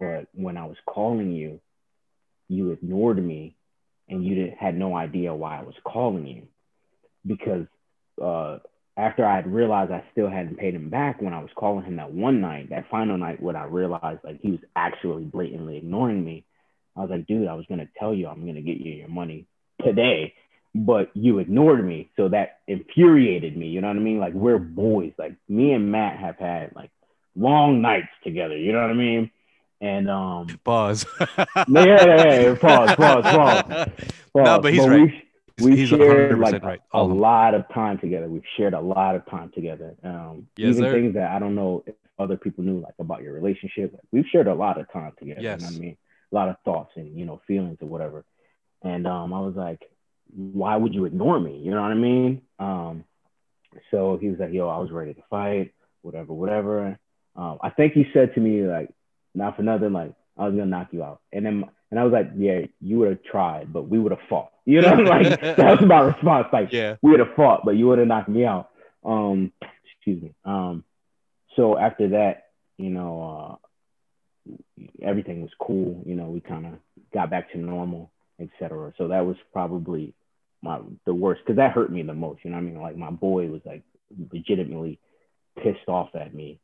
[0.00, 1.60] But when I was calling you,
[2.48, 3.57] you ignored me,
[4.08, 6.42] and you had no idea why I was calling you,
[7.26, 7.66] because
[8.22, 8.58] uh,
[8.96, 11.96] after I had realized I still hadn't paid him back when I was calling him
[11.96, 16.24] that one night, that final night when I realized like he was actually blatantly ignoring
[16.24, 16.44] me,
[16.96, 19.46] I was like, dude, I was gonna tell you I'm gonna get you your money
[19.84, 20.34] today,
[20.74, 22.10] but you ignored me.
[22.16, 23.68] So that infuriated me.
[23.68, 24.18] You know what I mean?
[24.18, 25.12] Like we're boys.
[25.16, 26.90] Like me and Matt have had like
[27.36, 28.56] long nights together.
[28.56, 29.30] You know what I mean?
[29.80, 31.06] And um Pause.
[31.20, 33.88] yeah, yeah, yeah, pause, pause, pause.
[34.34, 35.00] No, but he's right.
[35.58, 36.80] We, we He's shared 100% like right.
[36.92, 38.28] a lot of time together.
[38.28, 39.94] We've shared a lot of time together.
[40.04, 40.92] Um, Yes, even sir.
[40.92, 43.92] things that I don't know if other people knew like about your relationship.
[43.92, 45.40] Like, we've shared a lot of time together.
[45.40, 45.62] You know Yes.
[45.62, 45.96] what I mean?
[46.30, 48.24] A lot of thoughts and you know feelings or whatever.
[48.82, 49.80] And um, I was like,
[50.36, 51.58] why would you ignore me?
[51.64, 52.42] You know what I mean?
[52.60, 53.04] Um,
[53.90, 55.72] so he was like, yo, I was ready to fight,
[56.02, 56.98] whatever, whatever.
[57.34, 58.90] Um, I think he said to me like,
[59.38, 61.20] not for nothing, like I was gonna knock you out.
[61.32, 64.20] And then and I was like, yeah, you would have tried, but we would have
[64.28, 64.50] fought.
[64.68, 66.48] You know, like that was my response.
[66.52, 66.96] Like yeah.
[67.00, 68.68] we would have fought, but you would have knocked me out.
[69.02, 69.50] Um,
[69.96, 70.34] excuse me.
[70.44, 70.84] Um,
[71.56, 73.58] so after that, you know,
[74.50, 74.54] uh,
[75.02, 76.02] everything was cool.
[76.04, 76.72] You know, we kind of
[77.14, 78.92] got back to normal, etc.
[78.98, 80.12] So that was probably
[80.62, 82.44] my the worst because that hurt me the most.
[82.44, 83.82] You know, what I mean, like my boy was like
[84.32, 84.98] legitimately
[85.62, 86.60] pissed off at me,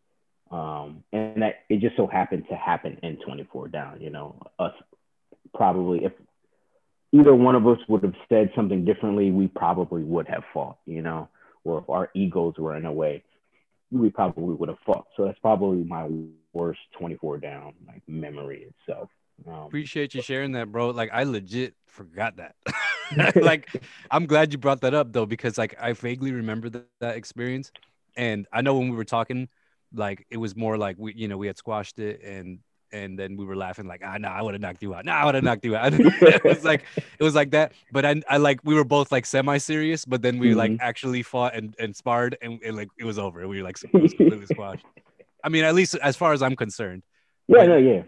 [0.50, 4.00] um, and that it just so happened to happen in 24 down.
[4.00, 4.72] You know, us
[5.54, 6.12] probably if
[7.12, 10.78] either one of us would have said something differently, we probably would have fought.
[10.86, 11.28] You know,
[11.64, 13.22] or if our egos were in a way,
[13.90, 15.06] we probably would have fought.
[15.16, 16.08] So that's probably my
[16.52, 19.08] worst 24 down like memory itself.
[19.46, 20.90] Um, Appreciate you sharing that, bro.
[20.90, 22.54] Like I legit forgot that.
[23.36, 23.68] like
[24.10, 27.70] I'm glad you brought that up though, because like I vaguely remember that, that experience.
[28.16, 29.48] And I know when we were talking,
[29.94, 32.58] like it was more like we, you know, we had squashed it and
[32.92, 35.04] and then we were laughing like, ah, no, nah, I would have knocked you out.
[35.04, 35.92] No, nah, I would have knocked you out.
[35.96, 37.72] it was like it was like that.
[37.90, 40.56] But I, I like we were both like semi-serious, but then we Mhm.
[40.56, 43.46] like actually fought and, and sparred and, and like it was over.
[43.48, 44.84] We were like completely squashed.
[45.42, 47.02] I mean, at least as far as I'm concerned.
[47.48, 48.02] yeah, no, yeah.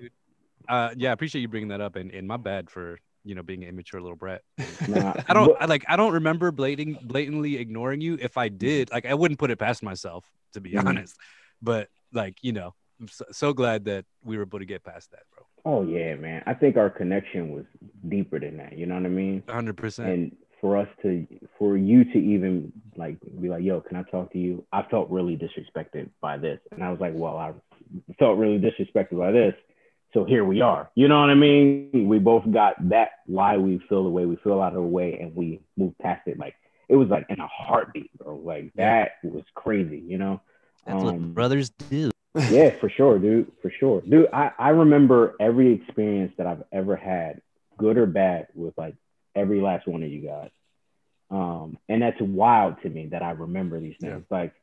[0.69, 3.43] Uh, yeah, I appreciate you bringing that up, and, and my bad for you know
[3.43, 4.43] being an immature little brat.
[4.89, 8.19] Nah, I don't but- I, like I don't remember blatant, blatantly ignoring you.
[8.21, 10.87] If I did, like I wouldn't put it past myself to be Mhm.
[10.87, 11.17] honest.
[11.62, 15.11] But like you know, I'm so, so glad that we were able to get past
[15.11, 15.47] that, bro.
[15.65, 16.43] Oh yeah, man.
[16.47, 17.65] I think our connection was
[18.09, 18.78] deeper than that.
[18.78, 19.43] You know what I mean?
[19.49, 20.09] Hundred percent.
[20.09, 21.27] And for us to,
[21.59, 25.11] for you to even like be like, "Yo, can I talk to you?" I felt
[25.11, 27.53] really disrespected by this, and I was like, "Well, I
[28.19, 29.55] felt really disrespected by this."
[30.15, 30.91] So here we are.
[30.95, 32.07] You know what I mean?
[32.09, 35.19] We both got that why we feel the way we feel out of the way,
[35.20, 36.39] and we moved past it.
[36.39, 36.55] Like
[36.89, 38.37] it was like in a heartbeat, bro.
[38.37, 40.03] Like that was crazy.
[40.07, 40.41] You know?
[40.87, 42.11] That's what Um, brothers do.
[42.51, 43.51] yeah, for sure, dude.
[43.63, 44.03] For sure.
[44.03, 47.41] Dude, I, I remember every experience that I've ever had,
[47.77, 48.95] good or bad, with like
[49.35, 50.51] every last one of you guys.
[51.31, 54.25] Um, and that's wild to me that I remember these things.
[54.31, 54.55] Like,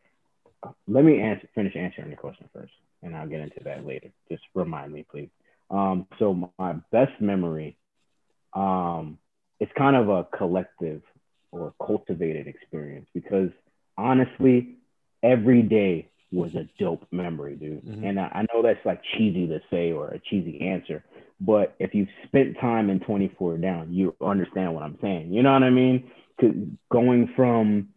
[0.88, 2.72] let me answer, finish answering your question first,
[3.02, 4.10] and I'll get into that later.
[4.32, 5.30] Just remind me, please.
[5.70, 7.76] Um, so my best memory,
[8.54, 9.18] um,
[9.60, 11.02] it's kind of a collective
[11.52, 13.50] or cultivated experience because
[13.98, 14.76] honestly,
[15.22, 17.84] every day was a dope memory, dude.
[17.86, 18.04] Mhm.
[18.10, 21.04] And I, I know that's like cheesy to say or a cheesy answer,
[21.40, 25.32] but if you've spent time in 24 down, you understand what I'm saying.
[25.34, 26.10] You know what I mean?
[26.40, 26.54] 'Cause
[26.92, 27.90] going from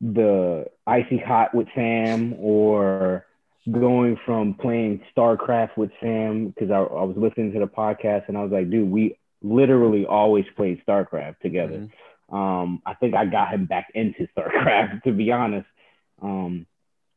[0.00, 3.24] the icy hot with Sam or
[3.70, 8.36] going from playing StarCraft with Sam because I, I was listening to the podcast and
[8.36, 11.88] I was like, dude, we literally always played StarCraft together.
[12.28, 15.66] Um, I think I got him back into StarCraft to be honest.
[16.20, 16.66] Um,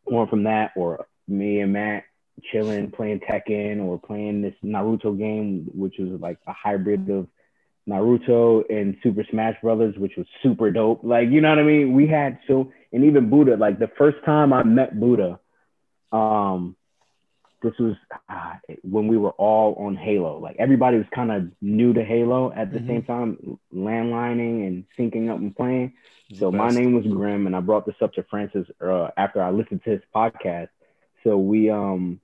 [0.10, 2.04] or from that, or me and Matt
[2.52, 7.28] chilling playing Tekken or playing this Naruto game, which was like a hybrid of
[7.88, 11.02] Naruto and Super Smash Brothers, which was super dope.
[11.04, 11.94] Like, you know what I mean?
[11.94, 15.40] We had so, and even Buddha, like the first time I met Buddha,
[16.12, 16.76] um,
[17.62, 17.96] this was
[18.30, 20.40] ah, when we were all on Halo.
[20.40, 22.88] Like everybody was kind of new to Halo at the Mhm.
[22.88, 25.94] same time, landlining and syncing up and playing.
[26.34, 29.50] So my name was Grim, and I brought this up to Francis uh, after I
[29.50, 30.70] listened to his podcast.
[31.24, 32.20] So we, um,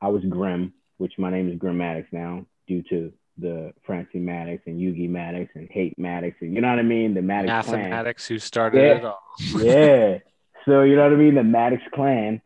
[0.00, 4.62] I was Grim, which my name is Grim Maddox now, due to the Francie Maddox
[4.66, 7.80] and Yugi Maddox and Hate Maddox, and you know what I mean, the Maddox clan.
[7.80, 8.96] Mathematics who started Yeah.
[8.96, 9.22] it all.
[9.62, 10.18] yeah.
[10.66, 12.42] So you know what I mean, the Maddox clan.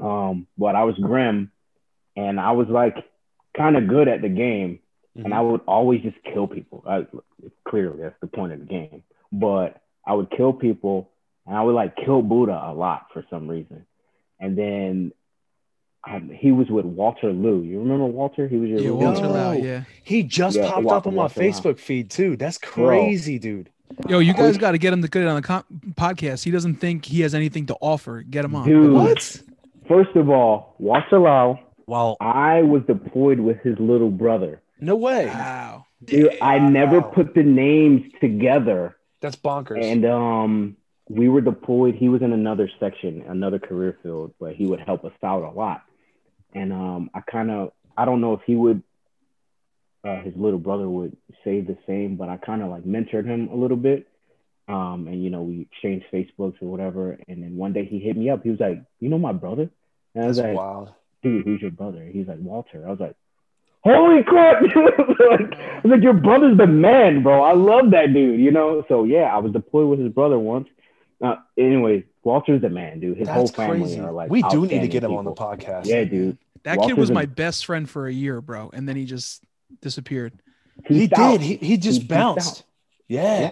[0.00, 1.52] Um, but I was Grim,
[2.16, 2.96] and I was like
[3.56, 4.80] kind of good at the game,
[5.14, 6.82] and I would always just kill people.
[6.86, 7.06] I,
[7.68, 9.04] clearly, that's the point of the game.
[9.30, 11.10] But I would kill people,
[11.46, 13.86] and I would like kill Buddha a lot for some reason.
[14.40, 15.12] And then
[16.06, 17.62] um, he was with Walter Liu.
[17.62, 18.46] You remember Walter?
[18.48, 19.34] He was your Yeah, little Walter brother.
[19.38, 19.52] Lau.
[19.54, 19.58] No.
[19.58, 19.84] Yeah.
[20.02, 21.46] He just Yeah, popped Wa- up on my Walter Lau.
[21.46, 22.36] Facebook feed too.
[22.36, 23.70] That's crazy, dude.
[24.08, 26.42] Yo, you guys got to get him to get it on the com- podcast.
[26.44, 28.22] He doesn't think he has anything to offer.
[28.22, 28.66] Get him on.
[28.66, 28.92] Dude.
[28.92, 29.40] What?
[29.88, 32.16] First of all, Walter Lau, Wow.
[32.20, 34.62] I was deployed with his little brother.
[34.80, 35.26] No way.
[35.26, 35.86] Wow.
[36.02, 37.10] Dude, I never Wow.
[37.14, 38.96] put the names together.
[39.20, 39.82] That's bonkers.
[39.82, 40.76] And um,
[41.08, 41.94] we were deployed.
[41.94, 45.50] He was in another section, another career field, but he would help us out a
[45.50, 45.82] lot.
[46.52, 48.82] And um, I kind of, I don't know if he would,
[50.04, 53.48] uh, his little brother would say the same, but I kind of like mentored him
[53.48, 54.06] a little bit.
[54.66, 57.18] Um, and you know, we exchanged Facebooks or whatever.
[57.28, 58.42] And then one day he hit me up.
[58.42, 59.68] He was like, "You know my brother?"
[60.14, 60.92] And I was That's like, wild.
[61.22, 62.02] dude, who's your brother?
[62.10, 62.86] He's like, Walter.
[62.86, 63.14] I was like,
[63.84, 64.62] holy crap.
[64.62, 67.42] like, I was like, your brother's the man, bro.
[67.42, 68.84] I love that dude, you know?
[68.88, 70.68] So, yeah, I was deployed with his brother once.
[71.22, 73.16] Uh, anyway, Walter's the man, dude.
[73.18, 74.00] His whole That's family crazy.
[74.00, 75.86] are like, we do need to get him on the podcast.
[75.86, 76.38] Yeah, dude.
[76.64, 79.44] That kid was a- my best friend for a year, bro, and then he just
[79.82, 80.32] disappeared.
[80.86, 81.32] he Peaced out.
[81.32, 81.40] did.
[81.42, 82.60] He, he just peaced bounced.
[82.60, 82.64] out.
[83.08, 83.40] Yeah.
[83.40, 83.50] Yeah.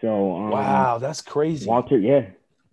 [0.00, 1.66] So, um, Wow, that's crazy.
[1.66, 2.26] Walter, yeah,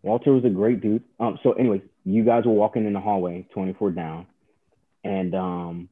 [0.03, 1.03] Walter was a great dude.
[1.19, 4.25] Um, so anyway, you guys were walking in the hallway, 24 down,
[5.03, 5.89] and um,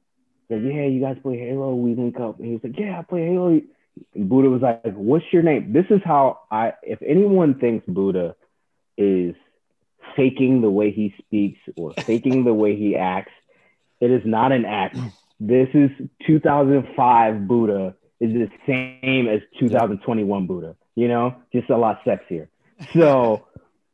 [0.49, 3.03] said, "Yeah, you guys play Halo." We link up, and he was like, "Yeah, I
[3.03, 3.61] play Halo."
[4.15, 6.73] And Buddha was like, "What's your name?" This is how I.
[6.83, 8.35] If anyone thinks Buddha
[8.97, 9.35] is
[10.15, 13.31] faking the way he speaks or faking the way he acts,
[14.01, 14.97] it is not an act.
[15.39, 15.89] This is
[16.27, 20.75] 2005 Buddha is the same as 2021 Buddha.
[20.95, 22.47] You know, just a lot sexier.
[22.93, 23.47] So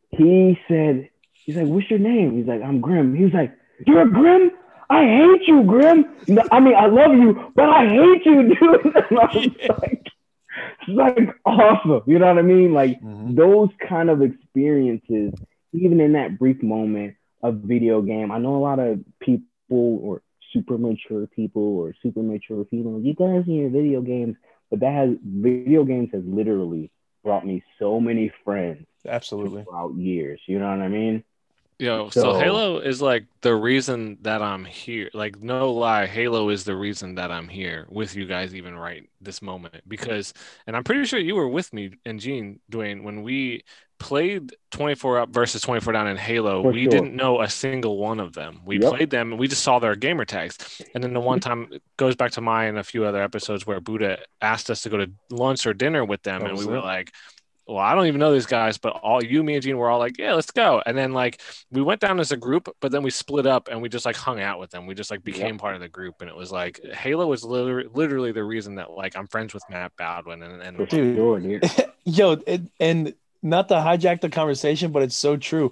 [0.10, 3.56] he said, he's like, "What's your name?" He's like, "I'm Grim." He was like,
[3.86, 4.52] "You're a Grim."
[4.89, 6.05] I hate you, Grim.
[6.27, 8.95] No, I mean, I love you, but I hate you, dude.
[9.09, 10.05] And I was like,
[10.87, 12.01] it's like awesome.
[12.07, 12.73] You know what I mean?
[12.73, 13.35] Like Mhm.
[13.35, 15.33] those kind of experiences,
[15.73, 18.31] even in that brief moment of video game.
[18.31, 20.21] I know a lot of people or
[20.53, 24.37] super mature people or super mature people, you guys in your video games,
[24.69, 26.91] but that has video games has literally
[27.23, 29.63] brought me so many friends Absolutely.
[29.63, 30.39] throughout years.
[30.47, 31.23] You know what I mean?
[31.77, 35.10] Yo, so, So- Halo is like the reason that I'm here.
[35.14, 39.10] Like, no lie, Halo is the reason that I'm here with you guys even right
[39.19, 39.81] this moment.
[39.88, 40.34] Because,
[40.68, 43.64] and I'm pretty sure you were with me and Gene, Dwayne, when we
[43.97, 46.61] played 24 up versus 24 down in Halo.
[46.64, 46.91] For we sure.
[46.91, 48.61] didn't know a single one of them.
[48.65, 48.89] We Yep.
[48.93, 50.81] played them and we just saw their gamer tags.
[50.93, 53.65] And then the one time it goes back to my and a few other episodes
[53.65, 56.65] where Buddha asked us to go to lunch or dinner with them, That and we
[56.65, 57.14] was were like,
[57.67, 59.97] well, I don't even know these guys, but all you, me, and Gene were all
[59.97, 60.83] like, yeah, let's go.
[60.85, 63.81] And then like we went down as a group, but then we split up and
[63.81, 64.85] we just like hung out with them.
[64.85, 67.89] We just like became part of the group, and it was like Halo was literally,
[67.93, 71.15] literally the reason that like I'm friends with Matt Baldwin and and Dude.
[71.15, 71.71] dude.
[72.05, 75.71] Yo, it, and not to hijack the conversation, but it's so true.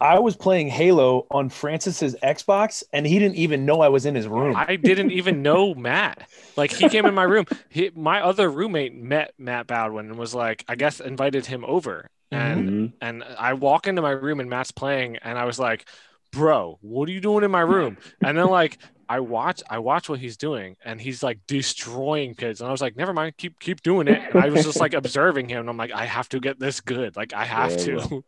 [0.00, 4.14] I was playing Halo on Francis's Xbox, and he didn't even know I was in
[4.14, 4.54] his room.
[4.54, 6.28] I didn't even know Matt.
[6.56, 7.44] Like he came in my room.
[7.68, 12.08] He, my other roommate met Matt Baldwin and was like, I guess invited him over.
[12.32, 12.92] And Mhm.
[13.00, 15.88] and I walk into my room and Matt's playing, and I was like,
[16.32, 18.78] "Bro, what are you doing in my room?" And then like
[19.08, 22.80] I watch, I watch what he's doing, and he's like destroying kids, and I was
[22.82, 25.70] like, "Never mind, keep keep doing it." And I was just like observing him, and
[25.70, 27.16] I'm like, "I have to get this good.
[27.16, 28.24] Like I have Yeah, to."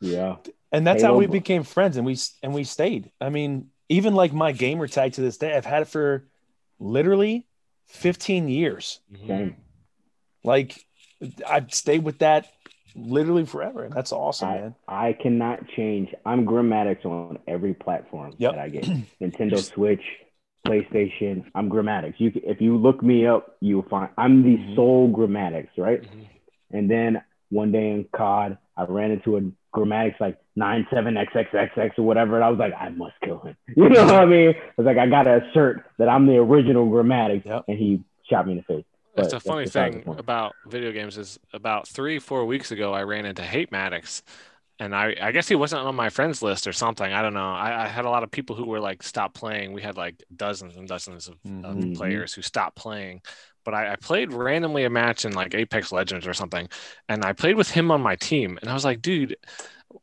[0.00, 0.38] Yeah.
[0.72, 3.10] And that's how we became friends, and we and we stayed.
[3.20, 6.28] I mean, even like my gamer tag to this day, I've had it for
[6.78, 7.46] literally
[7.86, 9.00] 15 years.
[9.26, 9.56] Same.
[10.44, 10.84] Like
[11.46, 12.48] I've stayed with that
[12.94, 14.74] literally forever, and that's awesome, I, man.
[14.86, 16.14] I cannot change.
[16.24, 18.52] I'm Grammatics on every platform Yep.
[18.52, 18.84] that I get.
[19.20, 20.02] Nintendo Switch,
[20.66, 21.44] PlayStation.
[21.54, 22.14] I'm Grammatics.
[22.18, 24.74] You, if you look me up, you'll find I'm the Mhm.
[24.76, 26.02] sole Grammatics, right?
[26.02, 26.26] Mhm.
[26.70, 29.42] And then one day in COD, I ran into a
[29.78, 33.56] Grammatics like 97XXXX or whatever, and I was like, I must kill him.
[33.76, 34.50] You know what I mean?
[34.50, 37.64] I was like, I gotta assert that I'm the original Grammatics, Yep.
[37.68, 38.84] and he shot me in the face.
[39.16, 42.92] That's But a funny that's thing about video games is about three, four weeks ago,
[42.92, 44.22] I ran into Hate Maddox,
[44.80, 47.12] and I, I guess he wasn't on my friends list or something.
[47.12, 47.50] I don't know.
[47.52, 49.72] I, I had a lot of people who were like, stop playing.
[49.72, 51.96] We had like dozens and dozens of, of Mhm.
[51.96, 53.22] players who stopped playing.
[53.68, 56.70] But I, I played randomly a match in like Apex Legends or something,
[57.06, 59.36] and I played with him on my team, and I was like, dude,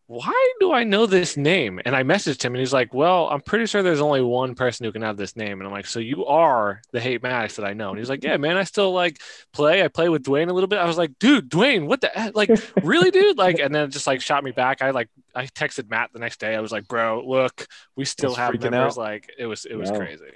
[0.06, 1.82] why do I know this name?
[1.84, 4.86] And I messaged him and he's like, Well, I'm pretty sure there's only one person
[4.86, 5.60] who can have this name.
[5.60, 7.90] And I'm like, So you are the hate Maddox that I know.
[7.90, 9.20] And he's like, Yeah, man, I still like
[9.52, 9.84] play.
[9.84, 10.78] I play with Dwayne a little bit.
[10.78, 12.36] I was like, dude, Dwayne, what the heck?
[12.36, 12.52] like
[12.84, 13.38] really, dude?
[13.38, 14.84] Like, and then it just like shot me back.
[14.84, 16.56] I like I texted Matt the next day.
[16.56, 17.66] I was like, bro, look,
[17.96, 18.74] we still have members.
[18.74, 18.98] out.
[18.98, 20.34] Like it was it was crazy.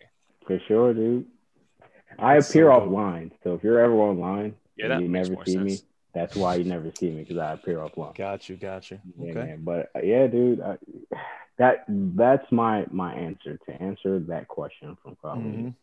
[0.47, 1.27] For sure, dude.
[2.21, 5.77] I appear so offline, so if you're ever online, Yeah, and you never see me.
[6.13, 8.15] That's why you never see me because I appear offline.
[8.15, 8.99] Got you, got you.
[9.19, 9.39] Yeah, Okay.
[9.39, 9.61] man.
[9.63, 10.77] But uh, yeah, dude, I,
[11.57, 15.43] that that's my my answer to answer that question from college.
[15.45, 15.73] Mhm.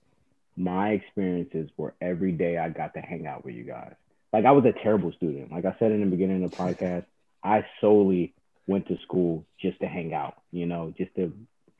[0.56, 3.92] My experiences were every day I got to hang out with you guys.
[4.32, 5.52] Like I was a terrible student.
[5.52, 7.04] Like I said in the beginning of the podcast,
[7.44, 8.34] I solely
[8.66, 10.34] went to school just to hang out.
[10.50, 11.32] You know, just to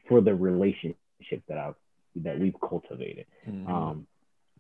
[0.09, 1.75] for the relationship that I've
[2.17, 3.27] that we've cultivated.
[3.49, 3.69] Mhm.
[3.69, 4.07] Um,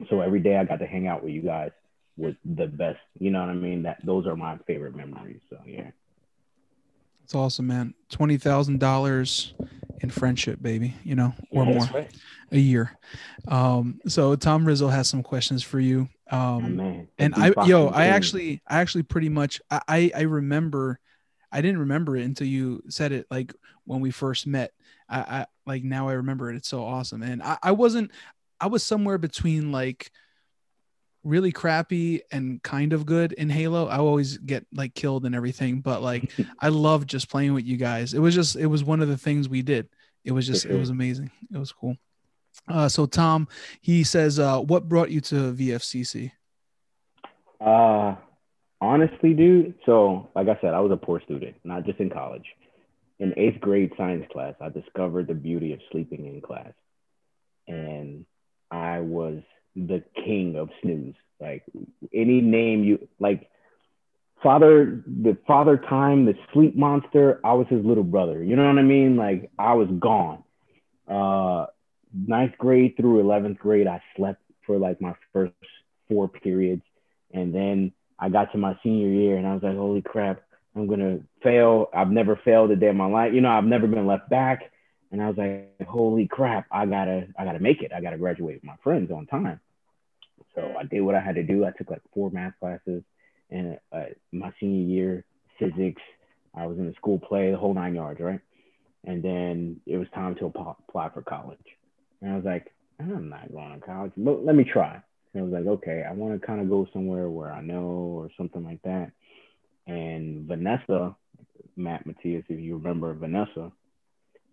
[0.09, 1.70] so every day I got to hang out with you guys
[2.16, 2.98] was the best.
[3.18, 3.82] You know what I mean?
[3.82, 5.40] That those are my favorite memories.
[5.51, 5.90] So yeah.
[7.24, 7.94] It's awesome, man.
[8.09, 9.52] Twenty thousand dollars
[10.01, 10.94] in friendship, baby.
[11.02, 12.10] You know, or Yeah, more right.
[12.52, 12.97] a year.
[13.48, 16.09] Um, so Tom Rizzo has some questions for you.
[16.31, 17.09] Oh, Um, man.
[17.18, 20.98] and I, yo, I actually, I actually pretty much, I, I, I remember,
[21.52, 23.55] I didn't remember it until you said it, like
[23.85, 24.73] when we first met.
[25.09, 26.56] I, I like now I remember it.
[26.56, 28.10] It's so awesome, and I, I wasn't,
[28.61, 30.11] I was somewhere between like
[31.24, 33.87] really crappy and kind of good in Halo.
[33.87, 36.31] I always get like killed and everything, but like
[36.61, 38.15] I love just playing with you guys.
[38.15, 39.89] It was just, it was one of the things we did.
[40.24, 41.31] It was just, it was amazing.
[41.53, 41.97] It was cool.
[42.69, 43.49] Uh, so Tom,
[43.81, 46.33] he says, uh, what brought you to VFCC?
[47.61, 48.16] Uh,
[48.81, 49.74] honestly, dude.
[49.85, 52.47] So, like I said, I was a poor student, not just in college.
[53.19, 56.73] in eighth grade science class, I discovered the beauty of sleeping in class.
[57.69, 58.24] And
[58.70, 59.43] I was
[59.74, 61.14] the king of snooze.
[61.40, 61.64] Like
[62.14, 63.48] any name you like,
[64.43, 68.43] father, the father time, the sleep monster, I was his little brother.
[68.43, 69.16] You know what I mean?
[69.16, 70.43] Like I was gone.
[71.09, 71.66] Uh,
[72.12, 75.52] ninth grade through 11th grade, I slept for like my first
[76.09, 76.82] four periods.
[77.32, 80.43] And then I got to my senior year and I was like, holy crap,
[80.74, 81.88] I'm gonna fail.
[81.94, 83.32] I've never failed a day in my life.
[83.34, 84.70] You know, I've never been left back.
[85.16, 87.90] And I was like, holy crap, I gotta, I gotta make it.
[87.90, 89.60] I gotta graduate with my friends on time.
[90.55, 91.64] So I did what I had to do.
[91.64, 93.02] I took like four math classes
[93.51, 95.24] and uh, my senior year,
[95.59, 96.02] physics.
[96.55, 98.40] I was in the school play, the whole nine yards, right?
[99.05, 101.64] And then it was time to apply for college.
[102.20, 102.70] And I was like,
[103.01, 105.01] I'm not going to college, but let me try.
[105.32, 107.86] And I was like, okay, I want to kind of go somewhere where I know
[107.86, 109.12] or something like that.
[109.86, 111.16] And Vanessa,
[111.74, 113.72] Matt Matthias, if you remember Vanessa,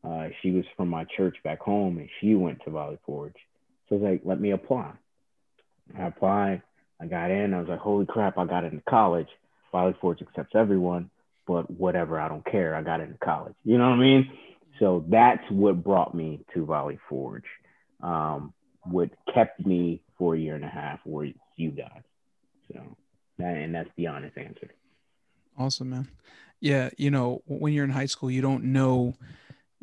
[0.04, 3.36] uh, she was from my church back home and she went to Valley Forge.
[3.88, 4.92] So I was like, let me apply.
[5.98, 6.62] I applied,
[7.02, 9.28] I got in, I was like, holy crap, I got into college.
[9.72, 11.10] Valley Forge accepts everyone,
[11.48, 12.76] but whatever, I don't care.
[12.76, 13.56] I got into college.
[13.64, 14.32] You know what I mean?
[14.80, 17.46] So that's what brought me to Valley Forge.
[18.02, 18.54] Um,
[18.84, 22.02] what kept me for a year and a half were you guys.
[22.72, 22.82] So,
[23.38, 24.72] that, and that's the honest answer.
[25.58, 26.08] Awesome, man.
[26.60, 29.16] Yeah, you know, when you're in high school, you don't know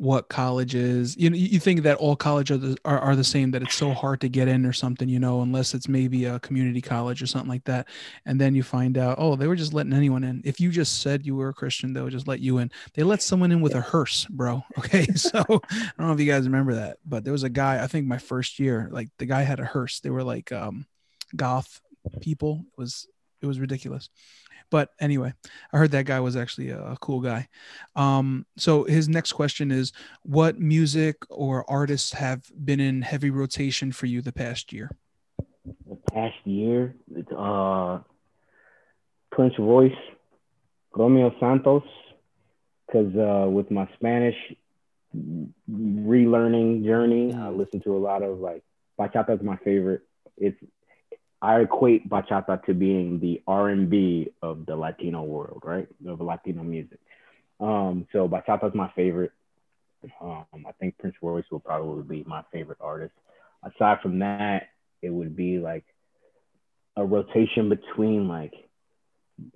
[0.01, 1.15] what college is.
[1.15, 3.75] You know, you think that all colleges are the, are, are the same, that it's
[3.75, 7.21] so hard to get in or something, you know, unless it's maybe a community college
[7.21, 7.87] or something like that.
[8.25, 10.41] And then you find out, oh, they were just letting anyone in.
[10.43, 12.71] If you just said you were a Christian, they would just let you in.
[12.95, 14.63] They let someone in with a hearse, bro.
[14.79, 15.05] Okay.
[15.13, 17.85] So I don't know if you guys remember that, but there was a guy, I
[17.85, 19.99] think my first year, like the guy had a hearse.
[19.99, 20.87] They were like um,
[21.35, 21.79] goth
[22.21, 22.65] people.
[22.65, 23.07] It was,
[23.41, 24.09] it was ridiculous.
[24.71, 25.33] But anyway,
[25.71, 27.49] I heard that guy was actually a, cool guy.
[27.95, 29.91] Um, so his next question is,
[30.23, 34.89] what music or artists have been in heavy rotation for you the past year?
[35.87, 36.95] The past year,
[37.37, 37.99] uh,
[39.31, 39.91] Prince Royce,
[40.95, 41.83] Romeo Santos,
[42.87, 44.35] because uh, with my Spanish
[45.69, 48.63] relearning journey, I listen to a lot of like
[48.99, 50.01] bachata is my favorite.
[50.37, 50.57] It's
[51.41, 55.87] I equate bachata to being the R&B of the Latino world, right?
[56.07, 56.99] Of Latino music.
[57.59, 59.31] Um, so bachata is my favorite.
[60.21, 63.13] Um, I think Prince Royce will probably be my favorite artist.
[63.63, 64.69] Aside from that,
[65.01, 65.85] it would be like
[66.95, 68.53] a rotation between like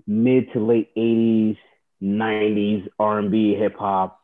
[0.07, 1.57] mid to late 80s,
[2.02, 4.20] 90s R&B, hip hop,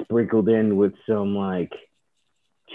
[0.00, 1.72] sprinkled in with some like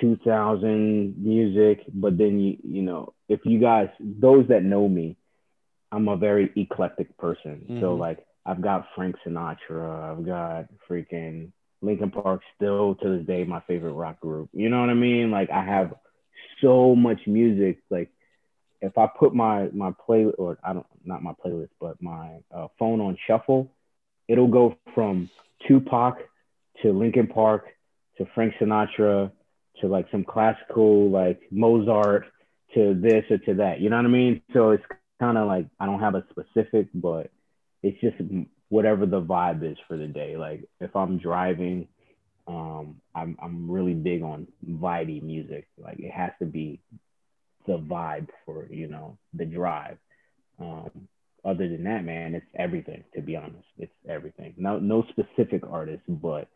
[0.02, 5.18] 2000 music, but then you you know if you guys those that know me,
[5.92, 7.66] I'm a very eclectic person.
[7.70, 7.82] Mm-hmm.
[7.82, 11.52] So like I've got Frank Sinatra, I've got freaking
[11.82, 14.50] Linkin Park still to this day my favorite rock group.
[14.54, 15.32] You know what I mean?
[15.32, 15.94] Like I have
[16.62, 17.80] so much music.
[17.90, 18.10] Like
[18.82, 22.68] if I put my my play or I don't not my playlist but my uh,
[22.78, 23.72] phone on shuffle,
[24.28, 25.30] it'll go from
[25.68, 26.18] Tupac
[26.82, 27.68] to Linkin Park
[28.18, 29.32] to Frank Sinatra
[29.82, 32.26] to like some classical like Mozart
[32.74, 33.80] to this or to that.
[33.80, 34.42] You know what I mean?
[34.54, 34.84] So it's
[35.20, 37.32] kind of like I don't have a specific, but
[37.84, 38.16] it's just
[38.70, 40.38] whatever the vibe is for the day.
[40.38, 41.88] Like if I'm driving,
[42.48, 45.68] um, I'm I'm really big on vibey music.
[45.78, 46.80] Like it has to be
[47.68, 49.98] the vibe for you know the drive.
[50.60, 51.08] Um,
[51.44, 53.04] other than that, man, it's everything.
[53.16, 54.54] To be honest, it's everything.
[54.58, 56.48] No no specific artist, but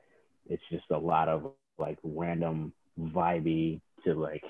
[0.48, 4.44] it's just a lot of like random vibey to like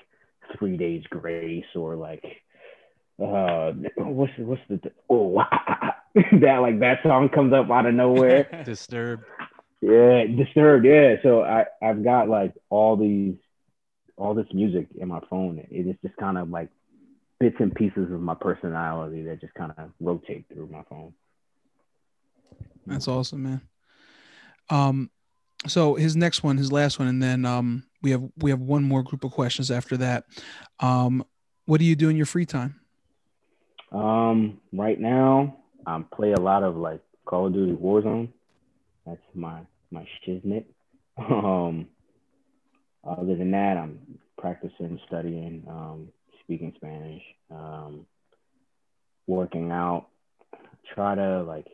[0.58, 2.24] Three Days Grace or like
[3.22, 5.36] uh what's what's the oh
[6.14, 8.62] that like that song comes up out of nowhere.
[8.64, 9.24] Disturbed.
[9.80, 10.84] Yeah, disturbed.
[10.84, 11.16] Yeah.
[11.22, 13.36] So I I've got like all these
[14.16, 15.58] all this music in my phone.
[15.70, 16.68] It is just kind of like
[17.38, 21.14] bits and pieces of my personality that just kind of rotate through my phone.
[22.86, 23.60] That's awesome, man.
[24.68, 25.10] Um,
[25.66, 28.82] so his next one, his last one, and then um, we have we have one
[28.82, 30.24] more group of questions after that.
[30.80, 31.24] Um,
[31.66, 32.80] what do you do in your free time?
[33.92, 35.56] Um, right now,
[35.86, 38.28] I play a lot of like Call of Duty Warzone.
[39.06, 39.60] That's my
[39.90, 40.64] my shiznit.
[41.18, 41.88] Um,
[43.04, 46.08] other than that, I'm practicing, studying, um,
[46.42, 48.06] speaking Spanish, um,
[49.26, 50.06] working out.
[50.94, 51.66] Try to like,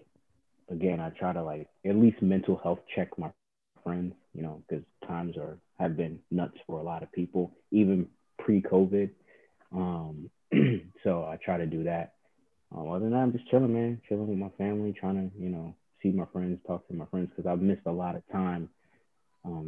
[0.69, 3.31] again, I try to like at least mental health check my
[3.87, 8.09] friends, you know, because times are have been nuts for a lot of people, even
[8.39, 9.11] pre-COVID.
[9.73, 10.31] Um,
[11.05, 12.15] so I try to do that.
[12.75, 15.51] Um, other than that, I'm just chilling, man, chilling with my family, trying to, you
[15.51, 18.69] know, see my friends, talk to my friends, because I've missed a lot of time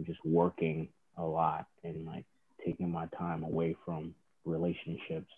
[0.09, 0.89] just working
[1.19, 2.25] a lot and like
[2.65, 4.15] taking my time away from
[4.45, 5.31] relationships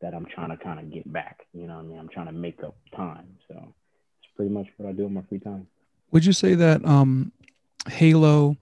[0.00, 1.40] that I'm trying to kind of get back.
[1.52, 1.98] You know what I mean?
[1.98, 3.36] I'm trying to make up time.
[3.48, 5.66] So it's pretty much what I do in my free time.
[6.10, 7.32] Would you say that um,
[7.88, 8.56] Halo,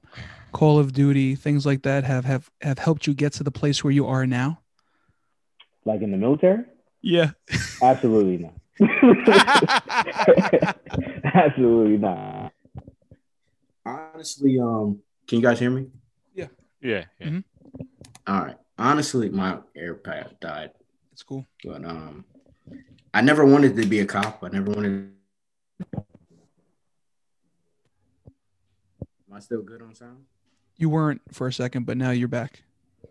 [0.52, 3.82] Call of Duty, things like that have have have helped you get to the place
[3.84, 4.60] where you are now?
[5.84, 6.64] Like in the military?
[7.00, 7.30] Yeah.
[7.82, 8.54] Absolutely not.
[11.34, 12.52] Absolutely not.
[13.84, 15.86] Honestly, um, can you guys hear me?
[16.34, 16.46] Yeah,
[16.80, 17.04] yeah.
[17.18, 17.40] yeah.
[18.26, 18.56] All right.
[18.78, 20.70] Honestly, my AirPod died,
[21.12, 21.46] It's cool.
[21.64, 22.24] but um,
[23.12, 24.42] I never wanted to be a cop.
[24.42, 25.10] I never wanted.
[29.32, 30.26] Am I still good on sound?
[30.76, 32.64] You weren't for a second, but now you're back.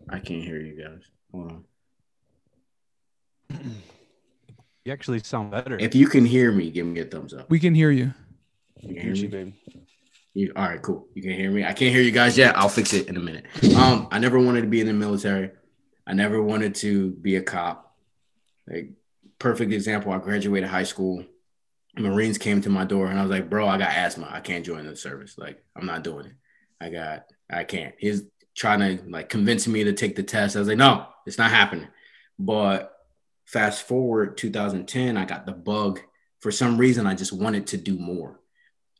[0.08, 1.02] I can't hear you guys.
[1.32, 1.64] Hold
[3.50, 3.76] on.
[4.84, 5.76] You actually sound better.
[5.80, 7.50] If you can hear me, give me a thumbs up.
[7.50, 8.14] We can hear you.
[8.80, 9.26] You can hear Gucci, me?
[9.26, 9.54] baby.
[10.34, 11.08] You, all right, cool.
[11.14, 11.64] You can hear me.
[11.64, 12.56] I can't hear you guys yet.
[12.56, 13.46] I'll fix it in a minute.
[13.76, 15.50] Um, I never wanted to be in the military.
[16.06, 17.96] I never wanted to be a cop.
[18.68, 18.90] Like
[19.40, 20.12] perfect example.
[20.12, 21.24] I graduated high school.
[21.96, 24.28] Marines came to my door and I was like, bro, I got asthma.
[24.30, 25.36] I can't join the service.
[25.36, 26.32] Like, I'm not doing it.
[26.80, 27.94] I got, I can't.
[27.98, 28.22] He's
[28.56, 30.56] trying to like convince me to take the test.
[30.56, 31.88] I was like, no, it's not happening.
[32.38, 32.92] But
[33.46, 36.00] fast forward 2010, I got the bug.
[36.40, 38.40] For some reason, I just wanted to do more.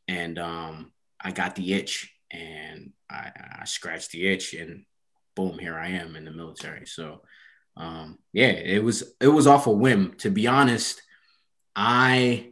[0.07, 4.85] And um, I got the itch and I, I scratched the itch and
[5.35, 6.87] boom, here I am in the military.
[6.87, 7.23] So
[7.77, 10.15] um, yeah, it was it was off a whim.
[10.19, 11.03] To be honest,
[11.75, 12.52] I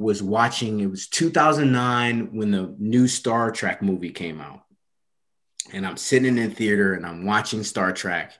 [0.00, 4.62] was watching, it was 2009 when the new Star Trek movie came out.
[5.72, 8.32] And I'm sitting in theater and I'm watching Star Trek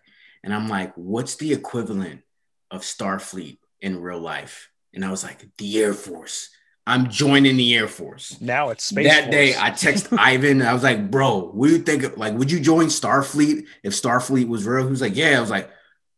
[0.43, 2.23] and I'm like, what's the equivalent
[2.71, 4.71] of Starfleet in real life?
[4.95, 6.49] And I was like, the Air Force.
[6.87, 9.07] I'm joining the Air Force Now it's space.
[9.07, 10.63] that day I text Ivan.
[10.63, 12.05] I was like, bro, what do you think?
[12.05, 14.85] Of, like, would you join Starfleet if Starfleet was real?
[14.85, 15.37] He was like, yeah.
[15.37, 15.71] I was like,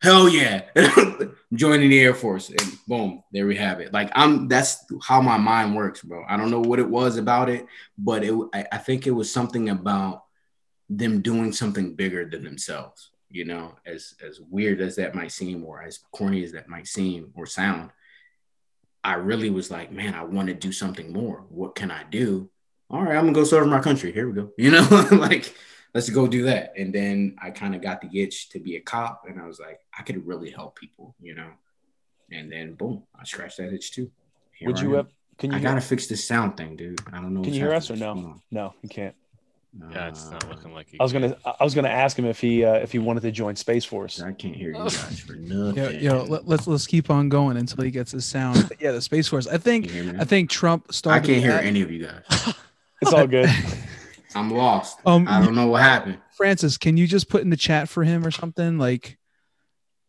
[0.03, 0.63] hell yeah.
[1.55, 2.51] Joining the Air Force.
[2.51, 3.93] And boom, there we have it.
[3.93, 6.25] Like, I'm that's how my mind works, bro.
[6.29, 7.67] I don't know what it was about it,
[7.97, 10.25] but it I, I think it was something about
[10.91, 15.65] them doing something bigger than themselves, you know, as as weird as that might seem,
[15.65, 17.91] or as corny as that might seem or sound.
[19.05, 21.45] I really was like, man, I want to do something more.
[21.49, 22.49] What can I do?
[22.89, 24.13] All right, I'm gonna go serve my country.
[24.13, 24.53] Here we go.
[24.57, 25.55] You know, like
[25.95, 26.73] let's go do that.
[26.77, 29.61] And then I kind of got the itch to be a cop, and I was
[29.61, 31.51] like, I could really help people, you know.
[32.31, 34.11] And then boom, I scratched that itch too.
[34.53, 34.97] Here Would I you am.
[34.97, 35.07] have?
[35.39, 35.57] Can you?
[35.59, 37.01] I gotta fix this sound thing, dude.
[37.13, 37.41] I don't know.
[37.43, 38.41] can what's you hear us or no?
[38.51, 39.15] No, you can't.
[39.91, 41.23] Yeah, it's not looking like you I was can.
[41.23, 41.37] gonna.
[41.59, 44.21] I was gonna ask him if he uh, if he wanted to join Space Force.
[44.21, 45.77] I can't hear you guys for nothing.
[45.77, 48.67] Yo, yo, let, let's let's keep on going until he gets his sound.
[48.69, 49.47] But yeah, the space force.
[49.47, 50.21] I think you hear me now?
[50.21, 51.25] I think Trump started.
[51.25, 51.65] I can't hear that.
[51.65, 52.55] any of you guys.
[53.01, 53.49] It's all good.
[54.35, 55.01] I'm lost.
[55.05, 56.19] Um, I don't know what happened.
[56.37, 59.19] Francis, can you just put in the chat for him or something like,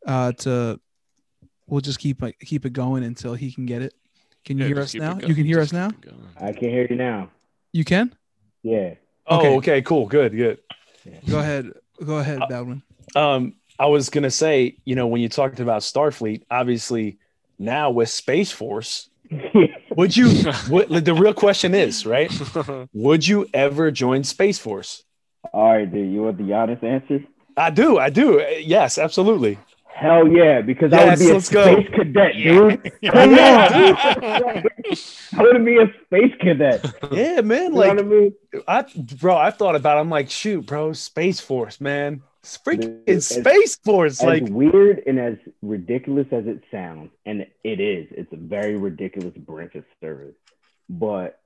[0.08, 0.80] uh, to,
[1.68, 3.94] we'll just keep like keep it going until he can get it.
[4.46, 5.18] Can you Yeah, hear us now?
[5.20, 5.90] You can hear just us now.
[5.92, 6.30] keep it going.
[6.38, 7.30] I can hear you now.
[7.72, 8.14] You can.
[8.62, 8.96] Yeah.
[9.28, 9.56] Oh, Okay.
[9.58, 10.60] okay, cool, good, good.
[11.30, 11.72] Go ahead.
[12.04, 12.84] Go ahead, Uh, Baldwin.
[13.16, 17.18] Um, I was gonna say, you know, when you talked about Starfleet, obviously
[17.60, 19.10] now with Space Force,
[19.96, 20.30] would you?
[20.70, 22.32] what, the real question is, right?
[22.94, 25.04] Would you ever join Space Force?
[25.54, 26.12] All right, dude.
[26.12, 27.20] You want the honest answer?
[27.58, 28.42] I do, I do.
[28.42, 29.60] Uh, Yes, absolutely.
[29.86, 31.64] Hell yeah, because I would be a let's go.
[31.64, 32.92] space cadet, dude.
[33.06, 33.98] Come on, dude.
[35.38, 36.86] I would be a space cadet.
[37.12, 37.74] Yeah, man.
[37.76, 38.34] You know Like, what I mean?
[38.68, 38.86] I,
[39.20, 39.98] bro, I thought about.
[39.98, 40.02] It.
[40.02, 44.22] I'm like, shoot, bro, Space Force, man, It's freaking as- Space Force.
[44.22, 48.76] As Like, weird and as ridiculous as it sounds, and it is, it's a very
[48.76, 50.36] ridiculous branch of service.
[50.90, 51.40] But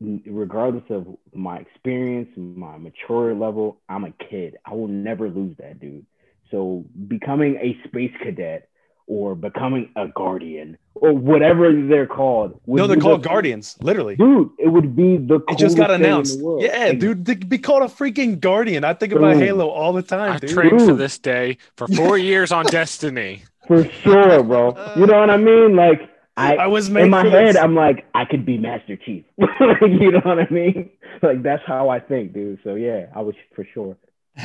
[0.00, 4.56] regardless of my experience, my maturity level, I'm a kid.
[4.64, 6.06] I will never lose that, dude.
[6.50, 8.68] So becoming a space cadet
[9.06, 12.60] or becoming a guardian or whatever they're called.
[12.66, 14.16] no, they're be the- called Guardians, literally.
[14.16, 16.40] Dude, it would be the It just got coolest thing in announced.
[16.60, 18.84] Yeah, Ex- dude, to be called a freaking Guardian.
[18.84, 19.42] I think about Boom.
[19.42, 20.50] Halo all the time, I dude.
[20.50, 23.42] trained for this day for four years on Destiny.
[23.66, 24.76] For sure, bro.
[24.96, 25.74] You know what I mean?
[25.76, 27.56] Like I, I was made in my head, this.
[27.56, 29.24] I'm like, I could be Master Chief.
[29.38, 30.90] you know what I mean?
[31.22, 32.58] Like that's how I think, dude.
[32.64, 33.96] So yeah, I was for sure.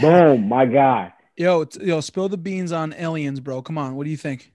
[0.02, 1.14] Boom, my guy.
[1.38, 3.62] Yo, t- yo, spill the beans on aliens, bro.
[3.62, 3.96] Come on.
[3.96, 4.52] What do you think?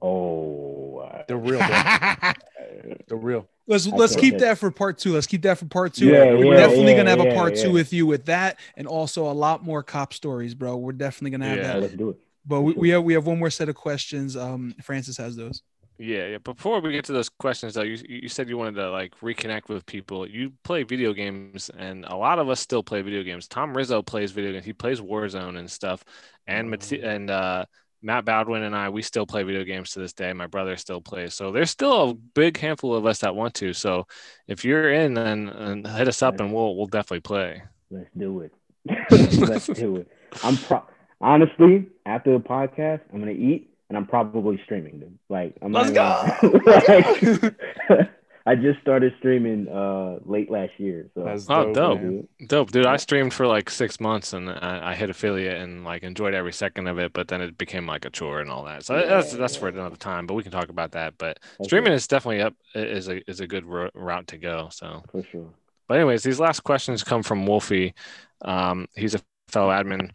[0.00, 2.94] Oh, uh, the real, bro.
[3.08, 3.48] the real.
[3.66, 5.12] Let's I let's keep that- that for part two.
[5.12, 6.06] Let's keep that for part two.
[6.06, 8.58] Yeah, We're yeah, definitely yeah, gonna have a yeah, part two with you with that,
[8.76, 10.76] and also a lot more cop stories, bro.
[10.76, 11.62] We're definitely gonna have Yeah.
[11.74, 11.80] that.
[11.82, 12.16] let's do it.
[12.46, 14.36] But we, we have we have one more set of questions.
[14.36, 15.62] Um, Francis has those.
[15.98, 16.38] Yeah, yeah.
[16.38, 19.68] Before we get to those questions, though, you you said you wanted to like reconnect
[19.68, 20.28] with people.
[20.28, 23.48] You play video games, and a lot of us still play video games.
[23.48, 24.66] Tom Rizzo plays video games.
[24.66, 26.04] He plays Warzone and stuff.
[26.46, 27.64] And Mati- and uh,
[28.02, 30.32] Matt Baldwin and I, we still play video games to this day.
[30.32, 31.34] My brother still plays.
[31.34, 33.72] So there's still a big handful of us that want to.
[33.72, 34.06] So
[34.46, 37.62] if you're in, then and hit us up, and we'll we'll definitely play.
[37.90, 38.52] Let's do it.
[39.10, 40.08] Let's do it.
[40.44, 40.84] I'm pro-
[41.22, 45.18] honestly after the podcast, I'm gonna eat and I'm probably streaming them.
[45.28, 46.24] Like I'm Let's go.
[46.66, 48.10] like,
[48.48, 51.08] I just started streaming uh late last year.
[51.14, 52.00] So That's Oh, dope.
[52.00, 52.28] man.
[52.46, 52.86] Dope, dude.
[52.86, 56.52] I streamed for like six months and I, I hit affiliate and like enjoyed every
[56.52, 58.84] second of it, but then it became like a chore and all that.
[58.84, 61.14] So that's that's for another time, but we can talk about that.
[61.18, 64.68] But streaming is definitely up is a is a good ro- route to go.
[64.70, 65.48] So, for sure.
[65.88, 67.94] but anyways, these last questions come from Wolfie.
[68.42, 70.14] Um, he's a fellow admin.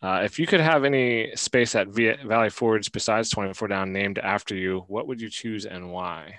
[0.00, 4.18] Uh, if you could have any space at v- Valley Forge besides 24 Down named
[4.18, 6.38] after you, what would you choose and why?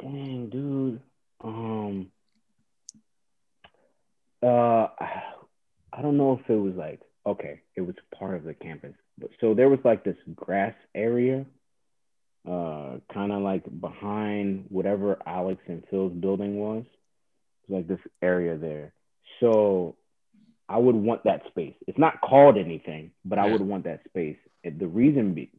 [0.00, 1.00] Dang, dude.
[1.42, 2.10] Um.
[4.42, 4.88] Uh,
[5.92, 9.30] I don't know if it was like okay, it was part of the campus, but
[9.40, 11.44] so there was like this grass area,
[12.48, 16.84] uh, kind of like behind whatever Alex and Phil's building was.
[16.84, 18.92] It was like this area there.
[19.40, 19.96] So
[20.68, 21.74] I would want that space.
[21.86, 24.36] It's not called anything, but I would want that space.
[24.64, 25.50] And the reason be-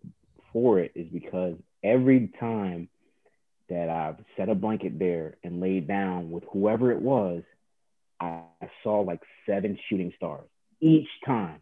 [0.54, 2.90] for it is because every time
[3.70, 7.44] that I've set a blanket there and laid down with whoever it was,
[8.20, 10.48] I I saw like seven shooting stars
[10.82, 11.62] each time.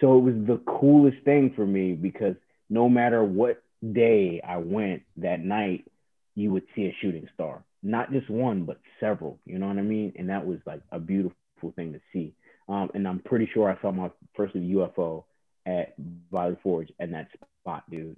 [0.00, 2.36] So it was the coolest thing for me because
[2.68, 3.62] no matter what
[3.92, 5.86] day I went that night,
[6.34, 7.64] you would see a shooting star.
[7.82, 9.38] Not just one, but several.
[9.46, 10.12] You know what I mean?
[10.16, 12.34] And that was like a beautiful thing to see.
[12.68, 15.24] Um, and I'm pretty sure I saw my first UFO
[15.66, 15.94] at
[16.32, 17.28] Valley Forge and that
[17.60, 18.16] spot, dude.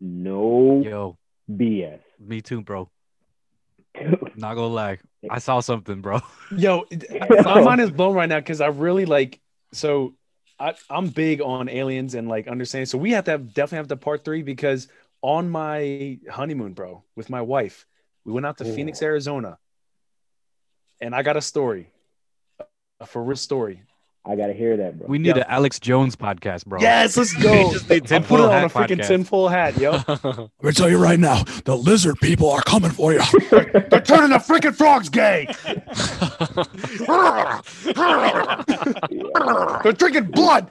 [0.00, 1.16] No Yo,
[1.50, 2.00] BS.
[2.18, 2.90] me too, bro.
[4.36, 4.98] Not gonna lie.
[5.30, 6.20] I saw something, bro.
[6.56, 6.84] Yo,
[7.44, 9.40] my mind is blown right now because I really like.
[9.72, 10.14] So,
[10.58, 12.86] I, I'm big on aliens and like understanding.
[12.86, 14.88] So we have to have, definitely have the part three because
[15.22, 17.86] on my honeymoon, bro, with my wife,
[18.24, 18.74] we went out to Ooh.
[18.74, 19.58] Phoenix, Arizona,
[21.00, 21.90] and I got a story,
[23.04, 23.82] a for real story.
[24.26, 25.06] I gotta hear that, bro.
[25.06, 25.42] We need Yeah.
[25.42, 26.80] an Alex Jones podcast, bro.
[26.80, 27.52] Yes, let's go.
[27.52, 29.08] I'll put tinfoil it on a freaking podcast.
[29.08, 29.92] tinfoil hat, yo.
[30.08, 30.16] I'm
[30.62, 33.18] gonna tell you right now, the lizard people are coming for you.
[33.50, 35.46] They're turning the freaking frogs gay.
[39.82, 40.70] They're drinking blood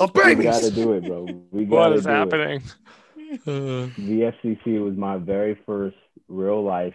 [0.00, 0.38] of babies.
[0.38, 1.26] we gotta do it, bro.
[1.50, 2.14] We gotta is do it.
[2.14, 2.62] happening?
[3.44, 5.96] The FCC was my very first
[6.28, 6.94] real life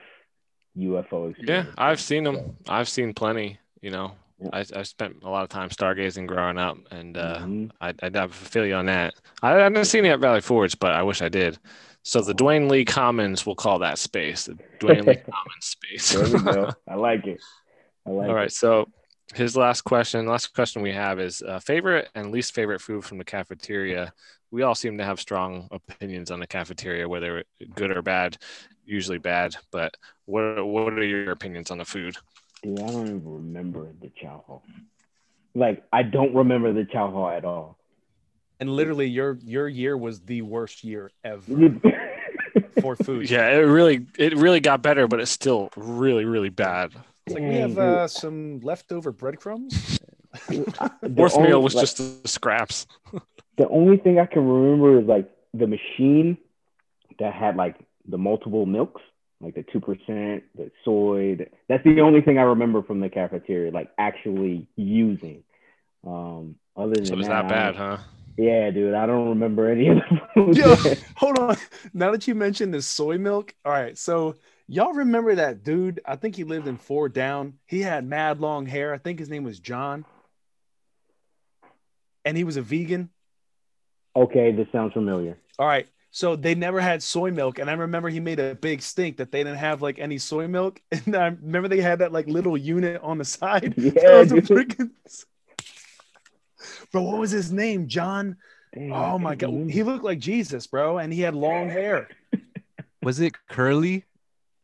[0.77, 1.37] UFO experience.
[1.47, 1.65] yeah.
[1.77, 2.55] I've seen them.
[2.67, 3.59] I've seen plenty.
[3.81, 4.49] You know, Yeah.
[4.53, 7.71] I I spent a lot of time stargazing growing up, and uh, Mhm.
[7.81, 9.15] I I have feel you on that.
[9.41, 11.59] I I haven't seen it at Valley Forge, but I wish I did.
[12.03, 16.11] So the Dwayne Lee Commons, we'll call that space, the Dwayne Lee Commons space.
[16.11, 16.71] There we go.
[16.87, 17.39] I like it.
[18.07, 18.53] I like All right, it.
[18.53, 18.87] so
[19.35, 23.17] his last question, last question we have is uh, favorite and least favorite food from
[23.17, 24.11] the cafeteria.
[24.51, 27.43] We all seem to have strong opinions on the cafeteria, whether
[27.75, 28.37] good or bad.
[28.85, 29.95] Usually bad, but
[30.25, 32.15] what what are your opinions on the food?
[32.61, 34.63] Dude, I don't even remember the chow hall.
[35.55, 37.77] Like I don't remember the chow hall at all.
[38.59, 41.79] And literally, your your year was the worst year ever
[42.81, 43.29] for food.
[43.31, 46.91] Yeah, it really it really got better, but it's still really really bad.
[47.25, 49.99] It's like we have uh, some leftover breadcrumbs.
[50.49, 52.85] The Worst only- meal was like, just the scraps.
[53.57, 56.37] the only thing I can remember is like the machine
[57.17, 57.75] that had like
[58.07, 59.01] the multiple milks,
[59.41, 61.35] like the two percent, the soy.
[61.37, 65.43] The, that's the only thing I remember from the cafeteria, like actually using.
[66.05, 67.97] Um, other than So it was that, I bad, huh?
[68.37, 69.97] Yeah, dude, I don't remember any of
[70.35, 70.53] the.
[70.53, 71.57] Yo, hold on.
[71.93, 73.97] Now that you mentioned the soy milk, all right.
[73.97, 74.35] So
[74.67, 76.01] y'all remember that dude?
[76.05, 77.55] I think he lived in Four Down.
[77.65, 78.93] He had mad long hair.
[78.93, 80.05] I think his name was John,
[82.25, 83.09] and he was a vegan.
[84.15, 85.37] okay, this sounds familiar.
[85.57, 85.87] All right.
[86.19, 89.31] So they never had soy milk, and I remember he made a big stink that
[89.31, 90.81] they didn't have like any soy milk.
[90.91, 93.73] And I remember they had that like little unit on the side.
[93.77, 94.91] Yeah, That was a freaking-
[96.91, 97.87] Bro, what was his name?
[97.87, 98.35] John.
[98.73, 99.71] Damn, Oh my god, remember.
[99.71, 102.09] he looked like Jesus, bro, and he had long hair.
[103.01, 104.03] Was it curly?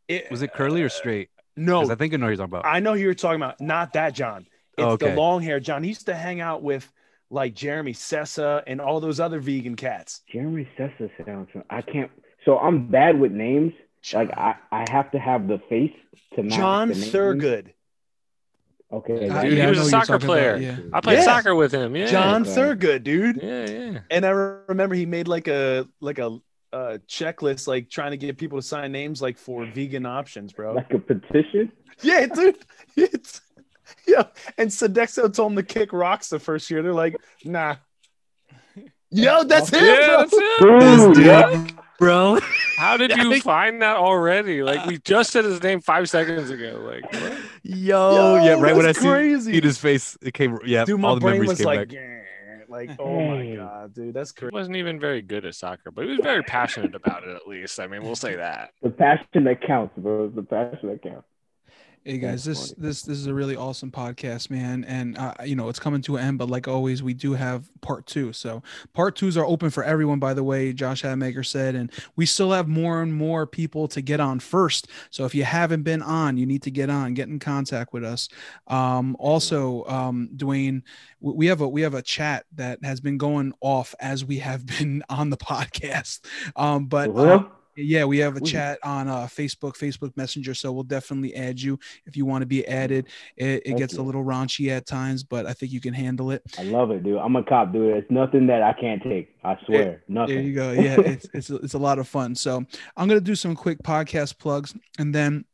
[0.10, 1.30] It, Was it curly or straight?
[1.38, 2.65] Uh, no, I think I know who you're talking about.
[2.65, 3.61] I know who you're talking about.
[3.61, 4.41] Not that John.
[4.77, 5.11] It's Oh, okay.
[5.11, 5.84] the long hair John.
[5.84, 6.91] He used to hang out with
[7.30, 10.22] like Jeremy Sessa and all those other vegan cats.
[10.32, 11.50] Jeremy Sessa sounds.
[11.70, 12.12] I can't.
[12.46, 13.74] So I'm bad with names.
[14.14, 15.92] Like I, I have to have the face
[16.36, 16.94] to match John the.
[16.94, 17.70] Thurgood.
[18.94, 19.28] Okay.
[19.30, 20.58] Uh, Dude, he yeah, I was a know who you're soccer talking about, player.
[20.58, 20.78] yeah.
[20.94, 21.24] I played Yeah.
[21.24, 21.96] soccer with him.
[21.96, 22.06] Yeah.
[22.06, 22.52] John Okay.
[22.52, 23.40] Thurgood, dude.
[23.42, 24.00] Yeah, yeah.
[24.12, 26.38] And I remember he made like a like a
[26.72, 30.74] uh, checklist, like trying to get people to sign names, like for vegan options, bro.
[30.74, 31.72] Like a petition.
[32.02, 32.58] Yeah, dude.
[32.98, 33.42] It's,
[34.07, 34.24] yeah.
[34.57, 36.82] And Sodexo told him to kick rocks the first year.
[36.82, 37.76] They're like, nah.
[39.12, 40.18] Yo, that's him, Yeah, bro.
[40.18, 40.80] that's it.
[40.80, 42.40] This Dude, dude, bro.
[42.78, 44.62] How did you find that already?
[44.64, 46.82] Like we just said his name five seconds ago.
[46.86, 47.38] Like what?
[47.64, 49.53] Yo, yeah, right when I that's see crazy.
[49.53, 50.57] see his face, it came.
[50.66, 51.99] Yeah, Dude, my all the brain memories was came like, back.
[52.68, 54.53] Like, oh my god, dude, that's he crazy.
[54.53, 57.34] wasn't even very good at soccer, but he was very passionate about it.
[57.34, 58.72] At least, I mean, we'll say that.
[58.82, 60.28] The passion that counts, bro.
[60.30, 61.28] The passion that counts.
[62.07, 65.69] Hey guys, this this this is a really awesome podcast, man, and uh, you know
[65.69, 66.38] it's coming to an end.
[66.38, 68.32] But like always, we do have part two.
[68.32, 68.61] So
[68.94, 70.19] part twos are open for everyone.
[70.19, 74.02] By the way, Josh Hadmaker said, and we still have more and more people to
[74.02, 74.88] get on first.
[75.10, 78.03] So if you haven't been on, you need to get on, get in contact with
[78.03, 78.30] us.
[78.68, 80.84] Um, also, um, Dwayne,
[81.22, 84.64] we have a we have a chat that has been going off as we have
[84.77, 86.19] been on the podcast.
[86.56, 87.45] Um, but uh,
[87.76, 88.52] yeah, we have a Sweet.
[88.52, 90.54] chat on uh, Facebook, Facebook Messenger.
[90.54, 93.08] So we'll definitely add you if you want to be added.
[93.38, 96.32] It, it Thank gets a little raunchy at times, but I think you can handle
[96.32, 96.42] it.
[96.58, 97.18] I love it, dude.
[97.18, 97.98] I'm a cop, dude.
[97.98, 99.36] It's nothing that I can't take.
[99.44, 100.36] I swear, There nothing.
[100.36, 100.72] There you go.
[100.86, 102.36] Yeah, it's it's it's a lot of fun.
[102.36, 102.66] So
[102.98, 105.46] I'm gonna do some quick podcast plugs, and then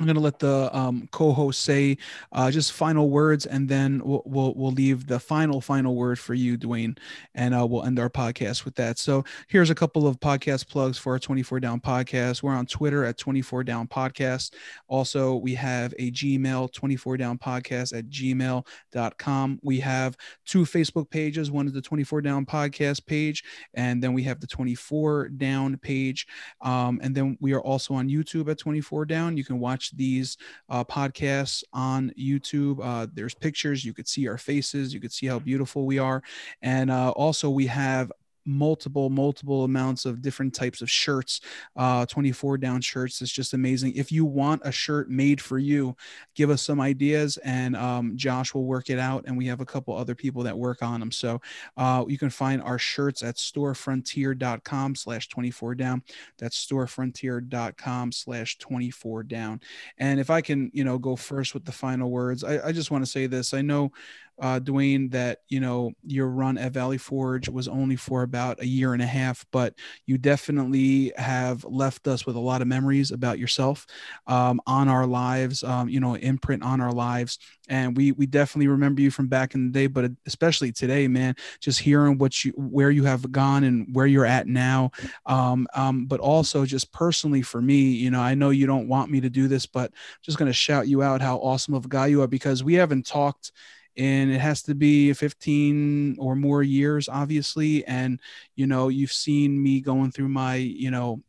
[0.00, 1.98] I'm gonna let the um, co-host say
[2.32, 6.34] uh, just final words, and then we'll, we'll we'll leave the final final word for
[6.34, 6.98] you, Dwayne,
[7.36, 8.98] and uh, we'll end our podcast with that.
[8.98, 12.42] So here's a couple of podcast plugs for our 24 Down podcast.
[12.42, 14.54] We're on Twitter at 24 Down Podcast.
[14.88, 19.60] Also, we have a Gmail 24 Down Podcast at gmail.com.
[19.62, 21.52] We have two Facebook pages.
[21.52, 23.44] One is the 24 Down Podcast page,
[23.74, 26.26] and then we have the 24 Down page.
[26.62, 29.36] Um, and then we are also on YouTube at 24 Down.
[29.36, 30.36] You can watch these
[30.68, 32.78] uh, podcasts on YouTube.
[32.82, 33.84] Uh, there's pictures.
[33.84, 34.92] You could see our faces.
[34.92, 36.22] You could see how beautiful we are.
[36.62, 38.12] And uh, also, we have
[38.46, 41.40] multiple multiple amounts of different types of shirts
[41.76, 43.22] uh 24 down shirts.
[43.22, 43.94] It's just amazing.
[43.94, 45.96] If you want a shirt made for you
[46.34, 49.66] give us some ideas and um, josh will work it out and we have a
[49.66, 51.40] couple other people that work on them so
[51.76, 56.02] uh, you can find our shirts at storefrontier.com slash 24 down.
[56.38, 59.60] That's storefrontier.com slash 24 down.
[59.98, 62.90] And if i can you know go first with the final words i, I just
[62.90, 63.54] want to say this.
[63.54, 63.92] I know
[64.40, 68.66] uh, Dwayne, that you know your run at Valley Forge was only for about a
[68.66, 69.74] year and a half, but
[70.06, 73.86] you definitely have left us with a lot of memories about yourself
[74.26, 75.62] um, on our lives.
[75.62, 77.38] Um, you know, imprint on our lives,
[77.68, 81.34] and we we definitely remember you from back in the day, but especially today, man.
[81.60, 84.90] Just hearing what you where you have gone and where you're at now,
[85.26, 89.10] um, um, but also just personally for me, you know, I know you don't want
[89.10, 91.88] me to do this, but I'm just gonna shout you out how awesome of a
[91.88, 93.52] guy you are because we haven't talked
[93.96, 98.20] and it has to be 15 or more years obviously and
[98.56, 101.22] you know you've seen me going through my you know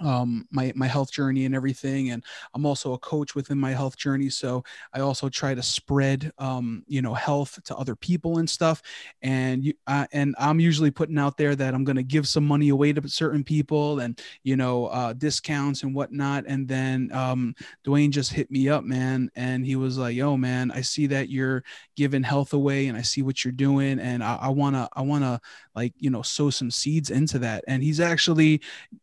[0.00, 3.96] um my my health journey and everything and i'm also a coach within my health
[3.96, 4.62] journey so
[4.94, 8.82] i also try to spread um you know health to other people and stuff
[9.22, 12.46] and you uh, and i'm usually putting out there that i'm going to give some
[12.46, 17.54] money away to certain people and you know uh discounts and whatnot and then um
[17.86, 21.28] dwayne just hit me up man and he was like yo man i see that
[21.28, 21.62] you're
[21.96, 25.24] giving health away and i see what you're doing and i want to i want
[25.24, 25.40] to
[25.78, 27.64] like you know sow some seeds into that.
[27.68, 28.60] And he's actually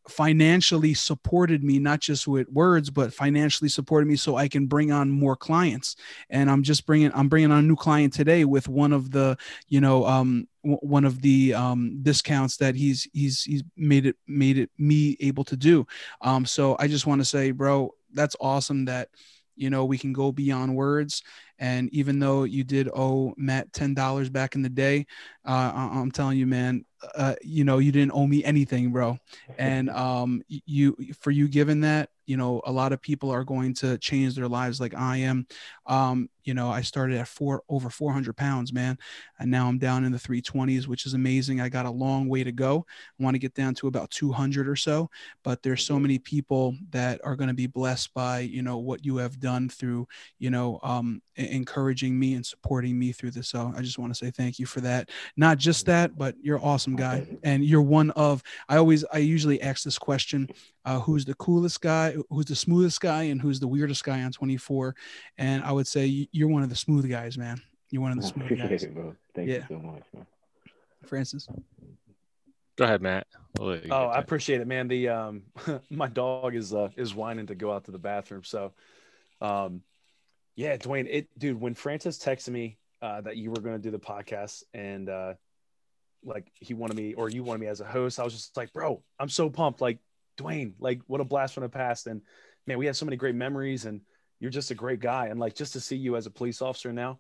[0.10, 4.92] financially supported me not just with words but financially supported me so i can bring
[4.92, 5.96] on more clients.
[6.30, 9.38] And i'm just bringing i'm bringing on a new client today with one of the
[9.70, 14.58] you know um one of the um discounts that he's he's he's made it made
[14.58, 15.88] it me able to do.
[16.22, 19.10] Um so i just want to say bro that's awesome that
[19.56, 21.24] you know we can go beyond words
[21.60, 25.06] and even though you did owe matt $10 back in the day
[25.48, 29.18] uh, I- i'm telling you man uh, you know you didn't owe me anything bro.
[29.57, 33.73] And um you for you given that you know a lot of people are going
[33.76, 35.45] to change their lives like i am.
[35.86, 38.98] Um you know i started at four over 400 pounds man
[39.40, 42.44] and now i'm down in the 320s which is amazing i got a long way
[42.44, 42.86] to go.
[43.20, 45.10] I want to get down to about 200 or so
[45.44, 49.06] but there's so many people that are going to be blessed by you know what
[49.06, 50.08] you have done through
[50.40, 54.18] you know um encouraging me and supporting me through this so i just want to
[54.18, 55.10] say thank you for that.
[55.36, 59.62] Not just that but you're awesome guy and you're one of i always i usually
[59.62, 60.48] ask this question
[60.86, 64.32] uh, who's the coolest guy who's the smoothest guy and who's the weirdest guy on
[64.32, 64.96] 24
[65.38, 68.26] and i would say you're one of the smooth guys man you're one of the
[68.26, 69.16] I smooth appreciate guys it, bro.
[69.34, 69.56] Thank Yeah.
[69.57, 70.26] you so much, man.
[71.06, 71.48] francis
[72.78, 73.28] Go ahead, Matt.
[73.57, 74.90] We'll let you Oh, get I appreciate it, man.
[74.90, 75.44] The um,
[75.90, 78.44] my dog is uh is whining to go out to the bathroom.
[78.44, 78.74] So,
[79.40, 79.82] um,
[80.57, 81.62] yeah, Dwayne, it dude.
[81.62, 85.36] When Francis texted me uh, that you were going to do the podcast, and uh,
[86.26, 88.20] like he wanted me or you wanted me as a host.
[88.20, 89.80] I was just like, bro, I'm so pumped.
[89.80, 89.99] Like
[90.38, 92.07] Dwayne, like what a blast from the past.
[92.07, 92.22] And
[92.68, 94.02] man, we had so many great memories and
[94.40, 95.28] you're just a great guy.
[95.28, 97.20] And like just to see you as a police officer now,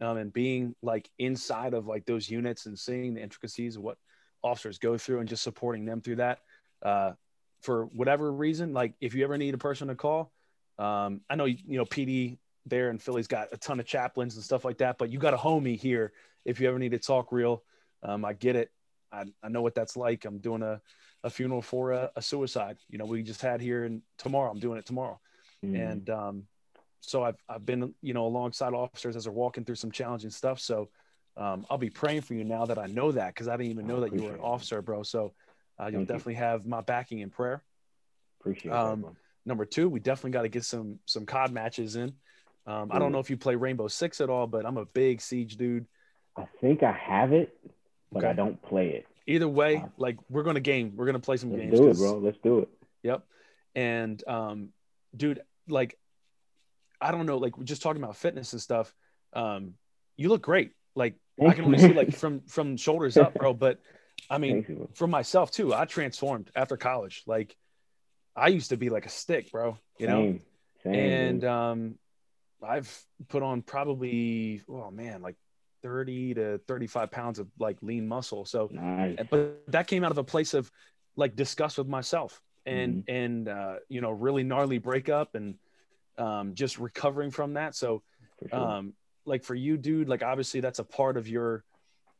[0.00, 3.98] um, and being like inside of like those units and seeing the intricacies of what
[4.42, 6.40] officers go through and just supporting them through that.
[6.82, 7.12] Uh,
[7.62, 10.32] for whatever reason, like if you ever need a person to call,
[10.78, 14.44] um, I know you know PD there in Philly's got a ton of chaplains and
[14.44, 16.12] stuff like that, but you got a homie here
[16.44, 17.62] if you ever need to talk real.
[18.02, 18.70] Um, I get it.
[19.12, 20.24] I, I know what that's like.
[20.24, 20.80] I'm doing a,
[21.22, 22.78] a funeral for a, a suicide.
[22.88, 25.20] You know, we just had here and tomorrow I'm doing it tomorrow.
[25.72, 25.90] Mm.
[25.92, 26.42] And um,
[27.00, 30.60] so I've, I've been, you know, alongside officers as they're walking through some challenging stuff.
[30.60, 30.88] So
[31.36, 33.86] um, I'll be praying for you now that I know that because I didn't even
[33.86, 35.02] know that you were an officer, bro.
[35.02, 35.32] So
[35.80, 36.06] uh, you'll Thank you.
[36.06, 37.62] definitely have my backing in prayer.
[38.40, 39.12] Appreciate Um, that.
[39.46, 42.14] Number two, we definitely got to get some some COD matches in.
[42.66, 45.20] Um, I don't know if you play Rainbow Six at all, but I'm a big
[45.20, 45.84] Siege dude.
[46.34, 47.54] I think I have it,
[48.10, 49.06] but I don't play it.
[49.26, 51.78] Either way, like we're gonna game, we're gonna play some Let's games.
[51.78, 52.18] do it, bro.
[52.18, 52.68] Let's do it.
[53.02, 53.22] Yep.
[53.74, 54.68] And um,
[55.14, 55.98] dude, like,
[57.00, 58.94] I don't know, like we're just talking about fitness and stuff.
[59.32, 59.74] Um,
[60.16, 60.72] you look great.
[60.94, 61.14] Like
[61.44, 63.52] I can only see like from from shoulders up, bro.
[63.52, 63.80] But
[64.30, 67.24] I mean, for myself too, I transformed after college.
[67.26, 67.56] Like
[68.36, 69.78] I used to be like a stick, bro.
[69.98, 70.40] You know, Same.
[70.84, 71.98] Same, and um,
[72.62, 75.36] I've put on probably oh man, like
[75.82, 78.44] thirty to thirty-five pounds of like lean muscle.
[78.44, 79.18] So nice.
[79.30, 80.70] but that came out of a place of
[81.16, 83.14] like disgust with myself and Mm-hmm.
[83.14, 85.56] and uh, you know really gnarly breakup and
[86.18, 87.74] um, just recovering from that.
[87.74, 88.02] So
[88.38, 88.58] For sure.
[88.58, 88.94] um,
[89.26, 91.64] like for you, dude, like obviously that's a part of your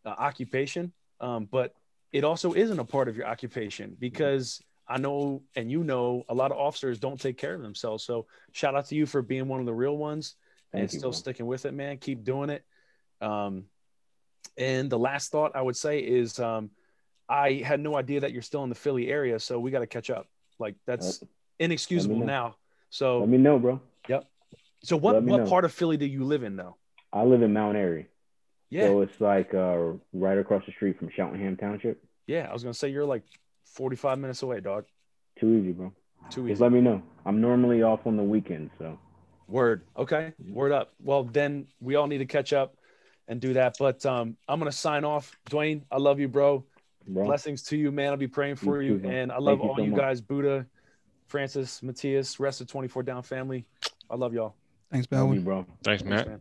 [0.04, 1.74] uh, occupation, um, but
[2.12, 6.34] it also isn't a part of your occupation because I know and you know a
[6.34, 8.04] lot of officers don't take care of themselves.
[8.04, 10.36] So shout out to you for being one of the real ones
[10.72, 11.18] and you, still bro.
[11.18, 11.98] sticking with it, man.
[11.98, 12.64] Keep doing it.
[13.20, 13.64] Um,
[14.56, 16.70] and the last thought I would say is um,
[17.28, 19.86] I had no idea that you're still in the Philly area, so we got to
[19.86, 20.28] catch up.
[20.58, 21.22] Like that's
[21.58, 22.44] inexcusable now.
[22.46, 22.54] Let
[22.90, 23.80] So me know, bro.
[24.08, 24.24] Yep.
[24.82, 25.46] So what what know.
[25.48, 26.76] part of Philly do you live in though?
[27.12, 28.06] I live in Mount Airy.
[28.70, 32.02] Yeah, So it's like uh, right across the street from Cheltenham Township.
[32.26, 32.48] yeah.
[32.48, 33.22] I was gonna say you're like
[33.66, 34.84] 45 minutes away, dog.
[35.38, 35.92] Too easy, bro.
[36.30, 36.62] Too Just easy.
[36.62, 37.02] let me know.
[37.26, 38.98] I'm normally off on the weekend, so
[39.46, 39.82] Word.
[39.96, 40.32] Okay.
[40.48, 40.92] Word up.
[41.02, 42.76] Well, then we all need to catch up
[43.28, 43.76] and do that.
[43.78, 45.36] But um, I'm gonna sign off.
[45.50, 46.64] Dwayne, I love you, bro.
[47.06, 47.24] Bro.
[47.26, 48.10] Blessings to you, man.
[48.10, 49.00] I'll be praying for You you.
[49.00, 50.66] too, and I Thank love you all so you guys, Buddha,
[51.28, 53.66] Francis, Matthias, rest of 24 Down family.
[54.10, 54.54] I love y'all.
[54.90, 55.44] Thanks, Love you, Baldwin.
[55.44, 55.66] bro.
[55.82, 56.26] Thanks, Thanks, Matt.
[56.28, 56.40] man.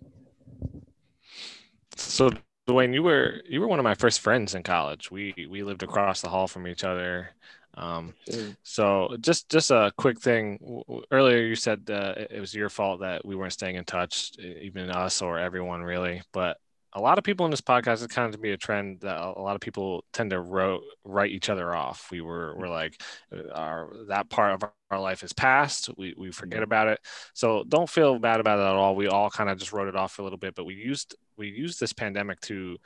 [1.96, 2.32] So
[2.68, 5.12] Dwayne, you were you were one of my first friends in college.
[5.12, 7.30] We we lived across the hall from each other.
[7.76, 8.56] Um, Sure.
[8.62, 10.58] so just just a quick thing.
[10.62, 13.76] W- w- Earlier, you said uh, it it was your fault that we weren't staying
[13.76, 16.22] in touch, even us or everyone really.
[16.32, 16.58] But
[16.96, 19.20] a lot of people in this podcast, it's kind of to be a trend that
[19.20, 22.10] a lot of people tend to ro- write each other off.
[22.12, 23.02] We were we're like,
[23.36, 25.90] uh, our that part of our life is past.
[25.98, 27.00] We we forget about it.
[27.34, 28.96] So don't feel bad about it at all.
[28.96, 31.16] We all kind of just wrote it off for a little bit, but we used
[31.36, 32.78] we used this pandemic to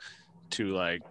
[0.50, 1.02] to like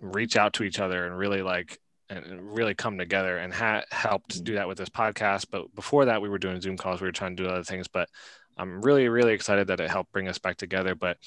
[0.00, 1.78] reach out to each other and really like
[2.08, 5.46] and and really come together and ha- helped do that with this podcast.
[5.50, 7.02] But before that, we were doing Zoom calls.
[7.02, 7.86] We were trying to do other things.
[7.86, 8.08] But
[8.56, 10.94] I'm really really excited that it helped bring us back together.
[10.94, 11.18] But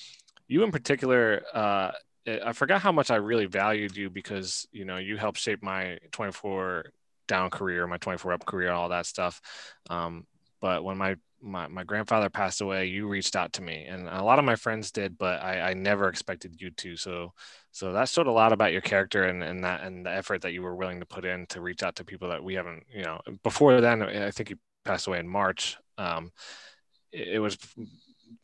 [0.50, 1.92] you in particular, uh,
[2.28, 6.00] I forgot how much I really valued you because you know you helped shape my
[6.12, 6.86] 24
[7.28, 9.40] down career, my 24 up career, all that stuff.
[9.90, 10.26] Um,
[10.60, 14.24] but when my, my my grandfather passed away, you reached out to me, and a
[14.24, 16.98] lot of my friends did, but I, I never expected you to.
[16.98, 17.34] So
[17.72, 20.52] so that showed a lot about your character and, and that and the effort that
[20.52, 23.04] you were willing to put in to reach out to people that we haven't, you
[23.04, 24.02] know, before then.
[24.02, 25.78] I think you passed away in March.
[25.98, 26.32] Um,
[27.12, 27.58] it, it was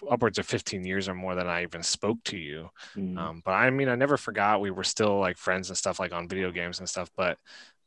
[0.09, 2.69] upwards of 15 years or more than I even spoke to you.
[2.95, 3.17] Mm.
[3.17, 6.13] Um, but I mean, I never forgot we were still like friends and stuff like
[6.13, 7.09] on video games and stuff.
[7.15, 7.37] But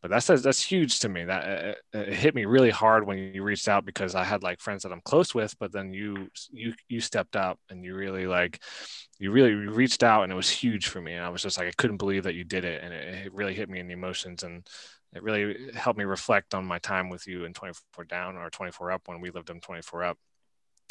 [0.00, 1.24] but that's that's huge to me.
[1.24, 4.60] That it, it hit me really hard when you reached out because I had like
[4.60, 8.26] friends that I'm close with, but then you you you stepped up and you really
[8.26, 8.62] like
[9.18, 11.14] you really reached out and it was huge for me.
[11.14, 13.34] And I was just like I couldn't believe that you did it, and it, it
[13.34, 14.66] really hit me in the emotions and.
[15.14, 18.92] It really helped me reflect on my time with you in 24 down or 24
[18.92, 20.18] up when we lived in 24 up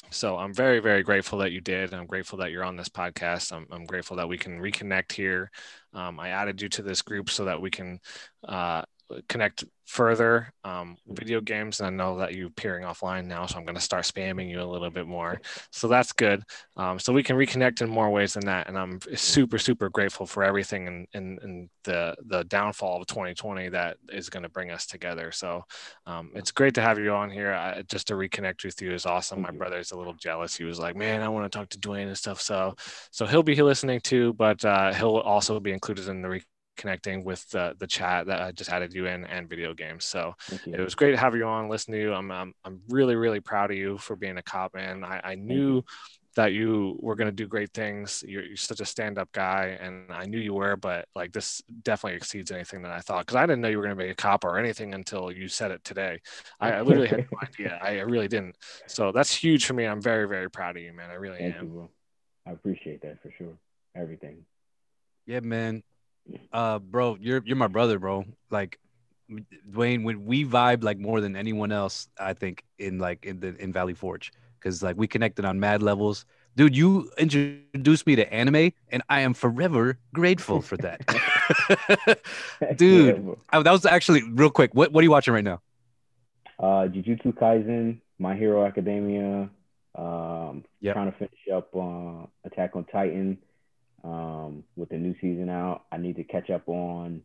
[0.09, 1.93] so I'm very, very grateful that you did.
[1.93, 3.51] I'm grateful that you're on this podcast.
[3.51, 5.51] I'm, I'm grateful that we can reconnect here.
[5.93, 7.99] Um, I added you to this group so that we can
[8.47, 8.83] uh,
[9.27, 10.51] connect further.
[10.63, 13.81] Um, video games, and I know that you're peering offline now, so I'm going to
[13.81, 15.41] start spamming you a little bit more.
[15.71, 16.43] So that's good.
[16.75, 18.67] Um, so we can reconnect in more ways than that.
[18.67, 23.69] And I'm super, super grateful for everything and and, and the the downfall of 2020
[23.69, 25.31] that is going to bring us together.
[25.31, 25.63] So
[26.05, 27.53] um, it's great to have you on here.
[27.53, 29.41] I, just to reconnect with you is awesome.
[29.41, 29.57] My you.
[29.57, 30.55] brother's a little jealous.
[30.55, 32.75] He was like, "Man, I want to talk to Dwayne and stuff." So,
[33.11, 36.41] so he'll be listening too, but uh, he'll also be included in the
[36.77, 40.05] connecting with the the chat that I just added you in and video games.
[40.05, 40.33] So
[40.65, 42.13] it was great to have you on, listen to you.
[42.13, 45.03] I'm I'm, I'm really really proud of you for being a cop, man.
[45.03, 45.83] I, I knew
[46.37, 48.23] that you were going to do great things.
[48.25, 50.75] You're, you're such a stand-up guy, and I knew you were.
[50.77, 53.83] But like this definitely exceeds anything that I thought because I didn't know you were
[53.83, 56.21] going to be a cop or anything until you said it today.
[56.59, 57.79] I, I literally had no idea.
[57.81, 58.55] I really didn't.
[58.85, 59.85] So that's huge for me.
[59.85, 61.09] I'm very very proud of you, man.
[61.09, 61.65] I really Thank am.
[61.65, 61.89] you.
[62.45, 63.57] I appreciate that for sure.
[63.95, 64.45] Everything.
[65.25, 65.83] Yeah, man.
[66.51, 68.25] Uh, bro, you're you're my brother, bro.
[68.49, 68.79] Like,
[69.69, 73.55] Dwayne, when we vibe like more than anyone else, I think in like in the
[73.57, 76.25] in Valley Forge, because like we connected on mad levels.
[76.55, 81.01] Dude, you introduced me to anime, and I am forever grateful for that.
[82.77, 83.23] Dude.
[83.25, 83.33] Yeah.
[83.53, 84.73] Oh, that was actually real quick.
[84.73, 85.61] What what are you watching right now?
[86.59, 89.49] Uh, Jujutsu Kaisen, My Hero Academia.
[89.95, 90.93] Um, Yep.
[90.93, 93.37] trying to finish up uh, Attack on Titan.
[94.07, 97.21] Um, with the new season out, I need to catch up on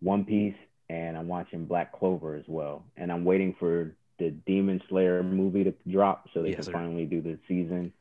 [0.00, 0.54] One Piece,
[0.88, 2.84] and I'm watching Black Clover as well.
[2.96, 6.72] And I'm waiting for the Demon Slayer movie to drop so they Yes, can sir.
[6.72, 7.92] finally do the season.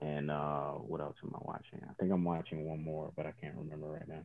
[0.00, 1.80] And uh, what else am I watching?
[1.88, 4.24] I think I'm watching one more, but I can't remember right now.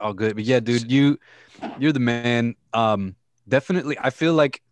[0.00, 0.36] Oh, good.
[0.36, 1.18] But yeah, dude, you
[1.78, 2.54] you're the man.
[2.72, 3.16] Um,
[3.48, 3.98] definitely.
[3.98, 4.62] I feel like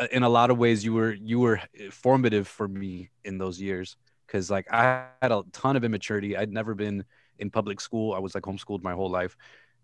[0.00, 1.60] uh, in a lot of ways you were you were
[1.90, 3.96] formative for me in those years
[4.26, 6.36] because like I had a ton of immaturity.
[6.36, 7.04] I'd never been
[7.38, 8.14] in public school.
[8.14, 9.36] I was like homeschooled my whole life,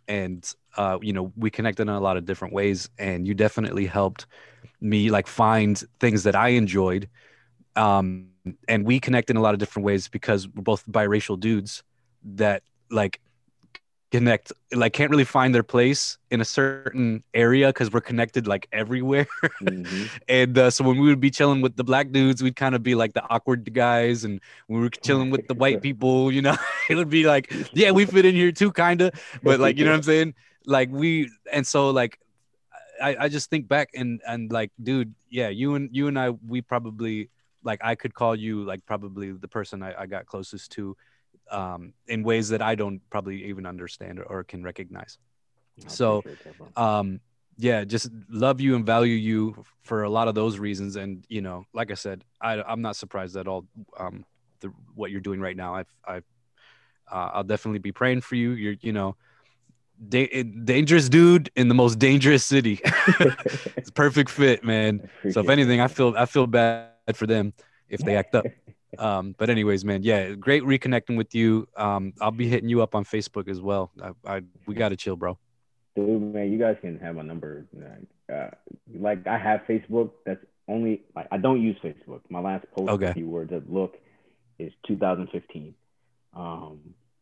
[0.08, 2.88] and uh, you know we connected in a lot of different ways.
[2.98, 4.26] And you definitely helped
[4.80, 7.08] me like find things that I enjoyed.
[7.76, 8.28] Um,
[8.68, 11.82] and we connect in a lot of different ways because we're both biracial dudes
[12.24, 13.20] that like
[14.12, 18.68] connect like can't really find their place in a certain area because we're connected like
[18.70, 19.26] everywhere.
[19.62, 20.09] Mhm.
[20.28, 22.82] and uh, so when we would be chilling with the black dudes we'd kind of
[22.82, 26.43] be like the awkward guys and when we were chilling with the white people you
[26.43, 26.55] know
[26.90, 29.12] it would be like yeah we fit in here too kind of
[29.43, 30.34] but like you know what i'm saying?
[30.66, 32.18] Like we and so like
[33.02, 36.30] I, I just think back and and like dude yeah you and you and i
[36.30, 37.30] we probably
[37.64, 40.97] like i could call you like probably the person i, I got closest to
[41.51, 45.19] um in ways that i don't probably even understand or, or can recognize.
[45.86, 46.73] I So, appreciate that, bro.
[46.77, 47.20] um
[47.59, 50.97] yeah just love you and value you for a lot of those reasons.
[50.97, 53.66] And you know like i said I, i'm not surprised at all
[53.98, 54.24] um
[54.60, 55.74] the, what you're doing right now.
[55.74, 56.24] I've i've
[57.10, 58.51] uh, i'll definitely be praying for you.
[58.52, 59.16] You're you know
[60.09, 62.81] da- dangerous dude in the most dangerous city.
[63.82, 65.02] It's perfect fit man.
[65.28, 67.52] So if anything i feel i feel bad for them
[67.89, 68.48] if they act up
[68.98, 72.94] um but anyways man yeah great reconnecting with you um i'll be hitting you up
[72.94, 75.39] on facebook as well i, I we gotta chill bro
[75.94, 77.66] Dude, man, you guys can have my number.
[77.74, 78.48] Like, uh,
[78.98, 80.12] like I have Facebook.
[80.24, 82.20] That's only like I don't use Facebook.
[82.31, 83.10] My last post, Okay.
[83.10, 83.98] if you were to look,
[84.59, 85.74] is 2015.
[86.35, 86.78] Um,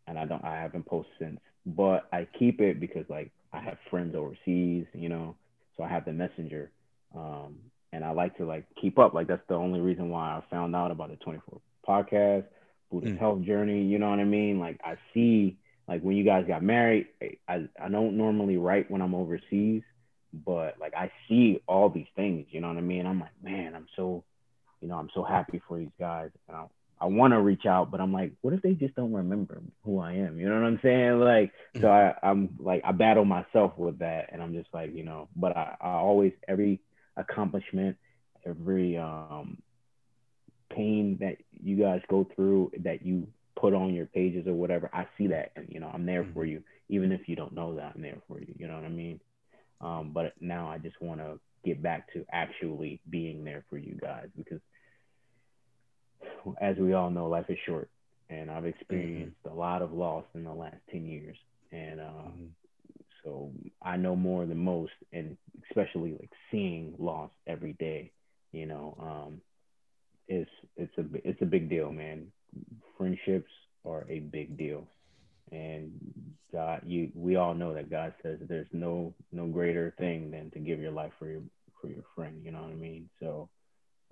[0.06, 1.40] and I don't, I haven't posted since.
[1.66, 5.34] But I keep it because like I have friends overseas, you know,
[5.76, 6.70] so I have the messenger.
[7.12, 7.56] Um,
[7.92, 9.14] and I like to like keep up.
[9.14, 12.44] Like that's the only reason why I found out about the 24 podcast,
[12.90, 13.18] Buddha's Mm.
[13.18, 13.84] health journey.
[13.84, 14.58] You know what I mean?
[14.60, 15.56] Like I see
[15.88, 17.08] like when you guys got married,
[17.48, 19.82] I, I don't normally write when I'm overseas,
[20.44, 23.06] but like I see all these things, you know what I mean?
[23.06, 24.24] I'm like, man, I'm so,
[24.80, 26.30] you know, I'm so happy for these guys.
[26.48, 26.66] And I,
[27.00, 29.98] I want to reach out, but I'm like, what if they just don't remember who
[29.98, 30.38] I am?
[30.38, 31.18] You know what I'm saying?
[31.20, 35.02] Like, so I, I'm like, I battle myself with that, and I'm just like, you
[35.02, 36.80] know, but I, I always every
[37.20, 37.96] accomplishment,
[38.46, 39.48] every um
[40.70, 43.26] pain that you guys go through that you
[43.60, 46.44] put on your pages or whatever, I see that, and you know, I'm there for
[46.46, 48.54] you, even if you don't know that I'm there for you.
[48.58, 49.20] You know what I mean?
[49.80, 53.96] Um, but now I just want to get back to actually being there for you
[54.00, 54.60] guys because,
[56.60, 57.90] as we all know, life is short,
[58.30, 61.36] and I've experienced a lot of loss in the last ten years,
[61.72, 62.50] and uh, Mhm.
[63.24, 63.52] So
[63.82, 65.36] I know more than most, and
[65.70, 68.12] especially like seeing loss every day.
[68.52, 69.40] You know, um,
[70.28, 72.28] it's it's a it's a big deal, man.
[72.96, 73.50] Friendships
[73.84, 74.86] are a big deal,
[75.52, 75.92] and
[76.52, 80.58] God, you we all know that God says there's no no greater thing than to
[80.58, 81.42] give your life for your
[81.80, 82.40] for your friend.
[82.44, 83.08] You know what I mean?
[83.20, 83.48] So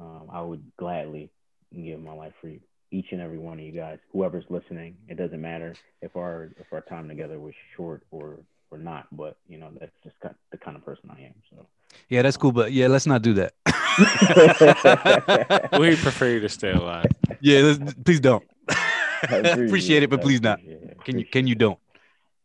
[0.00, 1.30] um, I would gladly
[1.74, 2.60] give my life for you,
[2.90, 4.96] each and every one of you guys, whoever's listening.
[5.08, 8.38] It doesn't matter if our if our time together was short or
[8.70, 11.34] or not, but you know that's just kind the kind of person I am.
[11.50, 11.66] So
[12.08, 13.54] Yeah, that's cool, but yeah, let's not do that.
[15.78, 17.06] We prefer you to stay alive.
[17.40, 18.44] yeah, let's, please don't.
[18.70, 20.60] I appreciate it, but please not.
[20.60, 20.98] it.
[21.04, 21.26] Can you?
[21.26, 21.78] Can you don't?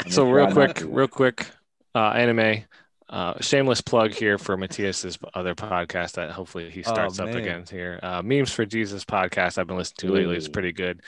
[0.07, 1.47] So real quick, real quick,
[1.95, 2.63] uh, anime.
[3.09, 7.99] Uh, shameless plug here for Matthias's other podcast that hopefully he starts up again here.
[8.01, 10.35] Uh, Memes for Jesus podcast I've been listening to lately.
[10.35, 11.01] It's pretty good.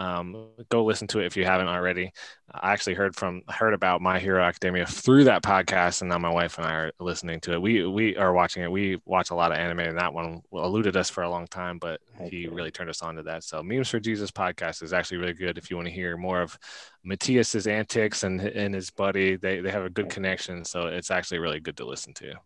[0.00, 2.10] Um, go listen to it if you haven't already.
[2.50, 6.30] I actually heard from heard about My Hero Academia through that podcast, and now my
[6.30, 7.60] wife and I are listening to it.
[7.60, 8.72] We we are watching it.
[8.72, 11.78] We watch a lot of anime, and that one eluded us for a long time,
[11.78, 12.48] but Heck he yeah.
[12.50, 13.44] really turned us on to that.
[13.44, 16.40] So Memes for Jesus podcast is actually really good if you want to hear more
[16.40, 16.58] of
[17.04, 19.36] Matthias's antics and and his buddy.
[19.36, 22.36] They they have a good connection, so it's actually really good to listen to.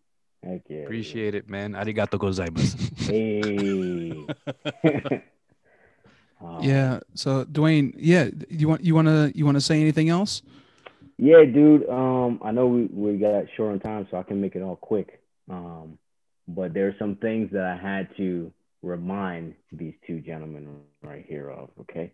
[0.43, 0.83] Thank you.
[0.83, 1.71] Appreciate it, man.
[1.71, 2.75] Arigato gozaimasu.
[4.83, 5.21] Hey.
[6.45, 6.99] Um, Yeah.
[7.13, 10.41] So Dwayne, yeah, you want you want to you want to say anything else?
[11.17, 11.87] Yeah, dude.
[11.89, 14.75] Um, I know we, we got short on time, so I can make it all
[14.75, 15.21] quick.
[15.49, 15.97] Um,
[16.47, 18.51] but there are some things that I had to
[18.81, 21.69] remind these two gentlemen right here of.
[21.81, 22.11] Okay.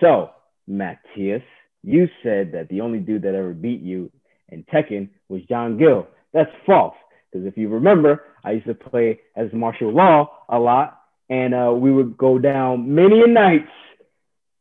[0.00, 0.30] So,
[0.66, 1.42] Matthias,
[1.82, 4.10] you said that the only dude that ever beat you
[4.48, 6.08] in Tekken was John Gill.
[6.32, 6.94] That's false.
[7.30, 10.97] Because if you remember, I used to play as martial law a lot,
[11.28, 13.70] and uh, we would go down many a nights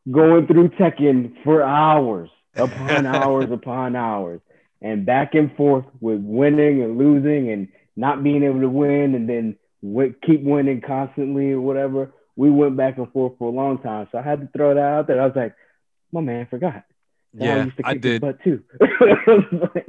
[0.10, 4.42] going through Tekken for hours upon hours upon hours
[4.82, 9.28] and back and forth with winning and losing and not being able to win and
[9.30, 12.12] then w- keep winning constantly or whatever.
[12.36, 14.08] We went back and forth for a long time.
[14.12, 15.22] So I had to throw that out there.
[15.22, 15.56] I was like,
[16.12, 16.84] my man forgot.
[17.34, 18.22] that Yeah, used to I kick his did.
[18.22, 18.64] Butt too.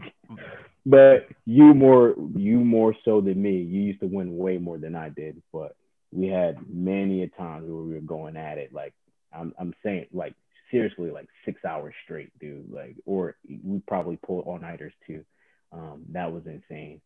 [0.87, 3.59] But you more you more so than me.
[3.59, 5.43] You used to win way more than I did.
[5.53, 5.77] But
[6.13, 8.73] we had many a times where we were going at it.
[8.73, 8.95] Like
[9.33, 10.35] I'm I'm saying like
[10.71, 12.71] seriously like six hours straight, dude.
[12.71, 15.25] Like or we probably pulled all nighters too.
[15.73, 17.01] Um, that was insane.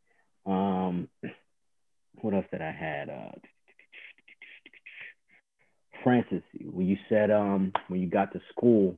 [0.46, 1.08] Um,
[2.20, 3.08] what else did I had?
[3.10, 3.38] Uh,
[6.02, 8.96] Francis, when you said um when you got to school,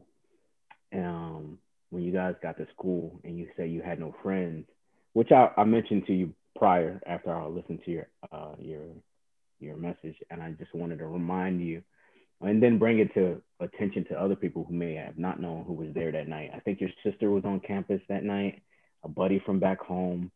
[0.94, 1.58] um
[1.90, 4.66] when you guys got to school and you said you had no friends,
[5.12, 8.82] which I, I mentioned to you prior after I listened to your uh your
[9.64, 11.82] your message, and I just wanted to remind you
[12.40, 15.72] and then bring it to attention to other people who may have not known who
[15.72, 16.50] was there that night.
[16.54, 18.62] I think your sister was on campus that night,
[19.02, 20.30] a buddy from back home,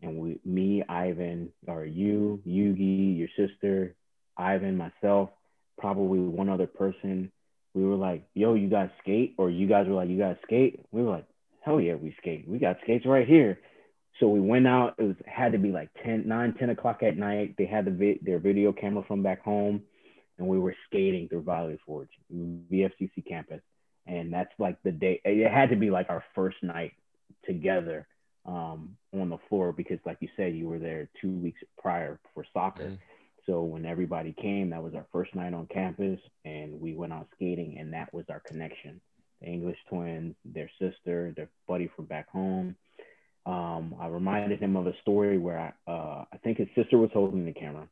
[0.00, 3.94] and we, me, Ivan, or you, Yugi, your sister,
[4.36, 5.30] Ivan, myself,
[5.78, 7.30] probably one other person.
[7.74, 10.80] We were like, "Yo, you guys skate?" Or you guys were like, "You guys skate?"
[10.90, 11.26] We were like,
[11.60, 12.48] "Hell yeah, we skate.
[12.48, 13.58] We got skates right here."
[14.20, 14.94] So we went out.
[14.98, 17.54] It was had to be like 10, 9, 10 o'clock at night.
[17.56, 19.82] They had the vi- their video camera from back home
[20.38, 23.60] and we were skating through Valley Forge, VFCC campus.
[24.06, 26.92] And that's like the day, it had to be like our first night
[27.44, 28.06] together
[28.44, 32.44] um, on the floor because, like you said, you were there two weeks prior for
[32.52, 32.84] soccer.
[32.88, 32.98] Mhm.
[33.46, 37.28] So when everybody came, that was our first night on campus, and we went out
[37.34, 39.00] skating, and that was our connection.
[39.40, 42.76] The English twins, their sister, their buddy from back home.
[43.44, 47.10] Um, I reminded him of a story where I, uh, I think his sister was
[47.12, 47.88] holding the camera.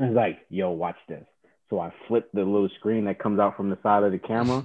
[0.00, 1.26] I was like, "Yo, watch this."
[1.68, 4.64] So I flipped the little screen that comes out from the side of the camera.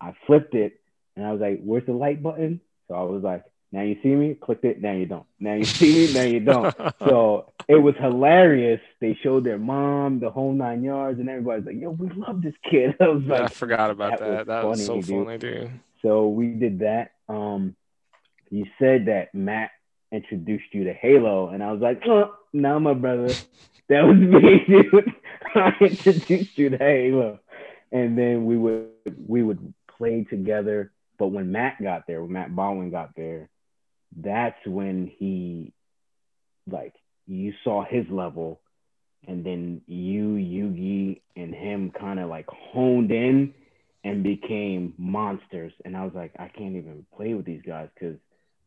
[0.00, 0.80] I flipped it
[1.16, 2.60] and I was like, where's the light button?
[2.88, 4.34] So I was like, now you see me?
[4.34, 5.26] Clicked it, now you don't.
[5.40, 6.74] Now you see me, now you don't.
[7.00, 8.80] So it was hilarious.
[9.00, 12.54] They showed their mom, the whole nine yards, and everybody's like, yo, we love this
[12.70, 12.96] kid.
[13.00, 14.46] I was like I forgot about that was that.
[14.46, 15.26] That was so funny, dude.
[15.26, 15.80] funny, dude.
[16.02, 17.12] so we did that.
[17.28, 17.74] Um,
[18.54, 19.70] you said that Matt
[20.12, 23.34] introduced you to Halo, and I was like, oh, no, my brother,
[23.88, 25.12] that was me, dude.
[25.56, 27.40] I introduced you to Halo,
[27.90, 28.90] and then we would
[29.26, 30.92] we would play together.
[31.18, 33.48] But when Matt got there, when Matt Baldwin got there,
[34.16, 35.72] that's when he,
[36.70, 36.94] like,
[37.26, 38.60] you saw his level,
[39.26, 43.52] and then you, Yugi, and him kind of like honed in
[44.04, 45.72] and became monsters.
[45.84, 48.16] And I was like, I can't even play with these guys because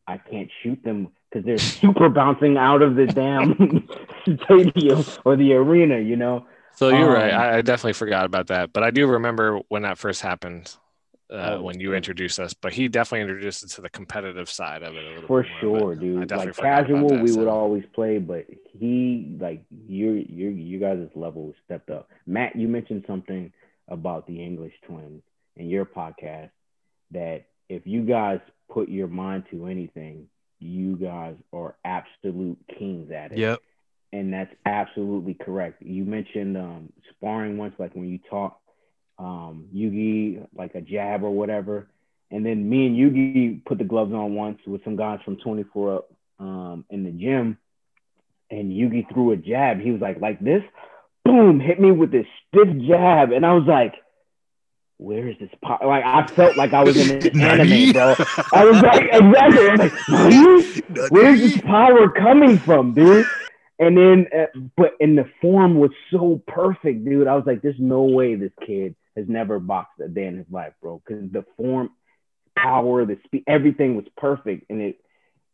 [0.08, 3.88] I can't shoot them because they're super bouncing out of the damn
[4.46, 6.46] stadium or the arena, you know?
[6.76, 7.34] So you're right.
[7.34, 10.76] Um, I, I definitely forgot about that, but I do remember when that first happened.
[11.30, 14.82] Uh, Oh, when you introduced us, but he definitely introduced us to the competitive side
[14.82, 16.32] of it a little For sure, dude.
[16.32, 21.10] Like casual, that, we so- would always play, but he like your your you guys'
[21.16, 22.08] level stepped up.
[22.26, 23.52] Matt, you mentioned something
[23.90, 25.22] about the English twins
[25.58, 26.52] in your podcast
[27.12, 30.28] that if you guys put your mind to anything,
[30.60, 33.38] you guys are absolute kings at it.
[33.38, 33.60] Yep.
[34.14, 35.82] and that's absolutely correct.
[35.82, 38.58] You mentioned um, sparring once, like when you taught
[39.20, 41.88] um, Yugi like a jab or whatever,
[42.32, 45.96] and then me and Yugi put the gloves on once with some guys from 24
[45.96, 47.58] up um, in the gym,
[48.50, 49.80] and Yugi threw a jab.
[49.80, 50.64] He was like, like this,
[51.26, 53.94] boom, hit me with this stiff jab, and I was like.
[54.98, 55.80] Where is this power?
[55.86, 58.16] Like I felt like I was in an anime, bro.
[58.54, 59.68] I was like, exactly.
[59.68, 63.26] I was like, where's this power coming from, dude?
[63.80, 67.28] And then, uh, but and the form was so perfect, dude.
[67.28, 70.48] I was like, there's no way this kid has never boxed a day in his
[70.50, 71.02] life, bro.
[71.06, 71.92] Because the form,
[72.58, 74.98] power, the speed, everything was perfect, and it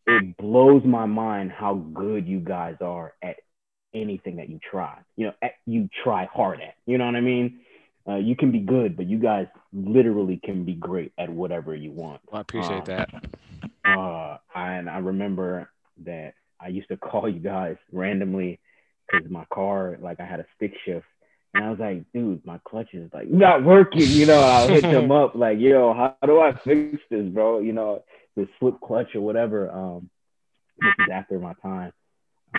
[0.08, 3.38] it blows my mind how good you guys are at
[3.94, 5.00] anything that you try.
[5.16, 6.76] You know, at, you try hard at.
[6.86, 7.60] You know what I mean?
[8.08, 11.92] Uh, you can be good, but you guys literally can be great at whatever you
[11.92, 12.22] want.
[12.30, 13.10] Well, I appreciate Um, that.
[13.86, 15.70] Uh, and I remember
[16.06, 18.60] that I used to call you guys randomly
[19.12, 21.06] because my car, like I had a stick shift.
[21.54, 24.02] And I was like, dude, my clutch is like not working.
[24.02, 27.60] You know, I'll hit them up like, yo, how do I fix this, bro?
[27.60, 28.04] You know,
[28.36, 29.70] the slip clutch or whatever.
[29.72, 30.10] Um,
[30.80, 31.94] this is after my time.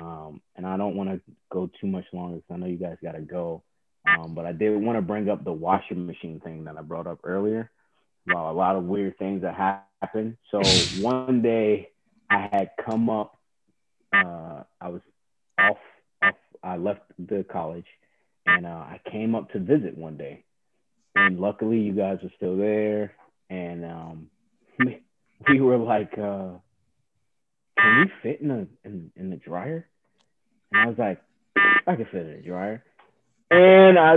[0.01, 2.97] Um, and I don't want to go too much longer because I know you guys
[3.03, 3.63] got to go.
[4.07, 7.07] Um, but I did want to bring up the washing machine thing that I brought
[7.07, 7.71] up earlier.
[8.27, 9.55] Well, a lot of weird things that
[10.03, 10.37] happened.
[10.51, 10.61] So
[11.01, 11.91] one day
[12.31, 13.39] I had come up,
[14.13, 15.01] uh, I was
[15.59, 15.77] off,
[16.23, 17.87] off, I left the college
[18.47, 20.45] and uh, I came up to visit one day.
[21.15, 23.15] And luckily you guys were still there.
[23.49, 24.31] And um,
[25.49, 26.59] we were like, uh,
[27.79, 29.87] can we fit in the in, in the dryer?
[30.73, 31.21] And I was like,
[31.87, 32.83] I can fit in the dryer.
[33.51, 34.17] And I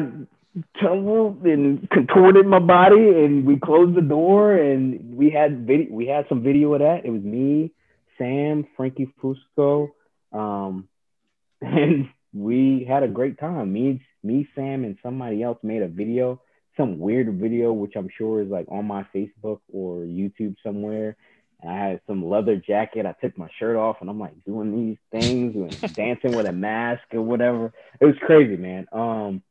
[0.81, 5.87] tumbled and contorted my body, and we closed the door, and we had video.
[5.91, 7.05] We had some video of that.
[7.05, 7.71] It was me,
[8.17, 9.89] Sam, Frankie Fusco,
[10.31, 10.87] um,
[11.61, 13.73] and we had a great time.
[13.73, 16.41] Me, me, Sam, and somebody else made a video,
[16.75, 21.17] some weird video, which I'm sure is like on my Facebook or YouTube somewhere.
[21.61, 23.05] And I had some leather jacket.
[23.05, 26.51] I took my shirt off and I'm like doing these things and dancing with a
[26.51, 27.73] mask or whatever.
[27.99, 28.87] It was crazy, man.
[28.91, 29.41] Um,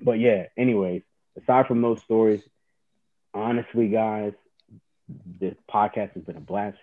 [0.00, 1.02] but yeah, anyways,
[1.42, 2.42] aside from those stories,
[3.34, 4.32] honestly, guys,
[5.40, 6.78] this podcast has been a blast.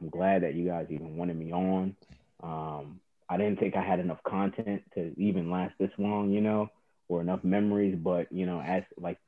[0.00, 1.96] I'm glad that you guys even wanted me on.
[2.42, 6.70] Um, I didn't think I had enough content to even last this long, you know,
[7.08, 9.18] or enough memories, but you know, as like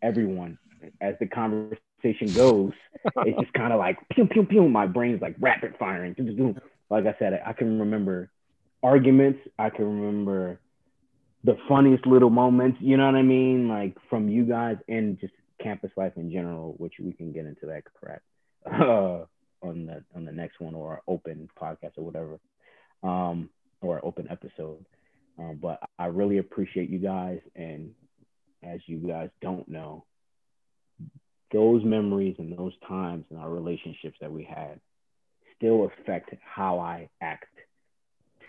[0.00, 0.58] everyone,
[1.00, 1.82] as the conversation
[2.34, 2.72] goes,
[3.16, 4.68] it's just kind of like pew pew pew.
[4.68, 6.14] My brain's like rapid firing.
[6.90, 8.30] Like I said, I can remember
[8.82, 9.40] arguments.
[9.58, 10.60] I can remember
[11.44, 12.78] the funniest little moments.
[12.80, 13.68] You know what I mean?
[13.68, 17.66] Like from you guys and just campus life in general, which we can get into
[17.66, 18.22] that crap
[18.66, 19.24] uh,
[19.62, 22.38] on the on the next one or open podcast or whatever,
[23.02, 23.48] um,
[23.80, 24.84] or open episode.
[25.38, 27.92] Um, but I really appreciate you guys, and
[28.62, 30.04] as you guys don't know,
[31.52, 34.80] those memories and those times and our relationships that we had
[35.56, 37.52] still affect how I act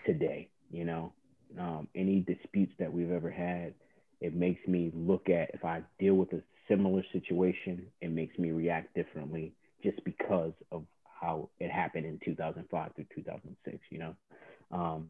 [0.06, 0.48] today.
[0.70, 1.12] You know,
[1.58, 3.74] um, any disputes that we've ever had,
[4.20, 8.50] it makes me look at if I deal with a similar situation, it makes me
[8.50, 9.52] react differently
[9.82, 10.84] just because of
[11.20, 13.78] how it happened in 2005 through 2006.
[13.90, 14.14] You know,
[14.72, 15.08] um,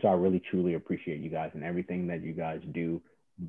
[0.00, 3.00] so I really truly appreciate you guys and everything that you guys do,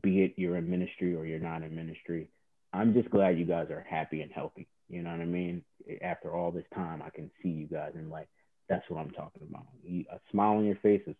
[0.02, 2.30] be it you're in ministry or you're not in ministry.
[2.74, 4.68] I'm just glad you guys are happy and healthy.
[4.90, 5.64] You know what I mean?
[6.02, 8.28] After all this time, I can see you guys and like
[8.68, 9.66] that's what I'm talking about.
[9.88, 11.16] A smile on your face is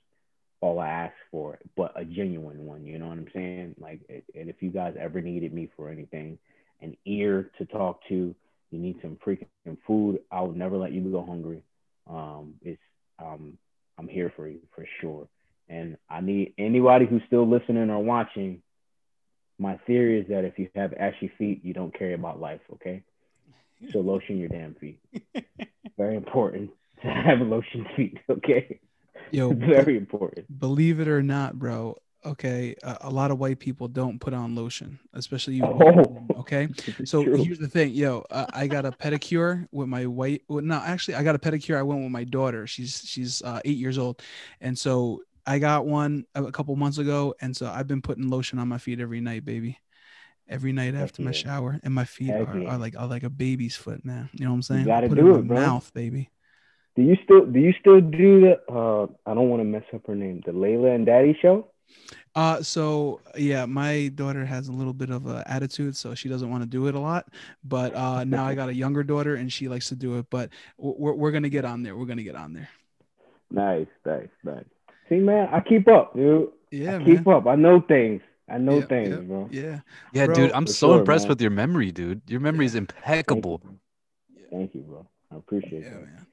[0.62, 2.86] all I ask for, but a genuine one.
[2.86, 3.76] You know what I'm saying?
[3.80, 6.38] Like, and if you guys ever needed me for anything,
[6.82, 8.36] an ear to talk to,
[8.72, 11.64] you need some freaking food, I will never let you go hungry.
[12.10, 12.82] Um, it's
[13.20, 13.58] um,
[13.98, 15.28] I'm here for you for sure.
[15.68, 18.62] And I need anybody who's still listening or watching.
[19.60, 22.62] My theory is that if you have ashy feet, you don't care about life.
[22.74, 23.04] Okay,
[23.92, 25.00] so lotion your damn feet.
[25.98, 26.72] Very important
[27.04, 28.18] to have a lotion feet.
[28.30, 28.80] Okay,
[29.32, 30.60] Yo, very important.
[30.60, 31.96] believe it or not, bro.
[32.26, 35.64] Okay, a, a lot of white people don't put on lotion, especially you.
[35.64, 36.26] Oh.
[36.38, 36.68] Okay,
[37.06, 37.36] so True.
[37.36, 38.26] here's the thing, yo.
[38.30, 40.42] Uh, I got a pedicure with my white.
[40.50, 41.78] Well, no, actually, I got a pedicure.
[41.78, 42.68] I went with my daughter.
[42.68, 44.22] She's she's uh, eight years old,
[44.60, 48.60] and so I got one a couple months ago, and so I've been putting lotion
[48.60, 49.78] on my feet every night, baby.
[50.48, 52.70] Every night Heck after my shower, and my feet are, yeah.
[52.70, 54.30] are like are like a baby's foot, man.
[54.34, 54.86] You know what I'm saying?
[54.86, 55.62] gotta Put do in it, my bro.
[55.62, 56.32] Mouth, baby.
[56.96, 58.60] Do you still do you still do the?
[58.68, 60.42] Uh, I don't want to mess up her name.
[60.46, 61.72] The Layla and Daddy show.
[62.36, 66.50] Uh, so yeah, my daughter has a little bit of a attitude, so she doesn't
[66.50, 67.28] want to do it a lot.
[67.64, 70.28] But uh, now I got a younger daughter, and she likes to do it.
[70.30, 71.96] But we're we're gonna get on there.
[71.96, 72.70] We're gonna get on there.
[73.52, 74.66] Nice, nice, nice.
[75.10, 76.50] See, man, I keep up, dude.
[76.72, 77.06] Yeah, I man.
[77.18, 77.48] keep up.
[77.48, 78.22] I know things.
[78.48, 79.48] I know Yeah, things, yeah, bro.
[79.52, 79.80] Yeah.
[80.14, 81.30] Yeah, Bro, dude, I'm so sure, impressed man.
[81.30, 82.22] with your memory, dude.
[82.28, 83.62] Your memory is Thank you, impeccable.
[84.52, 85.08] Thank you, bro.
[85.32, 85.86] I appreciate it.
[85.86, 86.02] Yeah, that.
[86.02, 86.26] man.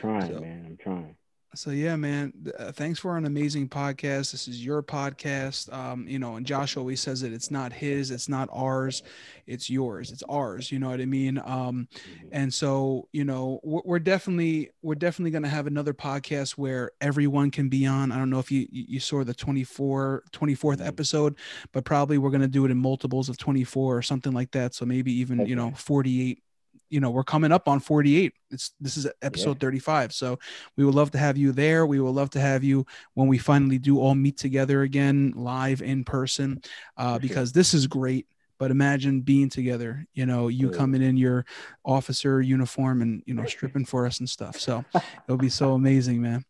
[0.00, 0.64] trying, So- man.
[0.66, 1.16] I'm trying.
[1.52, 2.32] So yeah, man.
[2.56, 4.30] Uh, thanks for an amazing podcast.
[4.30, 5.72] This is your podcast.
[5.72, 7.32] Um, you know, and Josh always says it.
[7.32, 8.12] It's not his.
[8.12, 9.02] It's not ours.
[9.48, 10.12] It's yours.
[10.12, 10.70] It's ours.
[10.70, 11.38] You know what I mean?
[11.44, 11.88] Um,
[12.30, 16.92] and so you know, we're, we're definitely we're definitely going to have another podcast where
[17.00, 18.12] everyone can be on.
[18.12, 20.86] I don't know if you you saw the 24 24th Mhm.
[20.86, 21.34] episode,
[21.72, 24.72] but probably we're going to do it in multiples of 24 or something like that.
[24.74, 26.44] So maybe even you know 48
[26.90, 30.38] you know we're coming up on 48 it's this is episode 35 so
[30.76, 31.86] we would love to have you there.
[31.86, 35.82] We would love to have you when we finally do all meet together again live
[35.82, 36.62] in person
[36.96, 38.26] uh, because this is great
[38.60, 40.76] but imagine being together you know you Yeah.
[40.78, 41.44] coming in your
[41.84, 44.60] officer uniform and you know stripping for us and stuff.
[44.60, 44.84] So
[45.26, 46.44] it'll be so amazing man.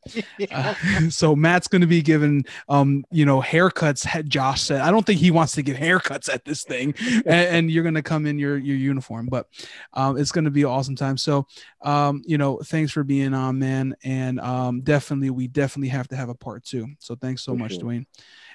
[0.51, 0.75] Uh,
[1.09, 5.21] so matt's going to be giving um you know haircuts josh said i don't think
[5.21, 6.95] he wants to give haircuts at this thing.
[6.99, 7.27] And,
[7.57, 9.29] and you're going to come in your your uniform.
[9.31, 9.47] But
[9.95, 11.17] um it's going to be an awesome time.
[11.17, 11.47] So
[11.83, 13.95] um you know thanks for being on man.
[14.05, 16.89] And um definitely we definitely have to have a part two.
[16.99, 17.85] So thanks so For much sure.
[17.85, 18.07] dwayne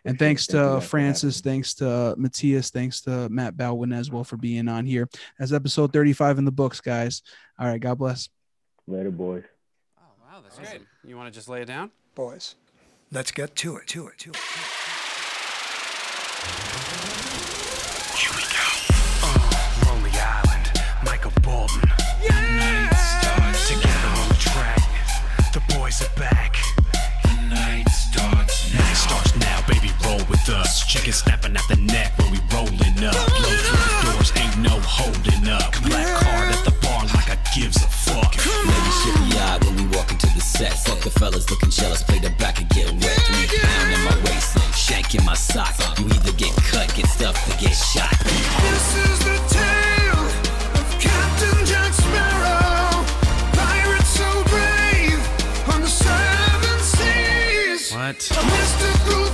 [0.05, 4.37] and thanks to guys francis thanks to matthias thanks to matt baldwin as well for
[4.37, 5.09] being on here
[5.39, 7.21] that's episode 35 in the books guys
[7.59, 8.29] all right god bless
[8.87, 9.43] Later, boys.
[9.97, 10.81] Oh, wow, that's great.
[11.03, 11.89] You want to just lay it down?
[12.13, 12.53] Boys,
[13.11, 14.35] let's get to it, to it, to it.
[18.15, 18.67] Here we go.
[19.23, 20.71] Uh, Lonely Island,
[21.03, 21.81] Michael Bolton.
[22.29, 24.81] Night starts together on the track.
[25.51, 26.44] The boys are back.
[31.05, 33.13] Chicken snapping at the neck when we rolling up.
[33.13, 35.69] Blow through the doors, ain't no holding up.
[35.85, 38.33] Black card at the bar like I gives a fuck.
[38.33, 40.73] Ladies shifty eyed when we walk into the set.
[40.73, 43.21] Fuck the fellas looking jealous, play the back and get wet.
[43.21, 45.77] Three pound in my waistline, shank in my sock.
[45.99, 48.09] You either get cut, get stuffed, or get shot.
[48.65, 50.25] This is the tale
[50.73, 53.05] of Captain Jack Sparrow.
[53.53, 55.21] Pirate so brave
[55.69, 57.93] on the seven seas.
[57.93, 58.17] What?
[58.25, 59.29] A mystical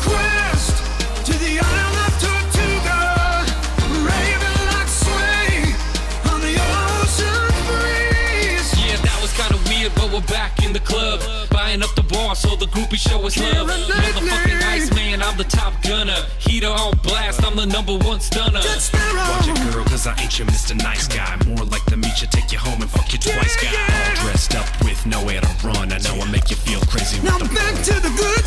[11.71, 11.79] club.
[11.79, 13.67] Buying up the bar so the groupie show us love.
[13.67, 16.17] Motherfucking Iceman, I'm the top gunner.
[16.39, 18.59] Heater on blast, I'm the number one stunner.
[18.59, 20.75] Watch it, girl, cause I ain't your Mr.
[20.75, 21.37] Nice Guy.
[21.47, 23.71] More like the meet you, take you home and fuck you twice, guy.
[23.71, 25.91] All dressed up with nowhere to run.
[25.91, 28.40] I know I make you feel crazy Now the back to the good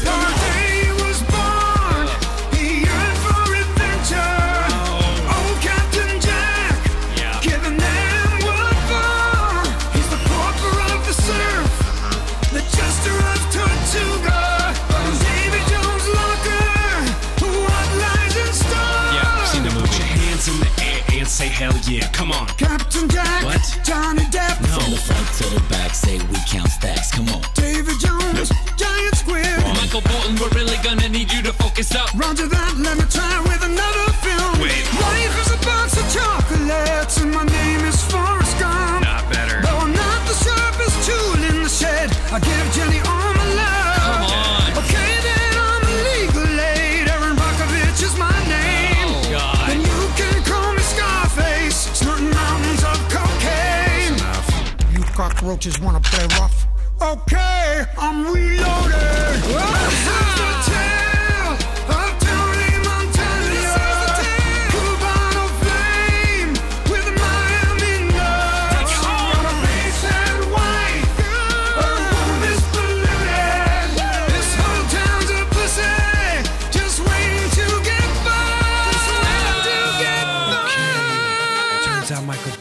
[22.24, 22.46] Come on.
[22.56, 23.60] Captain Jack, What?
[23.84, 27.10] Johnny Depp, From the front to the back, say we count stacks.
[27.10, 27.42] Come on.
[27.52, 29.44] Davy Jones, Giant Squid.
[29.76, 32.08] Michael Bolton, we're really gonna need you to focus up.
[32.14, 33.43] Roger that, let me try
[55.44, 56.66] cockroaches want to play rough?
[57.02, 58.94] Okay, I'm reloaded.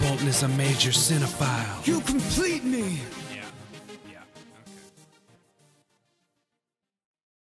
[0.01, 1.72] Bolton is a major cinephile.